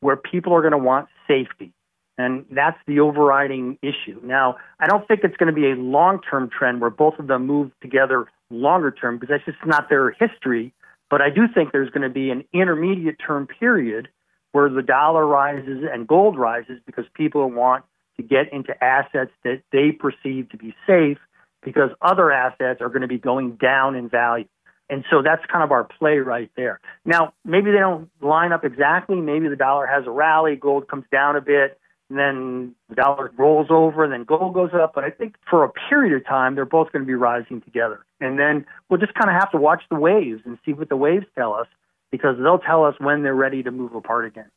where 0.00 0.16
people 0.16 0.54
are 0.54 0.60
going 0.60 0.72
to 0.72 0.78
want 0.78 1.08
safety. 1.28 1.72
And 2.18 2.44
that's 2.50 2.78
the 2.86 3.00
overriding 3.00 3.78
issue. 3.82 4.20
Now, 4.22 4.56
I 4.78 4.86
don't 4.86 5.06
think 5.08 5.20
it's 5.24 5.36
going 5.36 5.52
to 5.52 5.58
be 5.58 5.70
a 5.70 5.74
long 5.74 6.20
term 6.20 6.50
trend 6.50 6.80
where 6.80 6.90
both 6.90 7.18
of 7.18 7.26
them 7.26 7.46
move 7.46 7.70
together 7.80 8.26
longer 8.50 8.90
term 8.90 9.18
because 9.18 9.34
that's 9.34 9.44
just 9.44 9.66
not 9.66 9.88
their 9.88 10.10
history. 10.10 10.74
But 11.10 11.20
I 11.20 11.30
do 11.30 11.42
think 11.52 11.72
there's 11.72 11.90
going 11.90 12.02
to 12.02 12.12
be 12.12 12.30
an 12.30 12.44
intermediate 12.52 13.16
term 13.18 13.46
period 13.46 14.08
where 14.52 14.68
the 14.68 14.82
dollar 14.82 15.26
rises 15.26 15.84
and 15.90 16.06
gold 16.06 16.38
rises 16.38 16.78
because 16.86 17.06
people 17.14 17.50
want 17.50 17.84
to 18.18 18.22
get 18.22 18.52
into 18.52 18.72
assets 18.84 19.30
that 19.44 19.62
they 19.72 19.92
perceive 19.92 20.50
to 20.50 20.56
be 20.56 20.74
safe 20.86 21.18
because 21.62 21.90
other 22.02 22.30
assets 22.30 22.80
are 22.80 22.88
going 22.88 23.02
to 23.02 23.08
be 23.08 23.18
going 23.18 23.52
down 23.52 23.94
in 23.94 24.08
value. 24.08 24.46
And 24.90 25.04
so 25.10 25.22
that's 25.22 25.42
kind 25.50 25.64
of 25.64 25.72
our 25.72 25.84
play 25.84 26.18
right 26.18 26.50
there. 26.56 26.80
Now, 27.06 27.32
maybe 27.44 27.70
they 27.70 27.78
don't 27.78 28.10
line 28.20 28.52
up 28.52 28.64
exactly. 28.64 29.16
Maybe 29.16 29.48
the 29.48 29.56
dollar 29.56 29.86
has 29.86 30.06
a 30.06 30.10
rally, 30.10 30.56
gold 30.56 30.88
comes 30.88 31.04
down 31.10 31.36
a 31.36 31.40
bit, 31.40 31.78
and 32.12 32.18
then 32.18 32.74
the 32.90 32.96
dollar 32.96 33.32
rolls 33.38 33.68
over, 33.70 34.04
and 34.04 34.12
then 34.12 34.24
gold 34.24 34.52
goes 34.52 34.72
up. 34.74 34.92
But 34.94 35.04
I 35.04 35.08
think 35.08 35.36
for 35.48 35.64
a 35.64 35.70
period 35.88 36.14
of 36.14 36.26
time, 36.26 36.54
they're 36.54 36.66
both 36.66 36.92
going 36.92 37.02
to 37.02 37.06
be 37.06 37.14
rising 37.14 37.62
together. 37.62 38.04
And 38.20 38.38
then 38.38 38.66
we'll 38.88 39.00
just 39.00 39.14
kind 39.14 39.34
of 39.34 39.40
have 39.40 39.50
to 39.52 39.56
watch 39.56 39.82
the 39.90 39.96
waves 39.96 40.42
and 40.44 40.58
see 40.62 40.74
what 40.74 40.90
the 40.90 40.96
waves 40.96 41.24
tell 41.34 41.54
us 41.54 41.66
because 42.10 42.36
they'll 42.36 42.58
tell 42.58 42.84
us 42.84 42.94
when 42.98 43.22
they're 43.22 43.34
ready 43.34 43.62
to 43.62 43.70
move 43.70 43.94
apart 43.94 44.26
again. 44.26 44.50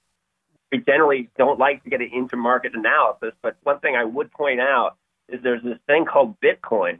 We 0.70 0.80
generally 0.80 1.30
don't 1.38 1.58
like 1.58 1.82
to 1.86 1.90
get 1.90 2.02
into 2.02 2.36
market 2.36 2.74
analysis, 2.76 3.32
but 3.42 3.56
one 3.64 3.80
thing 3.80 3.96
I 3.96 4.04
would 4.04 4.32
point 4.34 4.60
out 4.60 4.98
is 5.30 5.40
there's 5.42 5.64
this 5.64 5.78
thing 5.88 6.04
called 6.04 6.36
Bitcoin, 6.42 7.00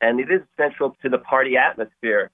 and 0.00 0.20
it 0.20 0.30
is 0.30 0.40
central 0.56 0.96
to 1.02 1.10
the 1.10 1.18
party 1.18 1.58
atmosphere. 1.58 2.30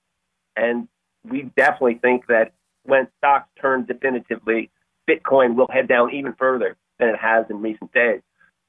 And 0.54 0.86
we 1.28 1.50
definitely 1.56 1.98
think 2.00 2.28
that 2.28 2.52
when 2.84 3.08
stocks 3.18 3.48
turn 3.60 3.84
definitively, 3.84 4.70
Bitcoin 5.10 5.56
will 5.56 5.68
head 5.68 5.88
down 5.88 6.14
even 6.14 6.34
further 6.34 6.76
than 6.98 7.08
it 7.08 7.18
has 7.18 7.46
in 7.50 7.60
recent 7.60 7.92
days. 7.92 8.20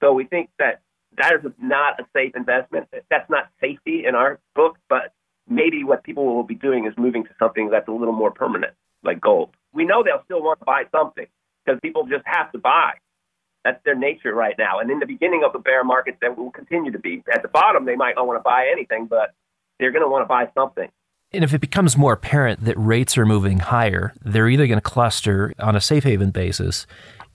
So 0.02 0.14
we 0.14 0.26
think 0.26 0.50
that 0.60 0.82
that 1.18 1.34
is 1.34 1.52
not 1.62 2.00
a 2.00 2.06
safe 2.14 2.36
investment. 2.36 2.88
That's 3.10 3.30
not 3.30 3.50
safety 3.60 4.06
in 4.06 4.16
our 4.16 4.40
book, 4.56 4.78
but 4.88 5.14
maybe 5.48 5.84
what 5.84 6.04
people 6.04 6.26
will 6.36 6.44
be 6.44 6.56
doing 6.56 6.86
is 6.86 6.94
moving 6.98 7.24
to 7.24 7.30
something 7.40 7.70
that's 7.70 7.88
a 7.88 7.92
little 7.92 8.14
more 8.14 8.32
permanent, 8.32 8.74
like 9.04 9.20
gold. 9.20 9.50
We 9.74 9.86
know 9.86 10.04
they'll 10.04 10.24
still 10.26 10.42
want 10.42 10.60
to 10.60 10.66
buy 10.66 10.84
something 10.92 11.26
because 11.66 11.80
people 11.82 12.06
just 12.06 12.26
have 12.26 12.52
to 12.54 12.58
buy. 12.58 12.94
That's 13.66 13.84
their 13.84 13.96
nature 13.96 14.34
right 14.34 14.56
now. 14.58 14.80
And 14.80 14.90
in 14.90 15.00
the 15.00 15.06
beginning 15.06 15.44
of 15.44 15.52
the 15.52 15.60
bear 15.60 15.84
market, 15.84 16.18
that 16.22 16.38
will 16.38 16.52
continue 16.52 16.92
to 16.92 17.00
be. 17.00 17.24
At 17.34 17.42
the 17.42 17.50
bottom, 17.50 17.86
they 17.86 17.96
might 17.96 18.16
not 18.16 18.26
want 18.26 18.40
to 18.40 18.44
buy 18.44 18.70
anything, 18.72 19.08
but 19.08 19.34
they're 19.80 19.92
going 19.92 20.04
to 20.04 20.10
want 20.10 20.24
to 20.24 20.28
buy 20.28 20.50
something. 20.54 20.90
And 21.32 21.44
if 21.44 21.54
it 21.54 21.62
becomes 21.62 21.98
more 21.98 22.14
apparent 22.14 22.64
that 22.66 22.76
rates 22.78 23.18
are 23.18 23.26
moving 23.26 23.60
higher, 23.60 24.14
they're 24.24 24.50
either 24.50 24.66
going 24.66 24.80
to 24.80 24.82
cluster 24.82 25.54
on 25.60 25.76
a 25.76 25.82
safe 25.82 26.04
haven 26.04 26.32
basis 26.32 26.88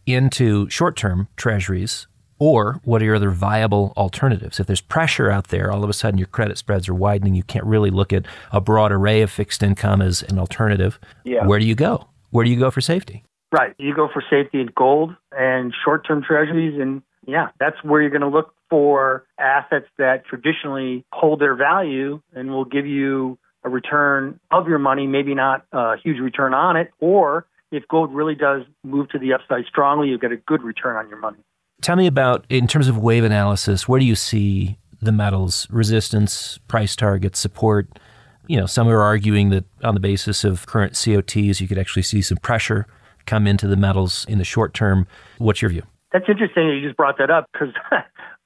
into 0.06 0.68
short 0.70 0.96
term 0.96 1.28
treasuries 1.36 2.06
or 2.38 2.80
what 2.84 3.00
are 3.00 3.04
your 3.04 3.14
other 3.14 3.30
viable 3.30 3.92
alternatives? 3.96 4.58
If 4.58 4.66
there's 4.66 4.80
pressure 4.80 5.30
out 5.30 5.48
there, 5.48 5.70
all 5.70 5.84
of 5.84 5.90
a 5.90 5.92
sudden 5.92 6.18
your 6.18 6.26
credit 6.26 6.58
spreads 6.58 6.88
are 6.88 6.94
widening. 6.94 7.34
You 7.34 7.42
can't 7.42 7.64
really 7.64 7.90
look 7.90 8.12
at 8.12 8.26
a 8.52 8.60
broad 8.60 8.92
array 8.92 9.22
of 9.22 9.30
fixed 9.30 9.62
income 9.62 10.02
as 10.02 10.22
an 10.22 10.38
alternative. 10.38 10.98
Yeah. 11.24 11.46
Where 11.46 11.58
do 11.58 11.66
you 11.66 11.74
go? 11.74 12.08
Where 12.30 12.44
do 12.44 12.50
you 12.50 12.58
go 12.58 12.70
for 12.70 12.80
safety? 12.80 13.24
Right. 13.52 13.74
You 13.78 13.94
go 13.94 14.08
for 14.12 14.22
safety 14.28 14.60
in 14.60 14.70
gold 14.76 15.14
and 15.32 15.72
short 15.84 16.06
term 16.06 16.22
treasuries. 16.22 16.80
And 16.80 17.02
yeah, 17.26 17.48
that's 17.60 17.76
where 17.84 18.02
you're 18.02 18.10
going 18.10 18.22
to 18.22 18.28
look 18.28 18.52
for 18.68 19.24
assets 19.38 19.86
that 19.98 20.26
traditionally 20.26 21.04
hold 21.12 21.40
their 21.40 21.54
value 21.54 22.20
and 22.34 22.50
will 22.50 22.64
give 22.64 22.86
you 22.86 23.38
a 23.62 23.68
return 23.68 24.40
of 24.50 24.68
your 24.68 24.78
money, 24.78 25.06
maybe 25.06 25.34
not 25.34 25.64
a 25.72 25.96
huge 25.96 26.18
return 26.18 26.52
on 26.52 26.76
it, 26.76 26.90
or 26.98 27.46
if 27.74 27.86
gold 27.88 28.12
really 28.14 28.34
does 28.34 28.62
move 28.82 29.08
to 29.10 29.18
the 29.18 29.32
upside 29.32 29.64
strongly, 29.66 30.08
you 30.08 30.18
get 30.18 30.32
a 30.32 30.36
good 30.36 30.62
return 30.62 30.96
on 30.96 31.08
your 31.08 31.18
money. 31.18 31.38
Tell 31.82 31.96
me 31.96 32.06
about, 32.06 32.44
in 32.48 32.66
terms 32.66 32.88
of 32.88 32.96
wave 32.98 33.24
analysis, 33.24 33.88
where 33.88 34.00
do 34.00 34.06
you 34.06 34.14
see 34.14 34.78
the 35.00 35.12
metals 35.12 35.66
resistance, 35.70 36.58
price 36.68 36.96
targets, 36.96 37.38
support? 37.38 37.98
You 38.46 38.58
know, 38.58 38.66
some 38.66 38.88
are 38.88 39.02
arguing 39.02 39.50
that 39.50 39.64
on 39.82 39.94
the 39.94 40.00
basis 40.00 40.44
of 40.44 40.66
current 40.66 40.92
COTs, 40.92 41.60
you 41.60 41.68
could 41.68 41.78
actually 41.78 42.02
see 42.02 42.22
some 42.22 42.38
pressure 42.38 42.86
come 43.26 43.46
into 43.46 43.66
the 43.66 43.76
metals 43.76 44.24
in 44.28 44.38
the 44.38 44.44
short 44.44 44.74
term. 44.74 45.06
What's 45.38 45.62
your 45.62 45.70
view? 45.70 45.82
That's 46.12 46.26
interesting 46.28 46.68
that 46.68 46.74
you 46.74 46.82
just 46.86 46.96
brought 46.96 47.18
that 47.18 47.30
up 47.30 47.48
because 47.52 47.74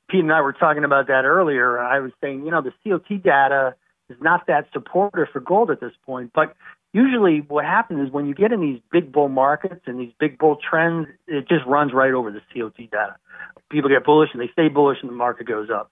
Pete 0.09 0.20
and 0.20 0.33
I 0.33 0.41
were 0.41 0.53
talking 0.53 0.85
about 0.85 1.09
that 1.09 1.24
earlier. 1.24 1.79
I 1.79 2.01
was 2.01 2.12
saying, 2.22 2.45
you 2.45 2.51
know, 2.51 2.62
the 2.62 2.72
COT 2.83 3.22
data 3.22 3.74
is 4.09 4.16
not 4.20 4.47
that 4.47 4.66
supportive 4.72 5.29
for 5.33 5.41
gold 5.41 5.70
at 5.70 5.81
this 5.81 5.93
point. 6.07 6.33
But 6.35 6.55
usually 6.93 7.41
what 7.41 7.64
happens 7.64 8.07
is 8.07 8.12
when 8.12 8.26
you 8.26 8.34
get 8.34 8.53
in 8.53 8.61
these 8.61 8.80
big 8.91 9.12
bull 9.12 9.28
markets 9.28 9.82
and 9.86 10.01
these 10.01 10.12
big 10.18 10.39
bull 10.39 10.57
trends, 10.57 11.09
it 11.26 11.49
just 11.49 11.64
runs 11.66 11.93
right 11.93 12.12
over 12.12 12.30
the 12.30 12.41
COT 12.55 12.76
data. 12.76 13.16
People 13.70 13.91
get 13.91 14.05
bullish 14.05 14.30
and 14.32 14.41
they 14.41 14.49
stay 14.53 14.68
bullish 14.68 14.99
and 15.03 15.11
the 15.11 15.14
market 15.14 15.47
goes 15.47 15.68
up. 15.70 15.91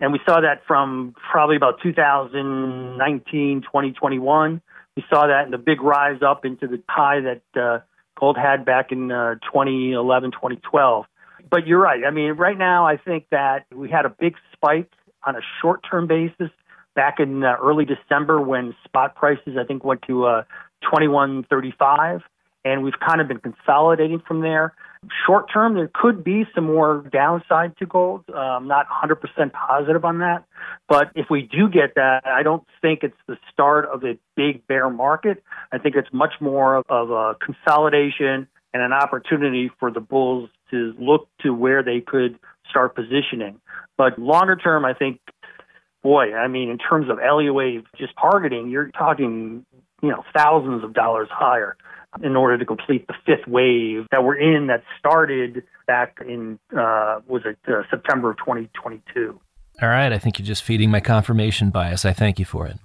And 0.00 0.12
we 0.12 0.20
saw 0.26 0.40
that 0.40 0.62
from 0.66 1.14
probably 1.30 1.56
about 1.56 1.80
2019, 1.82 3.62
2021. 3.62 4.60
We 4.96 5.04
saw 5.08 5.28
that 5.28 5.44
in 5.44 5.52
the 5.52 5.58
big 5.58 5.80
rise 5.80 6.22
up 6.22 6.44
into 6.44 6.66
the 6.66 6.82
high 6.88 7.20
that 7.20 7.60
uh, 7.60 7.78
gold 8.18 8.36
had 8.36 8.64
back 8.64 8.90
in 8.90 9.12
uh, 9.12 9.34
2011, 9.44 10.32
2012. 10.32 11.06
But 11.48 11.66
you're 11.66 11.80
right. 11.80 12.04
I 12.04 12.10
mean, 12.10 12.32
right 12.32 12.58
now, 12.58 12.86
I 12.86 12.96
think 12.96 13.26
that 13.30 13.66
we 13.72 13.90
had 13.90 14.04
a 14.04 14.10
big 14.10 14.34
spike 14.52 14.90
on 15.24 15.36
a 15.36 15.40
short 15.60 15.84
term 15.88 16.08
basis 16.08 16.50
back 16.94 17.18
in 17.18 17.42
uh, 17.42 17.56
early 17.62 17.84
December 17.84 18.40
when 18.40 18.74
spot 18.84 19.14
prices, 19.14 19.56
I 19.58 19.64
think, 19.64 19.84
went 19.84 20.02
to 20.08 20.26
uh, 20.26 20.42
21.35. 20.92 22.20
And 22.64 22.84
we've 22.84 22.98
kind 23.04 23.20
of 23.20 23.26
been 23.26 23.38
consolidating 23.38 24.22
from 24.26 24.40
there. 24.40 24.72
Short 25.26 25.46
term, 25.52 25.74
there 25.74 25.90
could 25.92 26.22
be 26.22 26.44
some 26.54 26.64
more 26.64 27.04
downside 27.12 27.76
to 27.78 27.86
gold. 27.86 28.22
Uh, 28.32 28.36
I'm 28.36 28.68
not 28.68 28.86
100% 28.88 29.18
positive 29.52 30.04
on 30.04 30.20
that. 30.20 30.44
But 30.88 31.10
if 31.16 31.26
we 31.28 31.42
do 31.42 31.68
get 31.68 31.96
that, 31.96 32.20
I 32.24 32.44
don't 32.44 32.62
think 32.80 33.00
it's 33.02 33.16
the 33.26 33.36
start 33.52 33.86
of 33.86 34.04
a 34.04 34.16
big 34.36 34.64
bear 34.68 34.88
market. 34.90 35.42
I 35.72 35.78
think 35.78 35.96
it's 35.96 36.08
much 36.12 36.34
more 36.40 36.84
of 36.88 37.10
a 37.10 37.34
consolidation 37.44 38.46
and 38.72 38.82
an 38.82 38.92
opportunity 38.92 39.70
for 39.80 39.90
the 39.90 40.00
bulls 40.00 40.48
to 40.70 40.94
look 40.98 41.28
to 41.40 41.52
where 41.52 41.82
they 41.82 42.00
could 42.00 42.38
start 42.70 42.94
positioning. 42.94 43.60
But 43.98 44.18
longer 44.18 44.56
term, 44.56 44.84
I 44.84 44.94
think, 44.94 45.20
boy, 46.02 46.34
I 46.34 46.48
mean, 46.48 46.68
in 46.70 46.78
terms 46.78 47.08
of 47.10 47.18
Elliott 47.18 47.54
wave 47.54 47.84
just 47.96 48.12
targeting, 48.20 48.68
you're 48.68 48.90
talking, 48.90 49.64
you 50.02 50.10
know, 50.10 50.24
thousands 50.36 50.84
of 50.84 50.94
dollars 50.94 51.28
higher 51.30 51.76
in 52.22 52.36
order 52.36 52.58
to 52.58 52.64
complete 52.64 53.06
the 53.06 53.14
fifth 53.24 53.46
wave 53.46 54.06
that 54.10 54.22
we're 54.22 54.36
in 54.36 54.66
that 54.66 54.82
started 54.98 55.62
back 55.86 56.18
in 56.26 56.58
uh, 56.76 57.20
was 57.26 57.42
it 57.46 57.58
uh, 57.68 57.82
September 57.90 58.30
of 58.30 58.36
2022. 58.38 59.40
All 59.80 59.88
right, 59.88 60.12
I 60.12 60.18
think 60.18 60.38
you're 60.38 60.46
just 60.46 60.62
feeding 60.62 60.90
my 60.90 61.00
confirmation 61.00 61.70
bias. 61.70 62.04
I 62.04 62.12
thank 62.12 62.38
you 62.38 62.44
for 62.44 62.66
it. 62.66 62.76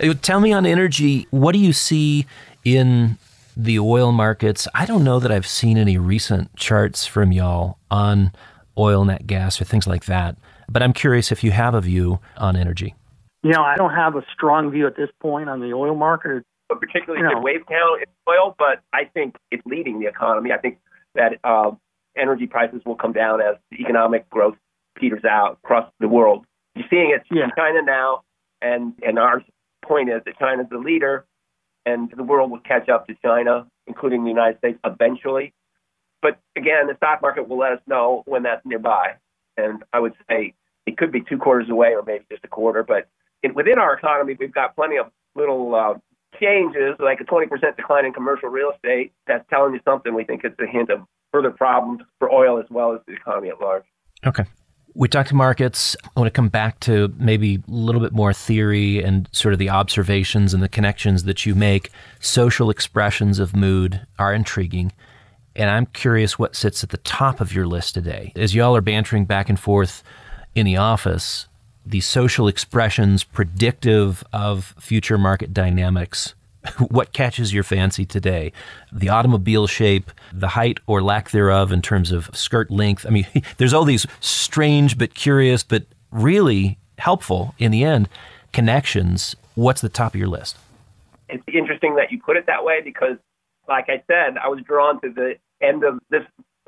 Tell 0.22 0.40
me 0.40 0.52
on 0.52 0.66
energy, 0.66 1.26
what 1.30 1.52
do 1.52 1.58
you 1.58 1.72
see 1.72 2.26
in 2.64 3.18
the 3.56 3.78
oil 3.78 4.10
markets? 4.10 4.66
I 4.74 4.84
don't 4.84 5.04
know 5.04 5.20
that 5.20 5.30
I've 5.30 5.46
seen 5.46 5.78
any 5.78 5.96
recent 5.96 6.54
charts 6.56 7.06
from 7.06 7.30
y'all 7.30 7.78
on 7.90 8.32
oil, 8.78 9.04
nat 9.04 9.26
gas, 9.26 9.60
or 9.60 9.64
things 9.64 9.86
like 9.86 10.06
that, 10.06 10.36
but 10.68 10.82
I'm 10.82 10.92
curious 10.92 11.32
if 11.32 11.42
you 11.44 11.50
have 11.52 11.74
a 11.74 11.80
view 11.80 12.20
on 12.36 12.56
energy. 12.56 12.94
You 13.42 13.52
know, 13.52 13.62
I 13.62 13.76
don't 13.76 13.94
have 13.94 14.16
a 14.16 14.24
strong 14.32 14.70
view 14.70 14.86
at 14.86 14.96
this 14.96 15.10
point 15.20 15.48
on 15.48 15.60
the 15.60 15.72
oil 15.72 15.94
market 15.94 16.44
a 16.70 16.76
particularly 16.76 17.22
you 17.22 17.28
know. 17.28 17.34
good 17.34 17.44
wave 17.44 17.66
count 17.66 18.02
in 18.02 18.08
oil, 18.28 18.54
but 18.58 18.82
I 18.92 19.04
think 19.04 19.36
it's 19.50 19.62
leading 19.66 20.00
the 20.00 20.06
economy. 20.06 20.52
I 20.52 20.58
think 20.58 20.78
that 21.14 21.38
uh, 21.44 21.72
energy 22.16 22.46
prices 22.46 22.82
will 22.84 22.96
come 22.96 23.12
down 23.12 23.40
as 23.40 23.56
the 23.70 23.78
economic 23.78 24.28
growth 24.30 24.56
peters 24.96 25.24
out 25.24 25.58
across 25.64 25.90
the 26.00 26.08
world. 26.08 26.44
You're 26.74 26.86
seeing 26.90 27.10
it 27.14 27.22
yeah. 27.30 27.44
in 27.44 27.50
China 27.56 27.82
now, 27.82 28.22
and 28.60 28.94
and 29.06 29.18
our 29.18 29.42
point 29.84 30.10
is 30.10 30.22
that 30.24 30.38
China's 30.38 30.66
the 30.70 30.78
leader, 30.78 31.24
and 31.84 32.12
the 32.14 32.22
world 32.22 32.50
will 32.50 32.60
catch 32.60 32.88
up 32.88 33.06
to 33.06 33.14
China, 33.24 33.66
including 33.86 34.24
the 34.24 34.30
United 34.30 34.58
States, 34.58 34.78
eventually. 34.84 35.52
But 36.22 36.38
again, 36.56 36.86
the 36.86 36.96
stock 36.96 37.22
market 37.22 37.48
will 37.48 37.58
let 37.58 37.72
us 37.72 37.80
know 37.86 38.22
when 38.26 38.42
that's 38.42 38.64
nearby. 38.64 39.14
And 39.56 39.84
I 39.92 40.00
would 40.00 40.14
say 40.28 40.54
it 40.86 40.96
could 40.96 41.12
be 41.12 41.20
two 41.20 41.38
quarters 41.38 41.68
away 41.70 41.94
or 41.94 42.02
maybe 42.02 42.24
just 42.30 42.44
a 42.44 42.48
quarter. 42.48 42.82
But 42.82 43.08
in, 43.42 43.54
within 43.54 43.78
our 43.78 43.94
economy, 43.94 44.36
we've 44.38 44.52
got 44.52 44.74
plenty 44.76 44.96
of 44.96 45.06
little 45.34 45.74
uh, 45.74 45.94
changes, 46.40 46.96
like 46.98 47.20
a 47.20 47.24
20% 47.24 47.48
decline 47.76 48.04
in 48.04 48.12
commercial 48.12 48.48
real 48.48 48.72
estate. 48.74 49.12
That's 49.26 49.48
telling 49.50 49.74
you 49.74 49.80
something. 49.84 50.14
We 50.14 50.24
think 50.24 50.44
it's 50.44 50.58
a 50.60 50.66
hint 50.66 50.90
of 50.90 51.00
further 51.32 51.50
problems 51.50 52.02
for 52.18 52.32
oil 52.32 52.58
as 52.58 52.66
well 52.70 52.94
as 52.94 53.00
the 53.06 53.14
economy 53.14 53.48
at 53.48 53.60
large. 53.60 53.84
Okay. 54.26 54.44
We 54.94 55.08
talked 55.08 55.28
to 55.28 55.34
markets. 55.34 55.94
I 56.04 56.20
want 56.20 56.26
to 56.26 56.36
come 56.36 56.48
back 56.48 56.80
to 56.80 57.12
maybe 57.18 57.56
a 57.56 57.70
little 57.70 58.00
bit 58.00 58.12
more 58.12 58.32
theory 58.32 59.02
and 59.02 59.28
sort 59.30 59.52
of 59.52 59.58
the 59.58 59.68
observations 59.68 60.54
and 60.54 60.62
the 60.62 60.70
connections 60.70 61.24
that 61.24 61.44
you 61.44 61.54
make. 61.54 61.90
Social 62.18 62.70
expressions 62.70 63.38
of 63.38 63.54
mood 63.54 64.06
are 64.18 64.32
intriguing. 64.32 64.92
And 65.56 65.70
I'm 65.70 65.86
curious 65.86 66.38
what 66.38 66.54
sits 66.54 66.84
at 66.84 66.90
the 66.90 66.98
top 66.98 67.40
of 67.40 67.52
your 67.52 67.66
list 67.66 67.94
today. 67.94 68.32
As 68.36 68.54
y'all 68.54 68.76
are 68.76 68.80
bantering 68.80 69.24
back 69.24 69.48
and 69.48 69.58
forth 69.58 70.02
in 70.54 70.66
the 70.66 70.76
office, 70.76 71.48
the 71.84 72.00
social 72.00 72.46
expressions 72.46 73.24
predictive 73.24 74.22
of 74.32 74.74
future 74.78 75.18
market 75.18 75.52
dynamics 75.54 76.34
what 76.88 77.12
catches 77.12 77.52
your 77.52 77.62
fancy 77.62 78.04
today? 78.04 78.52
The 78.92 79.08
automobile 79.08 79.66
shape, 79.66 80.10
the 80.32 80.48
height 80.48 80.78
or 80.86 81.02
lack 81.02 81.30
thereof 81.30 81.72
in 81.72 81.82
terms 81.82 82.12
of 82.12 82.30
skirt 82.34 82.70
length. 82.70 83.06
I 83.06 83.10
mean, 83.10 83.26
there's 83.56 83.74
all 83.74 83.84
these 83.84 84.06
strange 84.20 84.98
but 84.98 85.14
curious 85.14 85.62
but 85.62 85.84
really 86.10 86.78
helpful 86.98 87.54
in 87.58 87.72
the 87.72 87.84
end 87.84 88.08
connections. 88.52 89.36
What's 89.54 89.80
the 89.80 89.88
top 89.88 90.14
of 90.14 90.18
your 90.18 90.28
list? 90.28 90.56
It's 91.28 91.42
interesting 91.52 91.96
that 91.96 92.10
you 92.10 92.20
put 92.20 92.36
it 92.36 92.46
that 92.46 92.64
way 92.64 92.80
because, 92.82 93.16
like 93.68 93.86
I 93.88 94.02
said, 94.06 94.38
I 94.42 94.48
was 94.48 94.60
drawn 94.64 95.00
to 95.00 95.10
the 95.12 95.34
of 95.62 95.98
this 96.10 96.22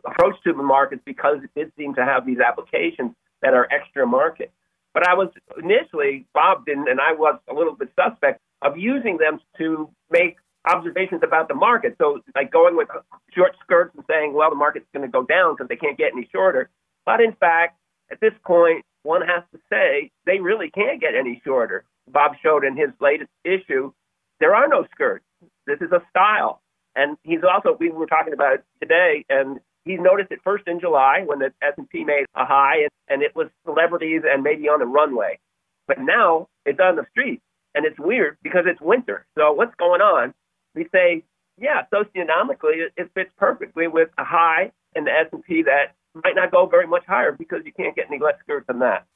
approach 0.06 0.36
to 0.44 0.52
the 0.52 0.62
markets 0.62 1.02
because 1.04 1.38
it 1.42 1.50
did 1.54 1.72
seem 1.76 1.94
to 1.94 2.04
have 2.04 2.26
these 2.26 2.38
applications 2.38 3.12
that 3.42 3.54
are 3.54 3.68
extra 3.70 4.06
market. 4.06 4.52
But 4.94 5.06
I 5.06 5.14
was 5.14 5.28
initially, 5.62 6.26
Bob 6.34 6.66
didn't, 6.66 6.88
and 6.88 7.00
I 7.00 7.12
was 7.12 7.38
a 7.48 7.54
little 7.54 7.74
bit 7.74 7.90
suspect 7.94 8.40
of 8.62 8.76
using 8.76 9.18
them 9.18 9.40
to 9.58 9.88
make 10.10 10.36
observations 10.66 11.20
about 11.22 11.48
the 11.48 11.54
market. 11.54 11.94
So, 11.98 12.20
like 12.34 12.50
going 12.50 12.76
with 12.76 12.88
short 13.32 13.54
skirts 13.62 13.94
and 13.94 14.04
saying, 14.08 14.32
well, 14.34 14.50
the 14.50 14.56
market's 14.56 14.86
going 14.92 15.06
to 15.06 15.12
go 15.12 15.24
down 15.24 15.54
because 15.54 15.68
they 15.68 15.76
can't 15.76 15.96
get 15.96 16.12
any 16.12 16.28
shorter. 16.32 16.70
But 17.06 17.20
in 17.20 17.32
fact, 17.34 17.78
at 18.10 18.20
this 18.20 18.32
point, 18.44 18.84
one 19.02 19.22
has 19.22 19.44
to 19.52 19.60
say 19.70 20.10
they 20.26 20.40
really 20.40 20.70
can't 20.70 21.00
get 21.00 21.14
any 21.14 21.40
shorter. 21.44 21.84
Bob 22.10 22.32
showed 22.42 22.64
in 22.64 22.76
his 22.76 22.90
latest 23.00 23.30
issue, 23.44 23.92
there 24.40 24.54
are 24.54 24.68
no 24.68 24.86
skirts. 24.92 25.24
This 25.66 25.80
is 25.80 25.92
a 25.92 26.02
style. 26.10 26.60
And 26.98 27.16
he's 27.22 27.40
also, 27.48 27.76
we 27.78 27.90
were 27.90 28.06
talking 28.06 28.32
about 28.32 28.54
it 28.54 28.64
today, 28.82 29.24
and 29.30 29.60
he 29.84 29.96
noticed 29.96 30.32
it 30.32 30.40
first 30.42 30.66
in 30.66 30.80
July 30.80 31.22
when 31.24 31.38
the 31.38 31.52
S&P 31.62 32.04
made 32.04 32.26
a 32.34 32.44
high, 32.44 32.78
and, 32.82 32.90
and 33.08 33.22
it 33.22 33.36
was 33.36 33.46
celebrities 33.64 34.22
and 34.28 34.42
maybe 34.42 34.68
on 34.68 34.80
the 34.80 34.86
runway. 34.86 35.38
But 35.86 36.00
now 36.00 36.48
it's 36.66 36.80
on 36.80 36.96
the 36.96 37.06
street 37.12 37.40
and 37.74 37.86
it's 37.86 37.98
weird 38.00 38.36
because 38.42 38.64
it's 38.66 38.80
winter. 38.80 39.24
So 39.38 39.52
what's 39.52 39.74
going 39.76 40.00
on? 40.00 40.34
We 40.74 40.88
say, 40.92 41.24
yeah, 41.56 41.82
socionomically, 41.94 42.86
it, 42.86 42.92
it 42.96 43.10
fits 43.14 43.30
perfectly 43.38 43.86
with 43.86 44.08
a 44.18 44.24
high 44.24 44.72
in 44.96 45.04
the 45.04 45.12
S&P 45.12 45.62
that 45.62 45.94
might 46.14 46.34
not 46.34 46.50
go 46.50 46.66
very 46.66 46.88
much 46.88 47.04
higher 47.06 47.30
because 47.30 47.60
you 47.64 47.72
can't 47.72 47.94
get 47.94 48.06
any 48.08 48.18
less 48.18 48.34
skirts 48.40 48.66
than 48.66 48.80
that. 48.80 49.06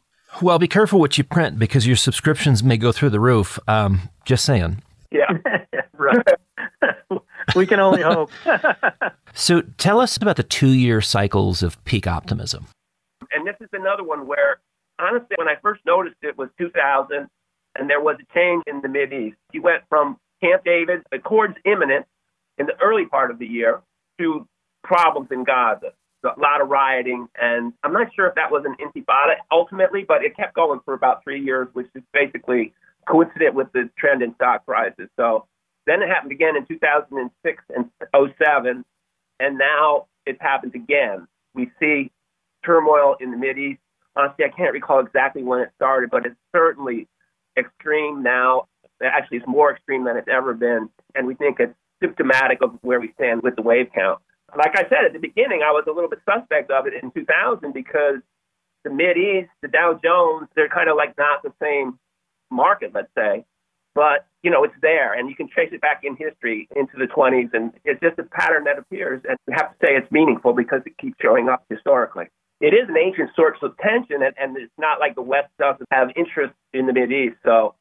Well, 0.40 0.58
be 0.60 0.68
careful 0.68 1.00
what 1.00 1.18
you 1.18 1.24
print 1.24 1.58
because 1.58 1.86
your 1.86 1.96
subscriptions 1.96 2.62
may 2.62 2.76
go 2.76 2.92
through 2.92 3.10
the 3.10 3.20
roof. 3.20 3.58
Um, 3.66 4.08
just 4.24 4.44
saying. 4.44 4.82
Yeah, 5.12 5.38
right. 5.96 6.26
we 7.56 7.66
can 7.66 7.80
only 7.80 8.02
hope. 8.02 8.30
so, 9.34 9.62
tell 9.78 10.00
us 10.00 10.16
about 10.16 10.36
the 10.36 10.42
two-year 10.42 11.00
cycles 11.00 11.62
of 11.62 11.82
peak 11.84 12.06
optimism. 12.06 12.66
And 13.32 13.46
this 13.46 13.56
is 13.60 13.68
another 13.72 14.04
one 14.04 14.26
where, 14.26 14.60
honestly, 14.98 15.36
when 15.36 15.48
I 15.48 15.56
first 15.62 15.82
noticed 15.86 16.16
it 16.22 16.36
was 16.36 16.48
2000, 16.58 17.28
and 17.76 17.90
there 17.90 18.00
was 18.00 18.16
a 18.20 18.34
change 18.34 18.62
in 18.66 18.80
the 18.82 18.88
Mid 18.88 19.12
East. 19.12 19.36
He 19.52 19.58
went 19.58 19.82
from 19.88 20.18
Camp 20.42 20.64
David, 20.64 21.02
accords 21.12 21.54
imminent 21.64 22.06
in 22.58 22.66
the 22.66 22.74
early 22.82 23.06
part 23.06 23.30
of 23.30 23.38
the 23.38 23.46
year, 23.46 23.80
to 24.18 24.46
problems 24.82 25.28
in 25.30 25.44
Gaza. 25.44 25.92
A 26.24 26.40
lot 26.40 26.60
of 26.60 26.68
rioting, 26.68 27.26
and 27.40 27.72
I'm 27.82 27.92
not 27.92 28.14
sure 28.14 28.28
if 28.28 28.36
that 28.36 28.52
was 28.52 28.64
an 28.64 28.76
intifada 28.76 29.34
ultimately, 29.50 30.04
but 30.06 30.24
it 30.24 30.36
kept 30.36 30.54
going 30.54 30.78
for 30.84 30.94
about 30.94 31.24
three 31.24 31.42
years, 31.42 31.66
which 31.72 31.88
is 31.96 32.02
basically 32.12 32.72
coincident 33.08 33.54
with 33.54 33.72
the 33.72 33.90
trend 33.98 34.22
in 34.22 34.34
stock 34.34 34.64
prices. 34.66 35.08
So 35.16 35.46
then 35.86 36.02
it 36.02 36.08
happened 36.08 36.32
again 36.32 36.56
in 36.56 36.66
2006 36.66 37.64
and 37.74 37.90
07, 38.14 38.84
and 39.40 39.58
now 39.58 40.06
it's 40.26 40.40
happened 40.40 40.74
again. 40.74 41.26
We 41.54 41.70
see 41.80 42.10
turmoil 42.64 43.16
in 43.20 43.30
the 43.30 43.36
Mid 43.36 43.58
East. 43.58 43.80
Honestly, 44.14 44.44
I 44.44 44.48
can't 44.48 44.72
recall 44.72 45.00
exactly 45.00 45.42
when 45.42 45.60
it 45.60 45.70
started, 45.76 46.10
but 46.10 46.26
it's 46.26 46.36
certainly 46.54 47.08
extreme 47.58 48.22
now. 48.22 48.68
Actually, 49.02 49.38
it's 49.38 49.46
more 49.46 49.72
extreme 49.72 50.04
than 50.04 50.16
it's 50.16 50.28
ever 50.28 50.54
been, 50.54 50.88
and 51.14 51.26
we 51.26 51.34
think 51.34 51.58
it's 51.58 51.74
symptomatic 52.00 52.62
of 52.62 52.78
where 52.82 53.00
we 53.00 53.12
stand 53.14 53.42
with 53.42 53.56
the 53.56 53.62
wave 53.62 53.88
count. 53.94 54.20
Like 54.56 54.76
I 54.76 54.82
said 54.82 55.04
at 55.06 55.12
the 55.12 55.18
beginning, 55.18 55.62
I 55.62 55.72
was 55.72 55.84
a 55.88 55.92
little 55.92 56.10
bit 56.10 56.20
suspect 56.28 56.70
of 56.70 56.86
it 56.86 56.92
in 57.02 57.10
2000 57.10 57.72
because 57.72 58.16
the 58.84 58.90
Mid 58.90 59.16
East, 59.16 59.50
the 59.62 59.68
Dow 59.68 59.98
Jones, 60.02 60.48
they're 60.54 60.68
kind 60.68 60.90
of 60.90 60.96
like 60.96 61.16
not 61.16 61.42
the 61.42 61.52
same 61.60 61.98
market, 62.52 62.92
let's 62.94 63.12
say, 63.16 63.44
but 63.94 64.26
you 64.42 64.50
know 64.50 64.64
it's 64.64 64.74
there, 64.82 65.12
and 65.12 65.28
you 65.28 65.34
can 65.34 65.48
trace 65.48 65.70
it 65.72 65.80
back 65.80 66.02
in 66.04 66.16
history 66.16 66.68
into 66.76 66.92
the 66.96 67.06
20s, 67.06 67.52
and 67.52 67.72
it's 67.84 68.00
just 68.00 68.18
a 68.18 68.24
pattern 68.24 68.64
that 68.64 68.78
appears, 68.78 69.22
and 69.28 69.38
we 69.46 69.54
have 69.54 69.70
to 69.70 69.76
say 69.82 69.96
it's 69.96 70.10
meaningful 70.10 70.52
because 70.52 70.80
it 70.86 70.96
keeps 70.98 71.16
showing 71.20 71.48
up 71.48 71.64
historically 71.68 72.26
it 72.62 72.74
is 72.74 72.88
an 72.88 72.96
ancient 72.96 73.30
source 73.34 73.58
of 73.60 73.76
tension, 73.78 74.22
and, 74.22 74.34
and 74.40 74.56
it's 74.56 74.72
not 74.78 75.00
like 75.00 75.16
the 75.16 75.22
West 75.22 75.48
doesn't 75.58 75.86
have 75.90 76.10
interest 76.16 76.54
in 76.72 76.86
the 76.86 76.92
Mid 76.92 77.10
East. 77.10 77.36
So, 77.44 77.74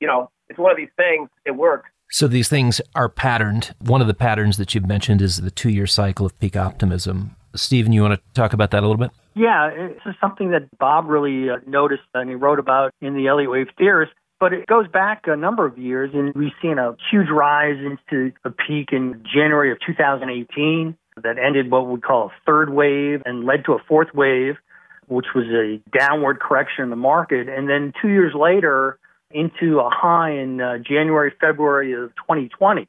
you 0.00 0.06
know, 0.06 0.30
it's 0.50 0.58
one 0.58 0.70
of 0.70 0.76
these 0.76 0.90
things. 0.96 1.30
It 1.46 1.52
works. 1.52 1.88
So 2.10 2.28
these 2.28 2.48
things 2.48 2.80
are 2.94 3.08
patterned. 3.08 3.74
One 3.78 4.02
of 4.02 4.06
the 4.06 4.14
patterns 4.14 4.58
that 4.58 4.74
you've 4.74 4.86
mentioned 4.86 5.22
is 5.22 5.38
the 5.38 5.50
two-year 5.50 5.86
cycle 5.86 6.26
of 6.26 6.38
peak 6.38 6.56
optimism. 6.56 7.36
Steven, 7.58 7.92
you 7.92 8.02
want 8.02 8.14
to 8.14 8.20
talk 8.34 8.52
about 8.52 8.70
that 8.70 8.82
a 8.82 8.86
little 8.86 8.96
bit? 8.96 9.10
Yeah, 9.34 9.70
this 9.70 10.02
is 10.06 10.14
something 10.20 10.50
that 10.50 10.68
Bob 10.78 11.06
really 11.06 11.50
uh, 11.50 11.56
noticed 11.66 12.02
and 12.14 12.28
he 12.28 12.34
wrote 12.34 12.58
about 12.58 12.92
in 13.00 13.14
the 13.14 13.28
Elliott 13.28 13.50
Wave 13.50 13.66
Theorist. 13.76 14.12
But 14.40 14.52
it 14.52 14.66
goes 14.66 14.86
back 14.86 15.24
a 15.26 15.36
number 15.36 15.66
of 15.66 15.78
years, 15.78 16.10
and 16.14 16.32
we've 16.34 16.52
seen 16.62 16.78
a 16.78 16.96
huge 17.10 17.28
rise 17.28 17.76
into 17.78 18.32
a 18.44 18.50
peak 18.50 18.90
in 18.92 19.24
January 19.24 19.72
of 19.72 19.78
2018 19.84 20.96
that 21.22 21.38
ended 21.38 21.70
what 21.70 21.88
we 21.88 21.98
call 21.98 22.26
a 22.26 22.32
third 22.46 22.70
wave 22.70 23.22
and 23.26 23.44
led 23.44 23.64
to 23.64 23.72
a 23.72 23.78
fourth 23.88 24.14
wave, 24.14 24.54
which 25.08 25.26
was 25.34 25.46
a 25.46 25.80
downward 25.96 26.38
correction 26.38 26.84
in 26.84 26.90
the 26.90 26.96
market. 26.96 27.48
And 27.48 27.68
then 27.68 27.92
two 28.00 28.08
years 28.08 28.32
later, 28.32 28.98
into 29.30 29.80
a 29.80 29.90
high 29.90 30.30
in 30.30 30.60
uh, 30.60 30.78
January, 30.78 31.32
February 31.40 31.92
of 31.92 32.10
2020. 32.16 32.88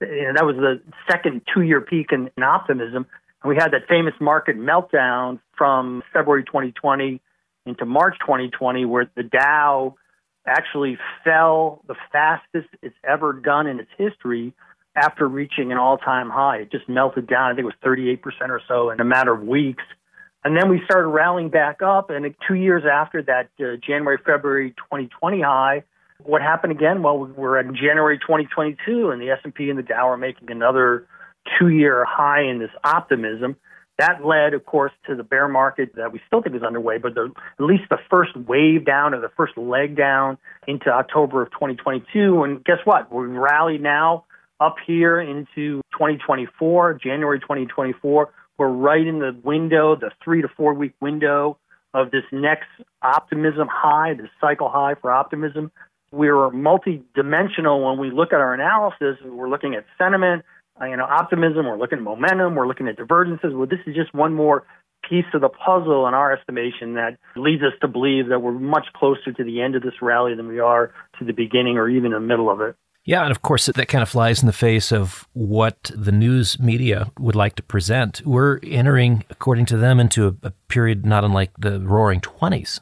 And 0.00 0.36
that 0.36 0.44
was 0.44 0.56
the 0.56 0.80
second 1.10 1.42
two 1.52 1.62
year 1.62 1.80
peak 1.80 2.08
in, 2.12 2.30
in 2.36 2.42
optimism. 2.42 3.06
We 3.44 3.56
had 3.56 3.72
that 3.72 3.88
famous 3.88 4.14
market 4.20 4.58
meltdown 4.58 5.40
from 5.56 6.02
February 6.12 6.44
2020 6.44 7.20
into 7.66 7.86
March 7.86 8.16
2020, 8.20 8.84
where 8.84 9.10
the 9.16 9.22
Dow 9.22 9.96
actually 10.46 10.98
fell 11.24 11.82
the 11.86 11.94
fastest 12.12 12.68
it's 12.82 12.96
ever 13.04 13.32
done 13.32 13.66
in 13.66 13.80
its 13.80 13.90
history 13.96 14.52
after 14.96 15.26
reaching 15.28 15.72
an 15.72 15.78
all-time 15.78 16.28
high. 16.30 16.58
It 16.58 16.72
just 16.72 16.88
melted 16.88 17.26
down. 17.26 17.52
I 17.52 17.54
think 17.54 17.60
it 17.60 17.64
was 17.64 17.74
38% 17.84 18.20
or 18.48 18.60
so 18.66 18.90
in 18.90 19.00
a 19.00 19.04
matter 19.04 19.32
of 19.32 19.42
weeks. 19.42 19.84
And 20.44 20.56
then 20.56 20.68
we 20.68 20.80
started 20.84 21.08
rallying 21.08 21.50
back 21.50 21.82
up. 21.82 22.10
And 22.10 22.34
two 22.48 22.54
years 22.54 22.82
after 22.90 23.22
that 23.22 23.50
uh, 23.60 23.76
January, 23.86 24.18
February 24.24 24.70
2020 24.70 25.42
high, 25.42 25.84
what 26.24 26.42
happened 26.42 26.72
again? 26.72 27.02
Well, 27.02 27.18
we're 27.18 27.58
in 27.60 27.74
January 27.74 28.18
2022, 28.18 29.10
and 29.10 29.20
the 29.20 29.30
S&P 29.30 29.70
and 29.70 29.78
the 29.78 29.82
Dow 29.82 30.08
are 30.08 30.16
making 30.16 30.50
another 30.50 31.06
two-year 31.58 32.04
high 32.08 32.42
in 32.42 32.58
this 32.58 32.70
optimism. 32.84 33.56
That 33.98 34.24
led, 34.24 34.54
of 34.54 34.64
course, 34.64 34.92
to 35.06 35.14
the 35.14 35.22
bear 35.22 35.46
market 35.46 35.94
that 35.96 36.10
we 36.10 36.20
still 36.26 36.40
think 36.40 36.56
is 36.56 36.62
underway, 36.62 36.96
but 36.96 37.14
the, 37.14 37.30
at 37.58 37.62
least 37.62 37.84
the 37.90 37.98
first 38.08 38.34
wave 38.34 38.86
down 38.86 39.12
or 39.12 39.20
the 39.20 39.28
first 39.36 39.58
leg 39.58 39.94
down 39.94 40.38
into 40.66 40.88
October 40.88 41.42
of 41.42 41.50
2022. 41.50 42.42
And 42.42 42.64
guess 42.64 42.78
what? 42.84 43.12
We 43.12 43.26
rallied 43.26 43.82
now 43.82 44.24
up 44.58 44.76
here 44.86 45.20
into 45.20 45.82
2024, 45.92 46.94
January 46.94 47.40
2024. 47.40 48.32
We're 48.56 48.68
right 48.68 49.06
in 49.06 49.18
the 49.18 49.38
window, 49.42 49.96
the 49.96 50.10
three 50.22 50.42
to 50.42 50.48
four 50.48 50.74
week 50.74 50.92
window 51.00 51.58
of 51.92 52.10
this 52.10 52.24
next 52.30 52.68
optimism 53.02 53.68
high, 53.70 54.14
this 54.14 54.28
cycle 54.40 54.68
high 54.68 54.94
for 55.00 55.10
optimism. 55.10 55.72
We're 56.12 56.50
multi-dimensional 56.50 57.84
when 57.84 57.98
we 57.98 58.10
look 58.10 58.32
at 58.32 58.40
our 58.40 58.52
analysis. 58.52 59.16
We're 59.24 59.48
looking 59.48 59.74
at 59.74 59.84
sentiment, 59.96 60.44
uh, 60.80 60.86
you 60.86 60.96
know, 60.96 61.04
optimism. 61.04 61.66
We're 61.66 61.78
looking 61.78 61.98
at 61.98 62.04
momentum. 62.04 62.54
We're 62.54 62.68
looking 62.68 62.88
at 62.88 62.96
divergences. 62.96 63.52
Well, 63.54 63.66
this 63.66 63.80
is 63.86 63.94
just 63.94 64.14
one 64.14 64.34
more 64.34 64.64
piece 65.08 65.24
of 65.34 65.40
the 65.40 65.48
puzzle 65.48 66.06
in 66.06 66.14
our 66.14 66.32
estimation 66.32 66.94
that 66.94 67.16
leads 67.36 67.62
us 67.62 67.72
to 67.80 67.88
believe 67.88 68.28
that 68.28 68.40
we're 68.40 68.52
much 68.52 68.86
closer 68.94 69.32
to 69.32 69.44
the 69.44 69.60
end 69.62 69.74
of 69.74 69.82
this 69.82 69.94
rally 70.02 70.34
than 70.34 70.46
we 70.46 70.60
are 70.60 70.92
to 71.18 71.24
the 71.24 71.32
beginning 71.32 71.78
or 71.78 71.88
even 71.88 72.12
the 72.12 72.20
middle 72.20 72.50
of 72.50 72.60
it. 72.60 72.76
Yeah, 73.04 73.22
and 73.22 73.30
of 73.30 73.40
course, 73.40 73.66
that 73.66 73.88
kind 73.88 74.02
of 74.02 74.10
flies 74.10 74.42
in 74.42 74.46
the 74.46 74.52
face 74.52 74.92
of 74.92 75.26
what 75.32 75.90
the 75.94 76.12
news 76.12 76.60
media 76.60 77.10
would 77.18 77.34
like 77.34 77.56
to 77.56 77.62
present. 77.62 78.22
We're 78.26 78.60
entering, 78.62 79.24
according 79.30 79.66
to 79.66 79.78
them, 79.78 79.98
into 79.98 80.28
a, 80.28 80.34
a 80.42 80.50
period 80.68 81.06
not 81.06 81.24
unlike 81.24 81.52
the 81.58 81.80
roaring 81.80 82.20
20s. 82.20 82.80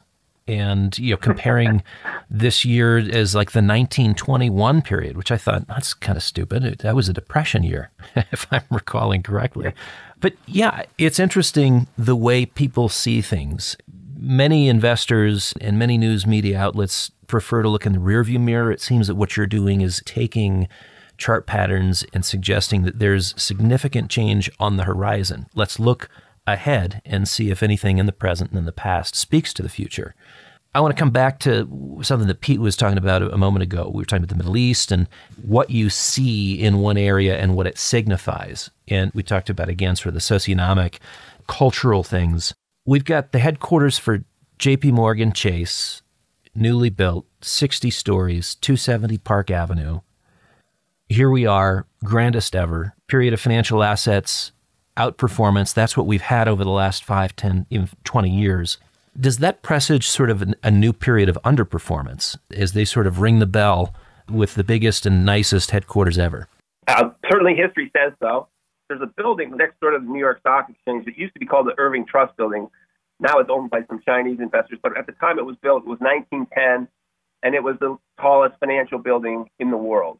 And, 0.49 0.97
you 0.97 1.11
know, 1.11 1.17
comparing 1.17 1.83
this 2.29 2.65
year 2.65 2.97
as 2.97 3.35
like 3.35 3.51
the 3.51 3.59
1921 3.59 4.81
period, 4.81 5.15
which 5.15 5.31
I 5.31 5.37
thought 5.37 5.67
that's 5.67 5.93
kind 5.93 6.17
of 6.17 6.23
stupid. 6.23 6.79
That 6.79 6.95
was 6.95 7.07
a 7.07 7.13
depression 7.13 7.63
year, 7.63 7.91
if 8.15 8.47
I'm 8.51 8.63
recalling 8.71 9.21
correctly. 9.23 9.73
But 10.19 10.33
yeah, 10.47 10.83
it's 10.97 11.19
interesting 11.19 11.87
the 11.97 12.15
way 12.15 12.45
people 12.45 12.89
see 12.89 13.21
things. 13.21 13.77
Many 14.17 14.67
investors 14.67 15.53
and 15.61 15.79
many 15.79 15.97
news 15.97 16.25
media 16.25 16.59
outlets 16.59 17.11
prefer 17.27 17.61
to 17.61 17.69
look 17.69 17.85
in 17.85 17.93
the 17.93 17.99
rearview 17.99 18.39
mirror. 18.39 18.71
It 18.71 18.81
seems 18.81 19.07
that 19.07 19.15
what 19.15 19.37
you're 19.37 19.47
doing 19.47 19.81
is 19.81 20.01
taking 20.05 20.67
chart 21.17 21.45
patterns 21.45 22.05
and 22.13 22.25
suggesting 22.25 22.83
that 22.83 22.99
there's 22.99 23.39
significant 23.41 24.09
change 24.09 24.49
on 24.59 24.77
the 24.77 24.83
horizon. 24.83 25.45
Let's 25.53 25.79
look 25.79 26.09
ahead 26.47 27.01
and 27.05 27.27
see 27.27 27.51
if 27.51 27.61
anything 27.61 27.97
in 27.97 28.05
the 28.05 28.11
present 28.11 28.49
and 28.51 28.59
in 28.59 28.65
the 28.65 28.71
past 28.71 29.15
speaks 29.15 29.53
to 29.53 29.61
the 29.61 29.69
future. 29.69 30.15
I 30.75 30.81
want 30.81 30.95
to 30.95 30.99
come 30.99 31.09
back 31.09 31.39
to 31.39 31.99
something 32.03 32.27
that 32.27 32.41
Pete 32.41 32.59
was 32.59 32.75
talking 32.75 32.97
about 32.97 33.23
a 33.23 33.37
moment 33.37 33.63
ago. 33.63 33.89
We 33.91 34.01
were 34.01 34.05
talking 34.05 34.23
about 34.23 34.29
the 34.29 34.43
Middle 34.43 34.57
East 34.57 34.91
and 34.91 35.07
what 35.41 35.71
you 35.71 35.89
see 35.89 36.61
in 36.61 36.77
one 36.77 36.97
area 36.97 37.39
and 37.39 37.55
what 37.55 37.65
it 37.65 37.79
signifies. 37.79 38.69
And 38.87 39.11
we 39.15 39.23
talked 39.23 39.49
about, 39.49 39.67
again, 39.67 39.95
sort 39.95 40.09
of 40.09 40.13
the 40.13 40.19
socionomic, 40.19 40.99
cultural 41.47 42.03
things. 42.03 42.53
We've 42.85 43.03
got 43.03 43.31
the 43.31 43.39
headquarters 43.39 43.97
for 43.97 44.23
JP 44.59 44.91
Morgan 44.91 45.33
Chase 45.33 46.03
newly 46.53 46.89
built, 46.89 47.25
60 47.41 47.89
stories, 47.89 48.55
270 48.55 49.17
Park 49.19 49.49
Avenue. 49.49 50.01
Here 51.07 51.31
we 51.31 51.47
are, 51.47 51.87
grandest 52.03 52.55
ever, 52.55 52.95
period 53.07 53.33
of 53.33 53.41
financial 53.41 53.81
assets, 53.81 54.51
outperformance. 54.97 55.73
That's 55.73 55.97
what 55.97 56.05
we've 56.05 56.21
had 56.21 56.47
over 56.47 56.63
the 56.63 56.69
last 56.69 57.03
5, 57.03 57.35
10, 57.35 57.65
even 57.71 57.89
20 58.03 58.29
years. 58.29 58.77
Does 59.19 59.39
that 59.39 59.61
presage 59.61 60.07
sort 60.07 60.29
of 60.29 60.41
an, 60.41 60.55
a 60.63 60.71
new 60.71 60.93
period 60.93 61.27
of 61.27 61.37
underperformance 61.43 62.37
as 62.55 62.71
they 62.71 62.85
sort 62.85 63.05
of 63.05 63.19
ring 63.19 63.39
the 63.39 63.45
bell 63.45 63.93
with 64.29 64.55
the 64.55 64.63
biggest 64.63 65.05
and 65.05 65.25
nicest 65.25 65.71
headquarters 65.71 66.17
ever? 66.17 66.47
Uh, 66.87 67.09
certainly, 67.29 67.55
history 67.55 67.91
says 67.95 68.13
so. 68.21 68.47
There's 68.87 69.01
a 69.01 69.11
building 69.17 69.55
next 69.57 69.79
door 69.81 69.91
to 69.91 69.99
the 69.99 70.05
New 70.05 70.19
York 70.19 70.39
Stock 70.39 70.69
Exchange 70.69 71.05
that 71.05 71.17
used 71.17 71.33
to 71.33 71.39
be 71.39 71.45
called 71.45 71.67
the 71.67 71.77
Irving 71.77 72.05
Trust 72.05 72.37
Building. 72.37 72.69
Now 73.19 73.39
it's 73.39 73.49
owned 73.51 73.69
by 73.69 73.81
some 73.89 73.99
Chinese 74.05 74.39
investors, 74.39 74.79
but 74.81 74.97
at 74.97 75.05
the 75.05 75.11
time 75.13 75.37
it 75.37 75.45
was 75.45 75.57
built, 75.61 75.83
it 75.83 75.89
was 75.89 75.99
1910, 75.99 76.87
and 77.43 77.55
it 77.55 77.61
was 77.61 77.75
the 77.81 77.97
tallest 78.21 78.55
financial 78.59 78.99
building 78.99 79.49
in 79.59 79.69
the 79.69 79.77
world. 79.77 80.19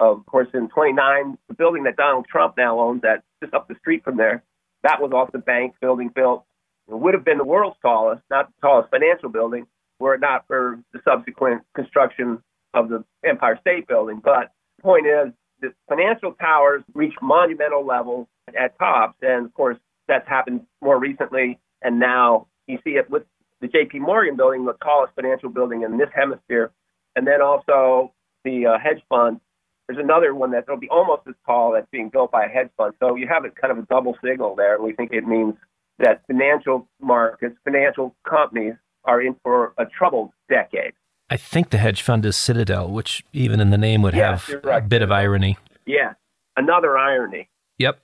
Of 0.00 0.24
course, 0.24 0.48
in 0.54 0.68
29, 0.70 1.36
the 1.48 1.54
building 1.54 1.84
that 1.84 1.96
Donald 1.96 2.26
Trump 2.30 2.56
now 2.56 2.80
owns, 2.80 3.02
that 3.02 3.24
just 3.42 3.52
up 3.52 3.68
the 3.68 3.76
street 3.78 4.02
from 4.04 4.16
there, 4.16 4.42
that 4.82 5.02
was 5.02 5.12
off 5.12 5.30
the 5.32 5.38
bank 5.38 5.74
building 5.80 6.10
built. 6.12 6.44
It 6.88 6.98
would 6.98 7.14
have 7.14 7.24
been 7.24 7.38
the 7.38 7.44
world's 7.44 7.76
tallest, 7.80 8.22
not 8.30 8.48
the 8.48 8.66
tallest 8.66 8.90
financial 8.90 9.28
building, 9.28 9.66
were 9.98 10.14
it 10.14 10.20
not 10.20 10.46
for 10.46 10.80
the 10.92 11.00
subsequent 11.04 11.62
construction 11.74 12.42
of 12.74 12.88
the 12.88 13.04
Empire 13.24 13.58
State 13.60 13.86
Building. 13.86 14.20
But 14.22 14.52
the 14.78 14.82
point 14.82 15.06
is, 15.06 15.32
the 15.60 15.72
financial 15.88 16.32
towers 16.32 16.82
reach 16.92 17.14
monumental 17.22 17.86
levels 17.86 18.26
at 18.48 18.76
tops, 18.78 19.16
and 19.22 19.46
of 19.46 19.54
course, 19.54 19.78
that's 20.08 20.28
happened 20.28 20.62
more 20.80 20.98
recently 20.98 21.58
and 21.82 21.98
now 21.98 22.46
you 22.66 22.78
see 22.84 22.90
it 22.90 23.10
with 23.10 23.24
the 23.60 23.68
JP 23.68 24.00
Morgan 24.00 24.36
building, 24.36 24.64
the 24.64 24.74
tallest 24.82 25.14
financial 25.14 25.50
building 25.50 25.82
in 25.82 25.98
this 25.98 26.08
hemisphere. 26.14 26.70
And 27.14 27.26
then 27.26 27.42
also 27.42 28.12
the 28.44 28.66
uh, 28.66 28.78
hedge 28.78 29.02
fund. 29.08 29.40
There's 29.86 30.02
another 30.02 30.34
one 30.34 30.52
that 30.52 30.68
will 30.68 30.78
be 30.78 30.88
almost 30.88 31.22
as 31.28 31.34
tall 31.44 31.72
that's 31.72 31.86
being 31.90 32.08
built 32.08 32.30
by 32.30 32.46
a 32.46 32.48
hedge 32.48 32.70
fund. 32.76 32.94
So 33.00 33.16
you 33.16 33.28
have 33.28 33.44
a 33.44 33.50
kind 33.50 33.72
of 33.72 33.78
a 33.78 33.86
double 33.86 34.16
signal 34.24 34.54
there. 34.56 34.76
And 34.76 34.84
we 34.84 34.92
think 34.92 35.12
it 35.12 35.26
means 35.26 35.54
that 36.02 36.22
financial 36.26 36.86
markets, 37.00 37.56
financial 37.64 38.14
companies 38.28 38.74
are 39.04 39.22
in 39.22 39.34
for 39.42 39.72
a 39.78 39.86
troubled 39.86 40.30
decade. 40.48 40.92
I 41.30 41.36
think 41.38 41.70
the 41.70 41.78
hedge 41.78 42.02
fund 42.02 42.26
is 42.26 42.36
Citadel, 42.36 42.90
which 42.90 43.24
even 43.32 43.60
in 43.60 43.70
the 43.70 43.78
name 43.78 44.02
would 44.02 44.14
yes, 44.14 44.46
have 44.46 44.64
right. 44.64 44.82
a 44.82 44.86
bit 44.86 45.00
of 45.00 45.10
irony. 45.10 45.56
Yeah, 45.86 46.12
another 46.56 46.98
irony. 46.98 47.48
Yep. 47.78 48.00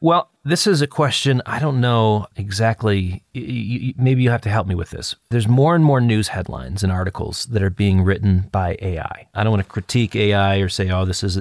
Well, 0.00 0.28
this 0.44 0.66
is 0.66 0.82
a 0.82 0.86
question 0.86 1.40
I 1.46 1.60
don't 1.60 1.80
know 1.80 2.26
exactly. 2.36 3.22
Maybe 3.32 4.22
you 4.22 4.30
have 4.30 4.42
to 4.42 4.50
help 4.50 4.66
me 4.66 4.74
with 4.74 4.90
this. 4.90 5.14
There's 5.30 5.48
more 5.48 5.74
and 5.74 5.84
more 5.84 6.00
news 6.00 6.28
headlines 6.28 6.82
and 6.82 6.92
articles 6.92 7.46
that 7.46 7.62
are 7.62 7.70
being 7.70 8.02
written 8.02 8.48
by 8.50 8.76
AI. 8.82 9.28
I 9.32 9.44
don't 9.44 9.52
want 9.52 9.62
to 9.62 9.70
critique 9.70 10.16
AI 10.16 10.56
or 10.56 10.68
say, 10.68 10.90
oh, 10.90 11.04
this 11.04 11.22
is. 11.22 11.38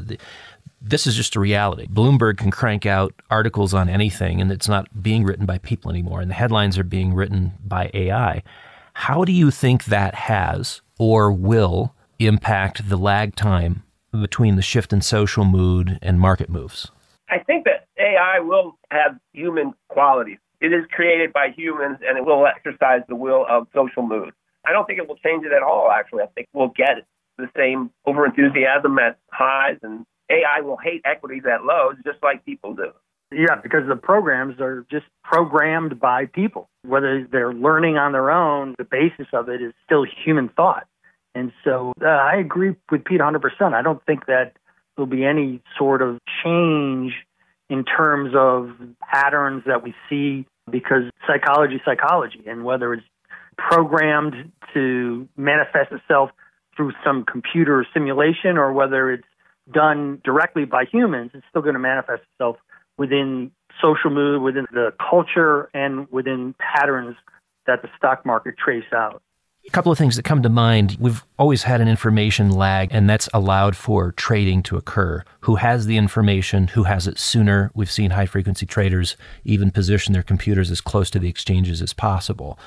This 0.85 1.07
is 1.07 1.15
just 1.15 1.37
a 1.37 1.39
reality. 1.39 1.87
Bloomberg 1.87 2.37
can 2.37 2.51
crank 2.51 2.85
out 2.85 3.13
articles 3.29 3.73
on 3.73 3.87
anything, 3.87 4.41
and 4.41 4.51
it's 4.51 4.67
not 4.67 5.01
being 5.01 5.23
written 5.23 5.45
by 5.45 5.57
people 5.59 5.89
anymore, 5.89 6.19
and 6.19 6.29
the 6.29 6.35
headlines 6.35 6.77
are 6.77 6.83
being 6.83 7.13
written 7.13 7.53
by 7.63 7.89
AI. 7.93 8.43
How 8.93 9.23
do 9.23 9.31
you 9.31 9.49
think 9.49 9.85
that 9.85 10.13
has 10.13 10.81
or 10.99 11.31
will 11.31 11.95
impact 12.19 12.89
the 12.89 12.97
lag 12.97 13.33
time 13.35 13.83
between 14.11 14.57
the 14.57 14.61
shift 14.61 14.91
in 14.91 15.01
social 15.01 15.45
mood 15.45 15.99
and 16.01 16.19
market 16.19 16.49
moves? 16.49 16.91
I 17.29 17.39
think 17.39 17.63
that 17.63 17.87
AI 17.97 18.39
will 18.39 18.77
have 18.91 19.17
human 19.31 19.73
qualities. 19.87 20.37
It 20.59 20.73
is 20.73 20.83
created 20.91 21.31
by 21.31 21.49
humans 21.55 21.99
and 22.05 22.17
it 22.17 22.25
will 22.25 22.45
exercise 22.45 23.01
the 23.07 23.15
will 23.15 23.45
of 23.49 23.67
social 23.73 24.03
mood. 24.03 24.33
I 24.65 24.73
don't 24.73 24.85
think 24.85 24.99
it 24.99 25.07
will 25.07 25.17
change 25.17 25.45
it 25.45 25.53
at 25.53 25.63
all, 25.63 25.89
actually. 25.91 26.23
I 26.23 26.27
think 26.35 26.49
we'll 26.53 26.73
get 26.75 27.07
the 27.37 27.49
same 27.57 27.89
overenthusiasm 28.05 29.01
at 29.01 29.17
highs 29.31 29.77
and 29.81 30.05
AI 30.33 30.61
will 30.61 30.77
hate 30.77 31.01
equities 31.05 31.43
at 31.45 31.63
lows 31.63 31.95
just 32.03 32.17
like 32.23 32.45
people 32.45 32.73
do. 32.73 32.91
Yeah, 33.31 33.55
because 33.61 33.87
the 33.87 33.95
programs 33.95 34.59
are 34.59 34.85
just 34.91 35.05
programmed 35.23 35.99
by 35.99 36.25
people. 36.25 36.69
Whether 36.83 37.27
they're 37.31 37.53
learning 37.53 37.97
on 37.97 38.11
their 38.11 38.29
own, 38.29 38.75
the 38.77 38.83
basis 38.83 39.27
of 39.33 39.49
it 39.49 39.61
is 39.61 39.73
still 39.85 40.05
human 40.25 40.49
thought. 40.49 40.87
And 41.35 41.51
so 41.63 41.93
uh, 42.01 42.07
I 42.07 42.35
agree 42.35 42.75
with 42.91 43.05
Pete 43.05 43.19
100%. 43.19 43.73
I 43.73 43.81
don't 43.81 44.05
think 44.05 44.27
that 44.27 44.53
there'll 44.95 45.09
be 45.09 45.25
any 45.25 45.61
sort 45.77 46.01
of 46.01 46.19
change 46.43 47.13
in 47.69 47.83
terms 47.85 48.33
of 48.35 48.71
patterns 49.01 49.63
that 49.65 49.83
we 49.83 49.95
see 50.09 50.45
because 50.69 51.03
psychology, 51.25 51.81
psychology, 51.83 52.43
and 52.45 52.63
whether 52.63 52.93
it's 52.93 53.05
programmed 53.57 54.51
to 54.73 55.27
manifest 55.37 55.91
itself 55.91 56.29
through 56.75 56.91
some 57.03 57.23
computer 57.23 57.85
simulation 57.93 58.57
or 58.57 58.73
whether 58.73 59.11
it's 59.11 59.27
done 59.71 60.21
directly 60.23 60.65
by 60.65 60.85
humans, 60.91 61.31
it's 61.33 61.45
still 61.49 61.61
going 61.61 61.73
to 61.73 61.79
manifest 61.79 62.23
itself 62.33 62.57
within 62.97 63.51
social 63.81 64.11
mood, 64.11 64.41
within 64.41 64.65
the 64.71 64.93
culture, 65.09 65.69
and 65.73 66.11
within 66.11 66.55
patterns 66.59 67.15
that 67.65 67.81
the 67.81 67.89
stock 67.97 68.25
market 68.25 68.55
trace 68.57 68.91
out. 68.93 69.21
A 69.65 69.71
couple 69.71 69.93
of 69.93 69.97
things 69.97 70.17
that 70.17 70.23
come 70.23 70.43
to 70.43 70.49
mind. 70.49 70.97
We've 70.99 71.23
always 71.39 71.63
had 71.63 71.79
an 71.79 71.87
information 71.87 72.51
lag, 72.51 72.89
and 72.91 73.09
that's 73.09 73.29
allowed 73.33 73.77
for 73.77 74.11
trading 74.11 74.61
to 74.63 74.75
occur. 74.75 75.23
Who 75.41 75.55
has 75.55 75.85
the 75.85 75.95
information? 75.95 76.67
Who 76.67 76.83
has 76.83 77.07
it 77.07 77.17
sooner? 77.17 77.71
We've 77.73 77.89
seen 77.89 78.11
high 78.11 78.25
frequency 78.25 78.65
traders 78.65 79.15
even 79.45 79.71
position 79.71 80.11
their 80.11 80.21
computers 80.21 80.69
as 80.69 80.81
close 80.81 81.09
to 81.11 81.19
the 81.19 81.29
exchanges 81.29 81.81
as 81.81 81.93
possible. 81.93 82.59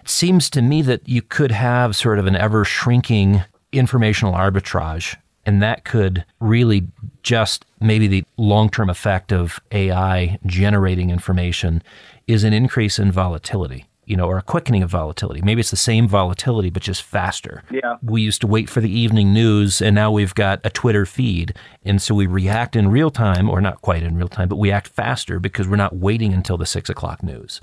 It 0.00 0.08
seems 0.08 0.48
to 0.50 0.62
me 0.62 0.80
that 0.82 1.08
you 1.08 1.22
could 1.22 1.50
have 1.50 1.96
sort 1.96 2.20
of 2.20 2.26
an 2.26 2.36
ever 2.36 2.64
shrinking 2.64 3.42
informational 3.72 4.34
arbitrage, 4.34 5.16
and 5.48 5.62
that 5.62 5.82
could 5.82 6.26
really 6.40 6.88
just 7.22 7.64
maybe 7.80 8.06
the 8.06 8.22
long 8.36 8.68
term 8.68 8.90
effect 8.90 9.32
of 9.32 9.58
AI 9.72 10.38
generating 10.44 11.08
information 11.08 11.82
is 12.26 12.44
an 12.44 12.52
increase 12.52 12.98
in 12.98 13.10
volatility 13.10 13.86
you 14.04 14.16
know, 14.16 14.26
or 14.26 14.38
a 14.38 14.42
quickening 14.42 14.82
of 14.82 14.88
volatility. 14.88 15.42
Maybe 15.42 15.60
it's 15.60 15.70
the 15.70 15.76
same 15.76 16.08
volatility, 16.08 16.70
but 16.70 16.82
just 16.82 17.02
faster. 17.02 17.62
Yeah. 17.70 17.96
We 18.02 18.22
used 18.22 18.40
to 18.40 18.46
wait 18.46 18.70
for 18.70 18.80
the 18.80 18.90
evening 18.90 19.34
news, 19.34 19.82
and 19.82 19.94
now 19.94 20.10
we've 20.10 20.34
got 20.34 20.64
a 20.64 20.70
Twitter 20.70 21.04
feed. 21.04 21.54
And 21.84 22.00
so 22.00 22.14
we 22.14 22.26
react 22.26 22.74
in 22.74 22.88
real 22.90 23.10
time, 23.10 23.50
or 23.50 23.60
not 23.60 23.82
quite 23.82 24.02
in 24.02 24.16
real 24.16 24.28
time, 24.28 24.48
but 24.48 24.56
we 24.56 24.72
act 24.72 24.88
faster 24.88 25.38
because 25.38 25.68
we're 25.68 25.76
not 25.76 25.96
waiting 25.96 26.32
until 26.32 26.56
the 26.56 26.64
six 26.64 26.88
o'clock 26.88 27.22
news. 27.22 27.60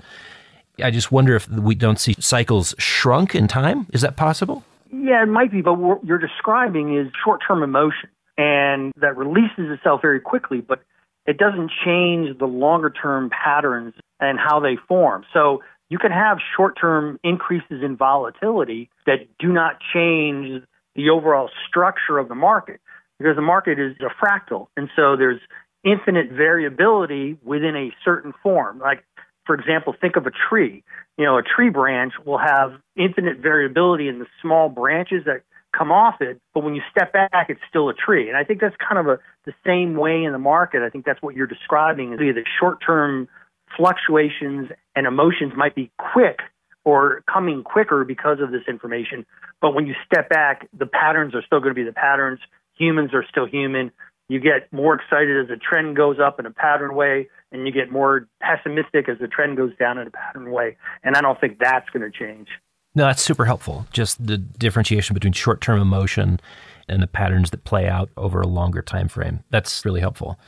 I 0.80 0.92
just 0.92 1.10
wonder 1.10 1.34
if 1.34 1.48
we 1.48 1.74
don't 1.74 1.98
see 1.98 2.14
cycles 2.20 2.76
shrunk 2.78 3.34
in 3.34 3.48
time. 3.48 3.88
Is 3.92 4.02
that 4.02 4.16
possible? 4.16 4.62
Yeah, 4.92 5.22
it 5.22 5.28
might 5.28 5.50
be, 5.50 5.62
but 5.62 5.74
what 5.74 6.04
you're 6.04 6.18
describing 6.18 6.96
is 6.96 7.08
short 7.24 7.40
term 7.46 7.62
emotion, 7.62 8.10
and 8.38 8.92
that 9.00 9.16
releases 9.16 9.70
itself 9.70 10.02
very 10.02 10.20
quickly, 10.20 10.60
but 10.60 10.82
it 11.26 11.38
doesn't 11.38 11.70
change 11.84 12.38
the 12.38 12.46
longer 12.46 12.90
term 12.90 13.30
patterns 13.30 13.94
and 14.20 14.38
how 14.38 14.60
they 14.60 14.76
form. 14.88 15.24
So 15.32 15.62
you 15.88 15.98
can 15.98 16.12
have 16.12 16.38
short 16.56 16.78
term 16.80 17.18
increases 17.24 17.82
in 17.82 17.96
volatility 17.96 18.90
that 19.06 19.26
do 19.38 19.52
not 19.52 19.78
change 19.92 20.62
the 20.94 21.10
overall 21.10 21.50
structure 21.68 22.18
of 22.18 22.28
the 22.28 22.34
market 22.34 22.80
because 23.18 23.36
the 23.36 23.42
market 23.42 23.78
is 23.78 23.96
a 24.00 24.24
fractal. 24.24 24.68
And 24.76 24.88
so 24.96 25.16
there's 25.16 25.40
infinite 25.84 26.30
variability 26.30 27.38
within 27.44 27.76
a 27.76 27.90
certain 28.04 28.32
form. 28.42 28.78
Like, 28.78 29.04
for 29.46 29.54
example, 29.54 29.94
think 29.98 30.16
of 30.16 30.26
a 30.26 30.32
tree. 30.48 30.82
You 31.16 31.24
know, 31.24 31.38
a 31.38 31.42
tree 31.42 31.70
branch 31.70 32.12
will 32.24 32.38
have 32.38 32.72
infinite 32.96 33.38
variability 33.38 34.08
in 34.08 34.18
the 34.18 34.26
small 34.42 34.68
branches 34.68 35.24
that 35.26 35.42
come 35.76 35.92
off 35.92 36.20
it, 36.20 36.40
but 36.54 36.64
when 36.64 36.74
you 36.74 36.82
step 36.90 37.12
back, 37.12 37.46
it's 37.48 37.60
still 37.68 37.88
a 37.88 37.94
tree. 37.94 38.28
And 38.28 38.36
I 38.36 38.44
think 38.44 38.60
that's 38.60 38.76
kind 38.76 38.98
of 38.98 39.06
a, 39.06 39.18
the 39.44 39.52
same 39.64 39.94
way 39.96 40.24
in 40.24 40.32
the 40.32 40.38
market. 40.38 40.82
I 40.82 40.90
think 40.90 41.04
that's 41.04 41.20
what 41.22 41.34
you're 41.34 41.46
describing 41.46 42.12
is 42.12 42.18
the 42.18 42.44
short 42.58 42.78
term 42.84 43.28
fluctuations 43.76 44.70
and 44.94 45.06
emotions 45.06 45.52
might 45.56 45.74
be 45.74 45.90
quick 45.98 46.38
or 46.84 47.22
coming 47.30 47.62
quicker 47.62 48.04
because 48.04 48.38
of 48.40 48.52
this 48.52 48.62
information. 48.68 49.26
But 49.60 49.74
when 49.74 49.86
you 49.86 49.94
step 50.06 50.28
back, 50.28 50.68
the 50.76 50.86
patterns 50.86 51.34
are 51.34 51.42
still 51.44 51.60
going 51.60 51.74
to 51.74 51.78
be 51.78 51.84
the 51.84 51.92
patterns. 51.92 52.38
Humans 52.78 53.12
are 53.12 53.24
still 53.28 53.46
human. 53.46 53.90
You 54.28 54.40
get 54.40 54.72
more 54.72 54.94
excited 54.94 55.40
as 55.40 55.48
the 55.48 55.56
trend 55.56 55.96
goes 55.96 56.18
up 56.18 56.40
in 56.40 56.46
a 56.46 56.50
pattern 56.50 56.94
way, 56.94 57.28
and 57.52 57.66
you 57.66 57.72
get 57.72 57.92
more 57.92 58.26
pessimistic 58.40 59.08
as 59.08 59.18
the 59.18 59.28
trend 59.28 59.56
goes 59.56 59.72
down 59.78 59.98
in 59.98 60.06
a 60.06 60.10
pattern 60.10 60.50
way. 60.50 60.76
And 61.04 61.16
I 61.16 61.20
don't 61.20 61.40
think 61.40 61.58
that's 61.60 61.88
going 61.90 62.10
to 62.10 62.16
change. 62.16 62.48
No, 62.94 63.04
that's 63.06 63.22
super 63.22 63.44
helpful. 63.44 63.86
Just 63.92 64.26
the 64.26 64.38
differentiation 64.38 65.14
between 65.14 65.32
short-term 65.32 65.80
emotion 65.80 66.40
and 66.88 67.02
the 67.02 67.06
patterns 67.06 67.50
that 67.50 67.64
play 67.64 67.88
out 67.88 68.10
over 68.16 68.40
a 68.40 68.46
longer 68.46 68.82
time 68.82 69.08
frame. 69.08 69.44
That's 69.50 69.84
really 69.84 70.00
helpful. 70.00 70.38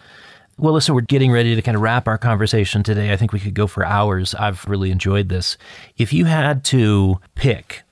Well, 0.56 0.72
listen, 0.74 0.94
we're 0.94 1.02
getting 1.02 1.30
ready 1.30 1.54
to 1.54 1.62
kind 1.62 1.76
of 1.76 1.82
wrap 1.82 2.08
our 2.08 2.18
conversation 2.18 2.82
today. 2.82 3.12
I 3.12 3.16
think 3.16 3.32
we 3.32 3.38
could 3.38 3.54
go 3.54 3.68
for 3.68 3.84
hours. 3.84 4.34
I've 4.34 4.64
really 4.66 4.90
enjoyed 4.90 5.28
this. 5.28 5.56
If 5.96 6.12
you 6.12 6.24
had 6.24 6.64
to 6.64 7.20
pick, 7.36 7.82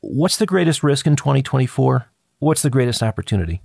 what's 0.00 0.36
the 0.36 0.44
greatest 0.44 0.82
risk 0.82 1.06
in 1.06 1.16
2024? 1.16 2.06
What's 2.40 2.60
the 2.62 2.68
greatest 2.68 3.02
opportunity? 3.02 3.62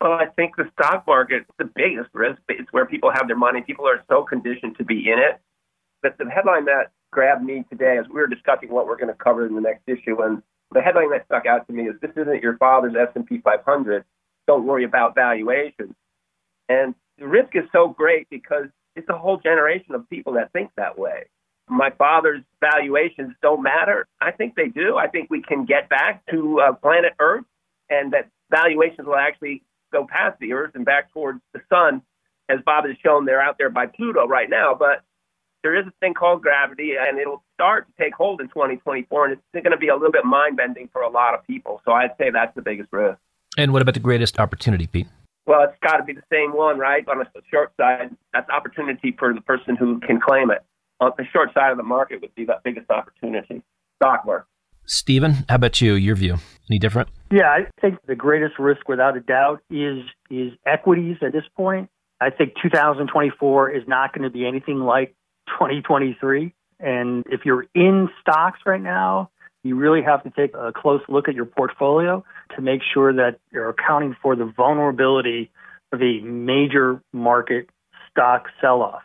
Well, 0.00 0.12
I 0.12 0.26
think 0.26 0.56
the 0.56 0.70
stock 0.78 1.06
market, 1.06 1.44
the 1.58 1.64
biggest 1.64 2.10
risk, 2.12 2.40
it's 2.48 2.70
where 2.72 2.84
people 2.84 3.10
have 3.10 3.28
their 3.28 3.36
money. 3.36 3.62
People 3.62 3.88
are 3.88 4.04
so 4.08 4.24
conditioned 4.24 4.76
to 4.76 4.84
be 4.84 5.10
in 5.10 5.18
it. 5.18 5.40
But 6.02 6.18
the 6.18 6.30
headline 6.30 6.66
that 6.66 6.92
grabbed 7.12 7.42
me 7.42 7.64
today 7.70 7.96
as 7.98 8.06
we 8.08 8.20
were 8.20 8.26
discussing 8.26 8.70
what 8.70 8.86
we're 8.86 8.98
going 8.98 9.08
to 9.08 9.14
cover 9.14 9.46
in 9.46 9.54
the 9.54 9.60
next 9.60 9.82
issue, 9.86 10.22
and 10.22 10.42
the 10.72 10.82
headline 10.82 11.10
that 11.10 11.24
stuck 11.24 11.46
out 11.46 11.66
to 11.66 11.72
me 11.72 11.88
is 11.88 11.98
"This 12.00 12.10
isn't 12.16 12.42
your 12.42 12.58
father's 12.58 12.94
S&P 12.94 13.38
500. 13.38 14.04
Don't 14.46 14.66
worry 14.66 14.84
about 14.84 15.14
valuations." 15.14 15.94
And 16.68 16.94
the 17.18 17.26
risk 17.26 17.56
is 17.56 17.64
so 17.72 17.88
great 17.88 18.28
because 18.28 18.66
it's 18.96 19.08
a 19.08 19.16
whole 19.16 19.38
generation 19.38 19.94
of 19.94 20.08
people 20.10 20.34
that 20.34 20.52
think 20.52 20.70
that 20.76 20.98
way. 20.98 21.24
My 21.68 21.90
father's 21.90 22.42
valuations 22.60 23.34
don't 23.42 23.62
matter. 23.62 24.06
I 24.20 24.30
think 24.32 24.54
they 24.54 24.68
do. 24.68 24.98
I 24.98 25.08
think 25.08 25.30
we 25.30 25.42
can 25.42 25.64
get 25.64 25.88
back 25.88 26.24
to 26.30 26.60
uh, 26.60 26.72
planet 26.74 27.14
Earth 27.18 27.44
and 27.90 28.12
that 28.12 28.28
valuations 28.50 29.06
will 29.06 29.16
actually 29.16 29.62
go 29.96 30.06
past 30.06 30.38
the 30.40 30.52
Earth 30.52 30.72
and 30.74 30.84
back 30.84 31.12
towards 31.12 31.40
the 31.52 31.60
sun. 31.68 32.02
As 32.48 32.58
Bob 32.64 32.86
has 32.86 32.96
shown, 33.04 33.24
they're 33.24 33.40
out 33.40 33.56
there 33.58 33.70
by 33.70 33.86
Pluto 33.86 34.26
right 34.26 34.48
now. 34.48 34.74
But 34.78 35.02
there 35.62 35.74
is 35.74 35.86
a 35.86 35.92
thing 36.00 36.14
called 36.14 36.42
gravity, 36.42 36.92
and 36.98 37.18
it'll 37.18 37.42
start 37.54 37.86
to 37.88 38.02
take 38.02 38.14
hold 38.14 38.40
in 38.40 38.48
2024, 38.48 39.24
and 39.24 39.32
it's 39.32 39.42
going 39.52 39.72
to 39.72 39.76
be 39.76 39.88
a 39.88 39.94
little 39.94 40.12
bit 40.12 40.24
mind 40.24 40.56
bending 40.56 40.88
for 40.92 41.02
a 41.02 41.10
lot 41.10 41.34
of 41.34 41.44
people. 41.44 41.80
So 41.84 41.92
I'd 41.92 42.12
say 42.18 42.30
that's 42.30 42.54
the 42.54 42.62
biggest 42.62 42.92
risk. 42.92 43.18
And 43.58 43.72
what 43.72 43.82
about 43.82 43.94
the 43.94 44.00
greatest 44.00 44.38
opportunity, 44.38 44.86
Pete? 44.86 45.08
Well, 45.46 45.62
it's 45.62 45.78
got 45.82 45.96
to 45.96 46.04
be 46.04 46.12
the 46.12 46.22
same 46.30 46.52
one, 46.52 46.78
right? 46.78 47.06
On 47.08 47.18
the 47.18 47.26
short 47.50 47.72
side, 47.80 48.14
that's 48.32 48.48
opportunity 48.50 49.14
for 49.18 49.32
the 49.32 49.40
person 49.40 49.76
who 49.76 49.98
can 50.00 50.20
claim 50.20 50.50
it. 50.50 50.62
On 51.00 51.12
the 51.16 51.24
short 51.32 51.52
side 51.54 51.70
of 51.70 51.76
the 51.76 51.84
market 51.84 52.20
would 52.20 52.34
be 52.34 52.44
the 52.44 52.58
biggest 52.64 52.90
opportunity. 52.90 53.62
Stock 53.96 54.26
market. 54.26 54.46
Steven, 54.86 55.44
how 55.48 55.56
about 55.56 55.80
you? 55.80 55.94
Your 55.94 56.16
view? 56.16 56.36
Any 56.70 56.78
different? 56.78 57.08
Yeah, 57.30 57.48
I 57.48 57.66
think 57.80 57.98
the 58.06 58.14
greatest 58.14 58.58
risk, 58.58 58.88
without 58.88 59.16
a 59.16 59.20
doubt, 59.20 59.60
is 59.70 60.04
is 60.30 60.52
equities 60.64 61.16
at 61.22 61.32
this 61.32 61.44
point. 61.56 61.90
I 62.20 62.30
think 62.30 62.54
2024 62.62 63.70
is 63.70 63.82
not 63.86 64.12
going 64.12 64.22
to 64.22 64.30
be 64.30 64.46
anything 64.46 64.78
like 64.78 65.14
2023. 65.48 66.54
And 66.80 67.24
if 67.30 67.40
you're 67.44 67.66
in 67.74 68.08
stocks 68.20 68.60
right 68.64 68.80
now, 68.80 69.30
you 69.62 69.76
really 69.76 70.02
have 70.02 70.22
to 70.22 70.30
take 70.30 70.54
a 70.54 70.72
close 70.72 71.00
look 71.08 71.28
at 71.28 71.34
your 71.34 71.44
portfolio 71.44 72.24
to 72.54 72.62
make 72.62 72.80
sure 72.94 73.12
that 73.12 73.38
you're 73.52 73.68
accounting 73.68 74.16
for 74.22 74.36
the 74.36 74.44
vulnerability 74.44 75.50
of 75.92 76.00
a 76.00 76.20
major 76.20 77.00
market 77.12 77.68
stock 78.10 78.46
sell 78.60 78.82
off. 78.82 79.02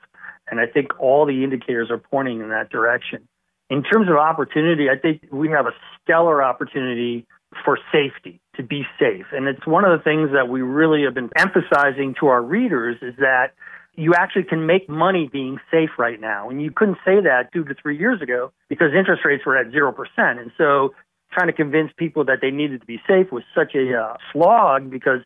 And 0.49 0.59
I 0.59 0.67
think 0.67 0.99
all 0.99 1.25
the 1.25 1.43
indicators 1.43 1.89
are 1.89 1.97
pointing 1.97 2.41
in 2.41 2.49
that 2.49 2.69
direction. 2.69 3.27
In 3.71 3.83
terms 3.83 4.09
of 4.09 4.17
opportunity, 4.17 4.89
I 4.89 4.99
think 4.99 5.21
we 5.31 5.47
have 5.51 5.65
a 5.65 5.71
stellar 6.03 6.43
opportunity 6.43 7.25
for 7.63 7.79
safety, 7.89 8.41
to 8.57 8.63
be 8.63 8.83
safe. 8.99 9.27
And 9.31 9.47
it's 9.47 9.65
one 9.65 9.85
of 9.85 9.97
the 9.97 10.03
things 10.03 10.31
that 10.33 10.49
we 10.49 10.61
really 10.61 11.03
have 11.03 11.13
been 11.13 11.29
emphasizing 11.37 12.13
to 12.19 12.27
our 12.27 12.41
readers 12.41 12.97
is 13.01 13.15
that 13.19 13.53
you 13.95 14.13
actually 14.13 14.43
can 14.43 14.65
make 14.65 14.89
money 14.89 15.29
being 15.31 15.57
safe 15.71 15.91
right 15.97 16.19
now. 16.19 16.49
And 16.49 16.61
you 16.61 16.69
couldn't 16.69 16.97
say 17.05 17.21
that 17.21 17.53
two 17.53 17.63
to 17.63 17.73
three 17.81 17.97
years 17.97 18.21
ago 18.21 18.51
because 18.67 18.89
interest 18.97 19.23
rates 19.23 19.45
were 19.45 19.57
at 19.57 19.67
0%. 19.71 19.95
And 20.17 20.51
so 20.57 20.93
trying 21.31 21.47
to 21.47 21.53
convince 21.53 21.91
people 21.95 22.25
that 22.25 22.39
they 22.41 22.51
needed 22.51 22.81
to 22.81 22.85
be 22.85 22.99
safe 23.07 23.31
was 23.31 23.43
such 23.55 23.73
a 23.73 23.97
uh, 23.97 24.17
slog 24.33 24.89
because, 24.89 25.21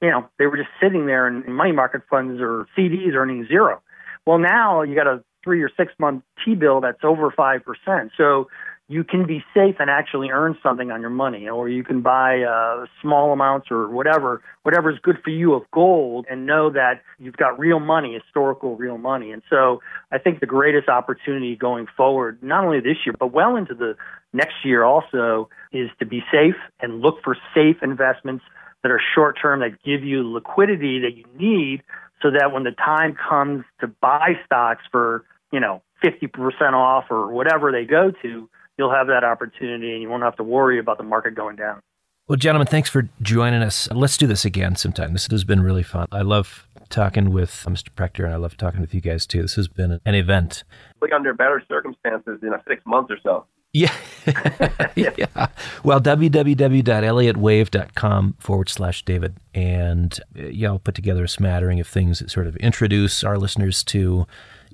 you 0.00 0.08
know, 0.08 0.26
they 0.38 0.46
were 0.46 0.56
just 0.56 0.70
sitting 0.82 1.04
there 1.04 1.28
in, 1.28 1.52
money 1.52 1.72
market 1.72 2.02
funds 2.08 2.40
or 2.40 2.66
CDs 2.76 3.12
earning 3.14 3.46
zero. 3.48 3.82
Well, 4.26 4.38
now 4.38 4.80
you 4.80 4.94
got 4.94 5.06
a 5.06 5.22
three 5.42 5.62
or 5.62 5.70
six 5.76 5.92
month 5.98 6.22
T 6.44 6.54
bill 6.54 6.80
that's 6.80 7.04
over 7.04 7.30
5%. 7.30 8.10
So 8.16 8.48
you 8.92 9.04
can 9.04 9.26
be 9.26 9.42
safe 9.54 9.76
and 9.78 9.88
actually 9.88 10.28
earn 10.30 10.56
something 10.62 10.90
on 10.90 11.00
your 11.00 11.10
money, 11.10 11.48
or 11.48 11.68
you 11.68 11.82
can 11.82 12.02
buy 12.02 12.42
uh, 12.42 12.84
small 13.00 13.32
amounts 13.32 13.68
or 13.70 13.88
whatever, 13.88 14.42
whatever 14.64 14.90
is 14.90 14.98
good 15.02 15.16
for 15.24 15.30
you 15.30 15.54
of 15.54 15.62
gold, 15.72 16.26
and 16.28 16.46
know 16.46 16.68
that 16.70 17.00
you've 17.18 17.36
got 17.36 17.58
real 17.58 17.80
money, 17.80 18.12
historical 18.12 18.76
real 18.76 18.98
money. 18.98 19.32
And 19.32 19.42
so, 19.48 19.80
I 20.10 20.18
think 20.18 20.40
the 20.40 20.46
greatest 20.46 20.88
opportunity 20.88 21.56
going 21.56 21.86
forward, 21.96 22.42
not 22.42 22.64
only 22.64 22.80
this 22.80 22.98
year 23.06 23.14
but 23.18 23.32
well 23.32 23.56
into 23.56 23.74
the 23.74 23.96
next 24.34 24.56
year, 24.62 24.84
also, 24.84 25.48
is 25.72 25.88
to 25.98 26.04
be 26.04 26.22
safe 26.30 26.56
and 26.80 27.00
look 27.00 27.22
for 27.24 27.36
safe 27.54 27.76
investments 27.82 28.44
that 28.82 28.90
are 28.90 29.00
short 29.14 29.38
term 29.40 29.60
that 29.60 29.82
give 29.82 30.04
you 30.04 30.28
liquidity 30.30 31.00
that 31.00 31.16
you 31.16 31.24
need, 31.38 31.82
so 32.20 32.30
that 32.30 32.52
when 32.52 32.64
the 32.64 32.72
time 32.72 33.16
comes 33.16 33.64
to 33.80 33.86
buy 33.86 34.34
stocks 34.44 34.82
for 34.90 35.24
you 35.52 35.60
know 35.60 35.82
50% 36.02 36.72
off 36.72 37.04
or 37.10 37.32
whatever 37.32 37.70
they 37.70 37.84
go 37.84 38.10
to 38.22 38.48
you'll 38.78 38.92
have 38.92 39.08
that 39.08 39.24
opportunity 39.24 39.92
and 39.92 40.00
you 40.02 40.08
won't 40.08 40.22
have 40.22 40.36
to 40.36 40.42
worry 40.42 40.78
about 40.78 40.96
the 40.98 41.04
market 41.04 41.34
going 41.34 41.56
down. 41.56 41.82
Well, 42.28 42.36
gentlemen, 42.36 42.68
thanks 42.68 42.88
for 42.88 43.08
joining 43.20 43.62
us. 43.62 43.90
Let's 43.90 44.16
do 44.16 44.28
this 44.28 44.44
again 44.44 44.76
sometime. 44.76 45.12
This 45.12 45.26
has 45.26 45.42
been 45.44 45.60
really 45.62 45.82
fun. 45.82 46.06
I 46.12 46.22
love 46.22 46.68
talking 46.88 47.30
with 47.30 47.64
Mr. 47.68 47.90
Prechter, 47.90 48.24
and 48.24 48.32
I 48.32 48.36
love 48.36 48.56
talking 48.56 48.80
with 48.80 48.94
you 48.94 49.00
guys 49.00 49.26
too. 49.26 49.42
This 49.42 49.56
has 49.56 49.66
been 49.68 50.00
an 50.04 50.14
event. 50.14 50.62
Like 51.00 51.10
under 51.12 51.34
better 51.34 51.60
circumstances 51.68 52.38
in 52.42 52.52
a 52.52 52.62
six 52.68 52.80
months 52.86 53.10
or 53.10 53.18
so. 53.22 53.46
Yeah. 53.72 53.92
yeah. 54.96 55.48
Well, 55.82 56.00
www.elliottwave.com 56.00 58.36
forward 58.38 58.68
slash 58.68 59.04
David. 59.04 59.36
And 59.54 60.16
uh, 60.38 60.42
yeah, 60.44 60.68
I'll 60.68 60.78
put 60.78 60.94
together 60.94 61.24
a 61.24 61.28
smattering 61.28 61.80
of 61.80 61.88
things 61.88 62.20
that 62.20 62.30
sort 62.30 62.46
of 62.46 62.54
introduce 62.56 63.24
our 63.24 63.38
listeners 63.38 63.82
to 63.84 64.26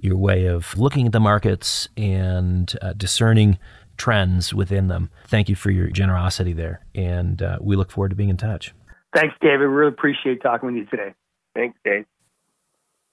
your 0.03 0.17
way 0.17 0.47
of 0.47 0.77
looking 0.79 1.07
at 1.07 1.13
the 1.13 1.21
markets 1.21 1.89
and 1.97 2.73
uh, 2.83 2.93
discerning 2.93 3.59
trends 3.97 4.55
within 4.55 4.89
them. 4.89 5.11
Thank 5.27 5.49
you 5.49 5.57
for 5.57 5.71
your 5.71 5.89
generosity 5.89 6.53
there, 6.53 6.85
and 6.95 7.43
uh, 7.43 7.59
we 7.61 7.77
look 7.77 7.91
forward 7.91 8.11
to 8.11 8.17
being 8.17 8.31
in 8.31 8.37
touch. 8.37 8.75
Thanks, 9.15 9.35
David. 9.41 9.65
Really 9.65 9.89
appreciate 9.89 10.43
talking 10.43 10.67
with 10.67 10.77
you 10.77 10.87
today. 10.87 11.15
Thanks, 11.55 11.79
Dave. 11.85 12.05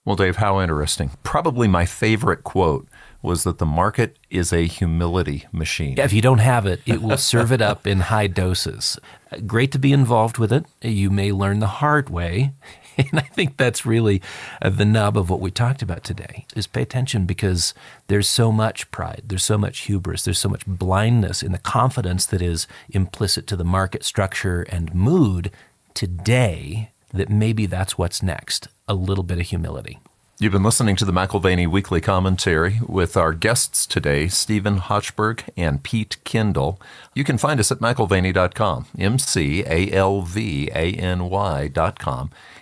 Well, 0.05 0.15
Dave, 0.15 0.35
how 0.35 0.61
interesting. 0.61 1.11
Probably 1.23 1.67
my 1.67 1.85
favorite 1.85 2.43
quote 2.43 2.87
was 3.23 3.43
that 3.43 3.57
the 3.57 3.65
market 3.65 4.19
is 4.29 4.53
a 4.53 4.67
humility 4.67 5.47
machine. 5.51 5.95
Yeah, 5.97 6.05
if 6.05 6.13
you 6.13 6.21
don't 6.21 6.37
have 6.37 6.67
it, 6.67 6.79
it 6.85 7.01
will 7.01 7.17
serve 7.17 7.51
it 7.51 7.59
up 7.59 7.87
in 7.87 8.01
high 8.01 8.27
doses. 8.27 8.99
Great 9.47 9.71
to 9.71 9.79
be 9.79 9.91
involved 9.91 10.37
with 10.37 10.53
it. 10.53 10.67
You 10.79 11.09
may 11.09 11.31
learn 11.31 11.59
the 11.59 11.67
hard 11.67 12.09
way 12.11 12.53
And 13.11 13.19
I 13.19 13.23
think 13.23 13.57
that's 13.57 13.85
really 13.85 14.21
uh, 14.61 14.69
the 14.69 14.85
nub 14.85 15.17
of 15.17 15.29
what 15.29 15.41
we 15.41 15.51
talked 15.51 15.81
about 15.81 16.03
today 16.03 16.45
is 16.55 16.67
pay 16.67 16.81
attention 16.81 17.25
because 17.25 17.73
there's 18.07 18.27
so 18.27 18.51
much 18.51 18.89
pride, 18.91 19.23
there's 19.25 19.43
so 19.43 19.57
much 19.57 19.81
hubris, 19.81 20.23
there's 20.23 20.39
so 20.39 20.49
much 20.49 20.65
blindness 20.65 21.43
in 21.43 21.51
the 21.51 21.57
confidence 21.57 22.25
that 22.25 22.41
is 22.41 22.67
implicit 22.89 23.47
to 23.47 23.55
the 23.55 23.63
market 23.63 24.03
structure 24.03 24.63
and 24.63 24.95
mood 24.95 25.51
today 25.93 26.91
that 27.13 27.29
maybe 27.29 27.65
that's 27.65 27.97
what's 27.97 28.23
next, 28.23 28.67
a 28.87 28.93
little 28.93 29.23
bit 29.23 29.39
of 29.39 29.47
humility. 29.47 29.99
You've 30.37 30.51
been 30.51 30.63
listening 30.63 30.97
to 30.97 31.05
the 31.05 31.13
McAlvany 31.13 31.65
Weekly 31.65 32.01
Commentary 32.01 32.81
with 32.85 33.15
our 33.15 33.31
guests 33.31 33.85
today, 33.85 34.27
Steven 34.27 34.79
Hochberg 34.79 35.47
and 35.55 35.81
Pete 35.81 36.17
Kendall. 36.25 36.77
You 37.13 37.23
can 37.23 37.37
find 37.37 37.57
us 37.57 37.71
at 37.71 37.79
McAlvany.com, 37.79 38.87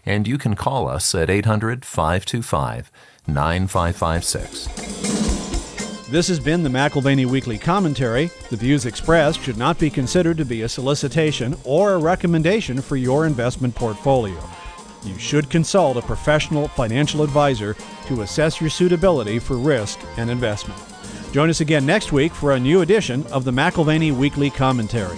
And 0.06 0.28
you 0.28 0.38
can 0.38 0.56
call 0.56 0.88
us 0.88 1.16
at 1.16 1.30
800 1.30 1.86
525 1.86 2.92
9556. 3.28 6.10
This 6.10 6.28
has 6.28 6.40
been 6.40 6.62
the 6.62 6.70
McAlvany 6.70 7.26
Weekly 7.26 7.58
Commentary. 7.58 8.30
The 8.50 8.58
views 8.58 8.86
expressed 8.86 9.42
should 9.42 9.58
not 9.58 9.80
be 9.80 9.90
considered 9.90 10.38
to 10.38 10.46
be 10.46 10.62
a 10.62 10.70
solicitation 10.70 11.56
or 11.64 11.94
a 11.94 11.98
recommendation 11.98 12.82
for 12.82 12.98
your 12.98 13.26
investment 13.26 13.74
portfolio. 13.74 14.38
you 15.04 15.18
should 15.18 15.50
consult 15.50 15.98
a 15.98 16.02
professional 16.02 16.68
financial 16.68 17.24
advisor 17.24 17.76
to 18.06 18.22
assess 18.22 18.62
your 18.62 18.70
suitability 18.70 19.40
for 19.40 19.58
risk 19.58 20.00
and 20.18 20.30
investment. 20.30 20.80
Join 21.32 21.50
us 21.50 21.62
again 21.62 21.86
next 21.86 22.12
week 22.12 22.32
for 22.32 22.54
a 22.54 22.60
new 22.60 22.82
edition 22.82 23.26
of 23.28 23.44
the 23.44 23.52
McAlvany 23.52 24.16
Weekly 24.16 24.50
Commentary. 24.50 25.18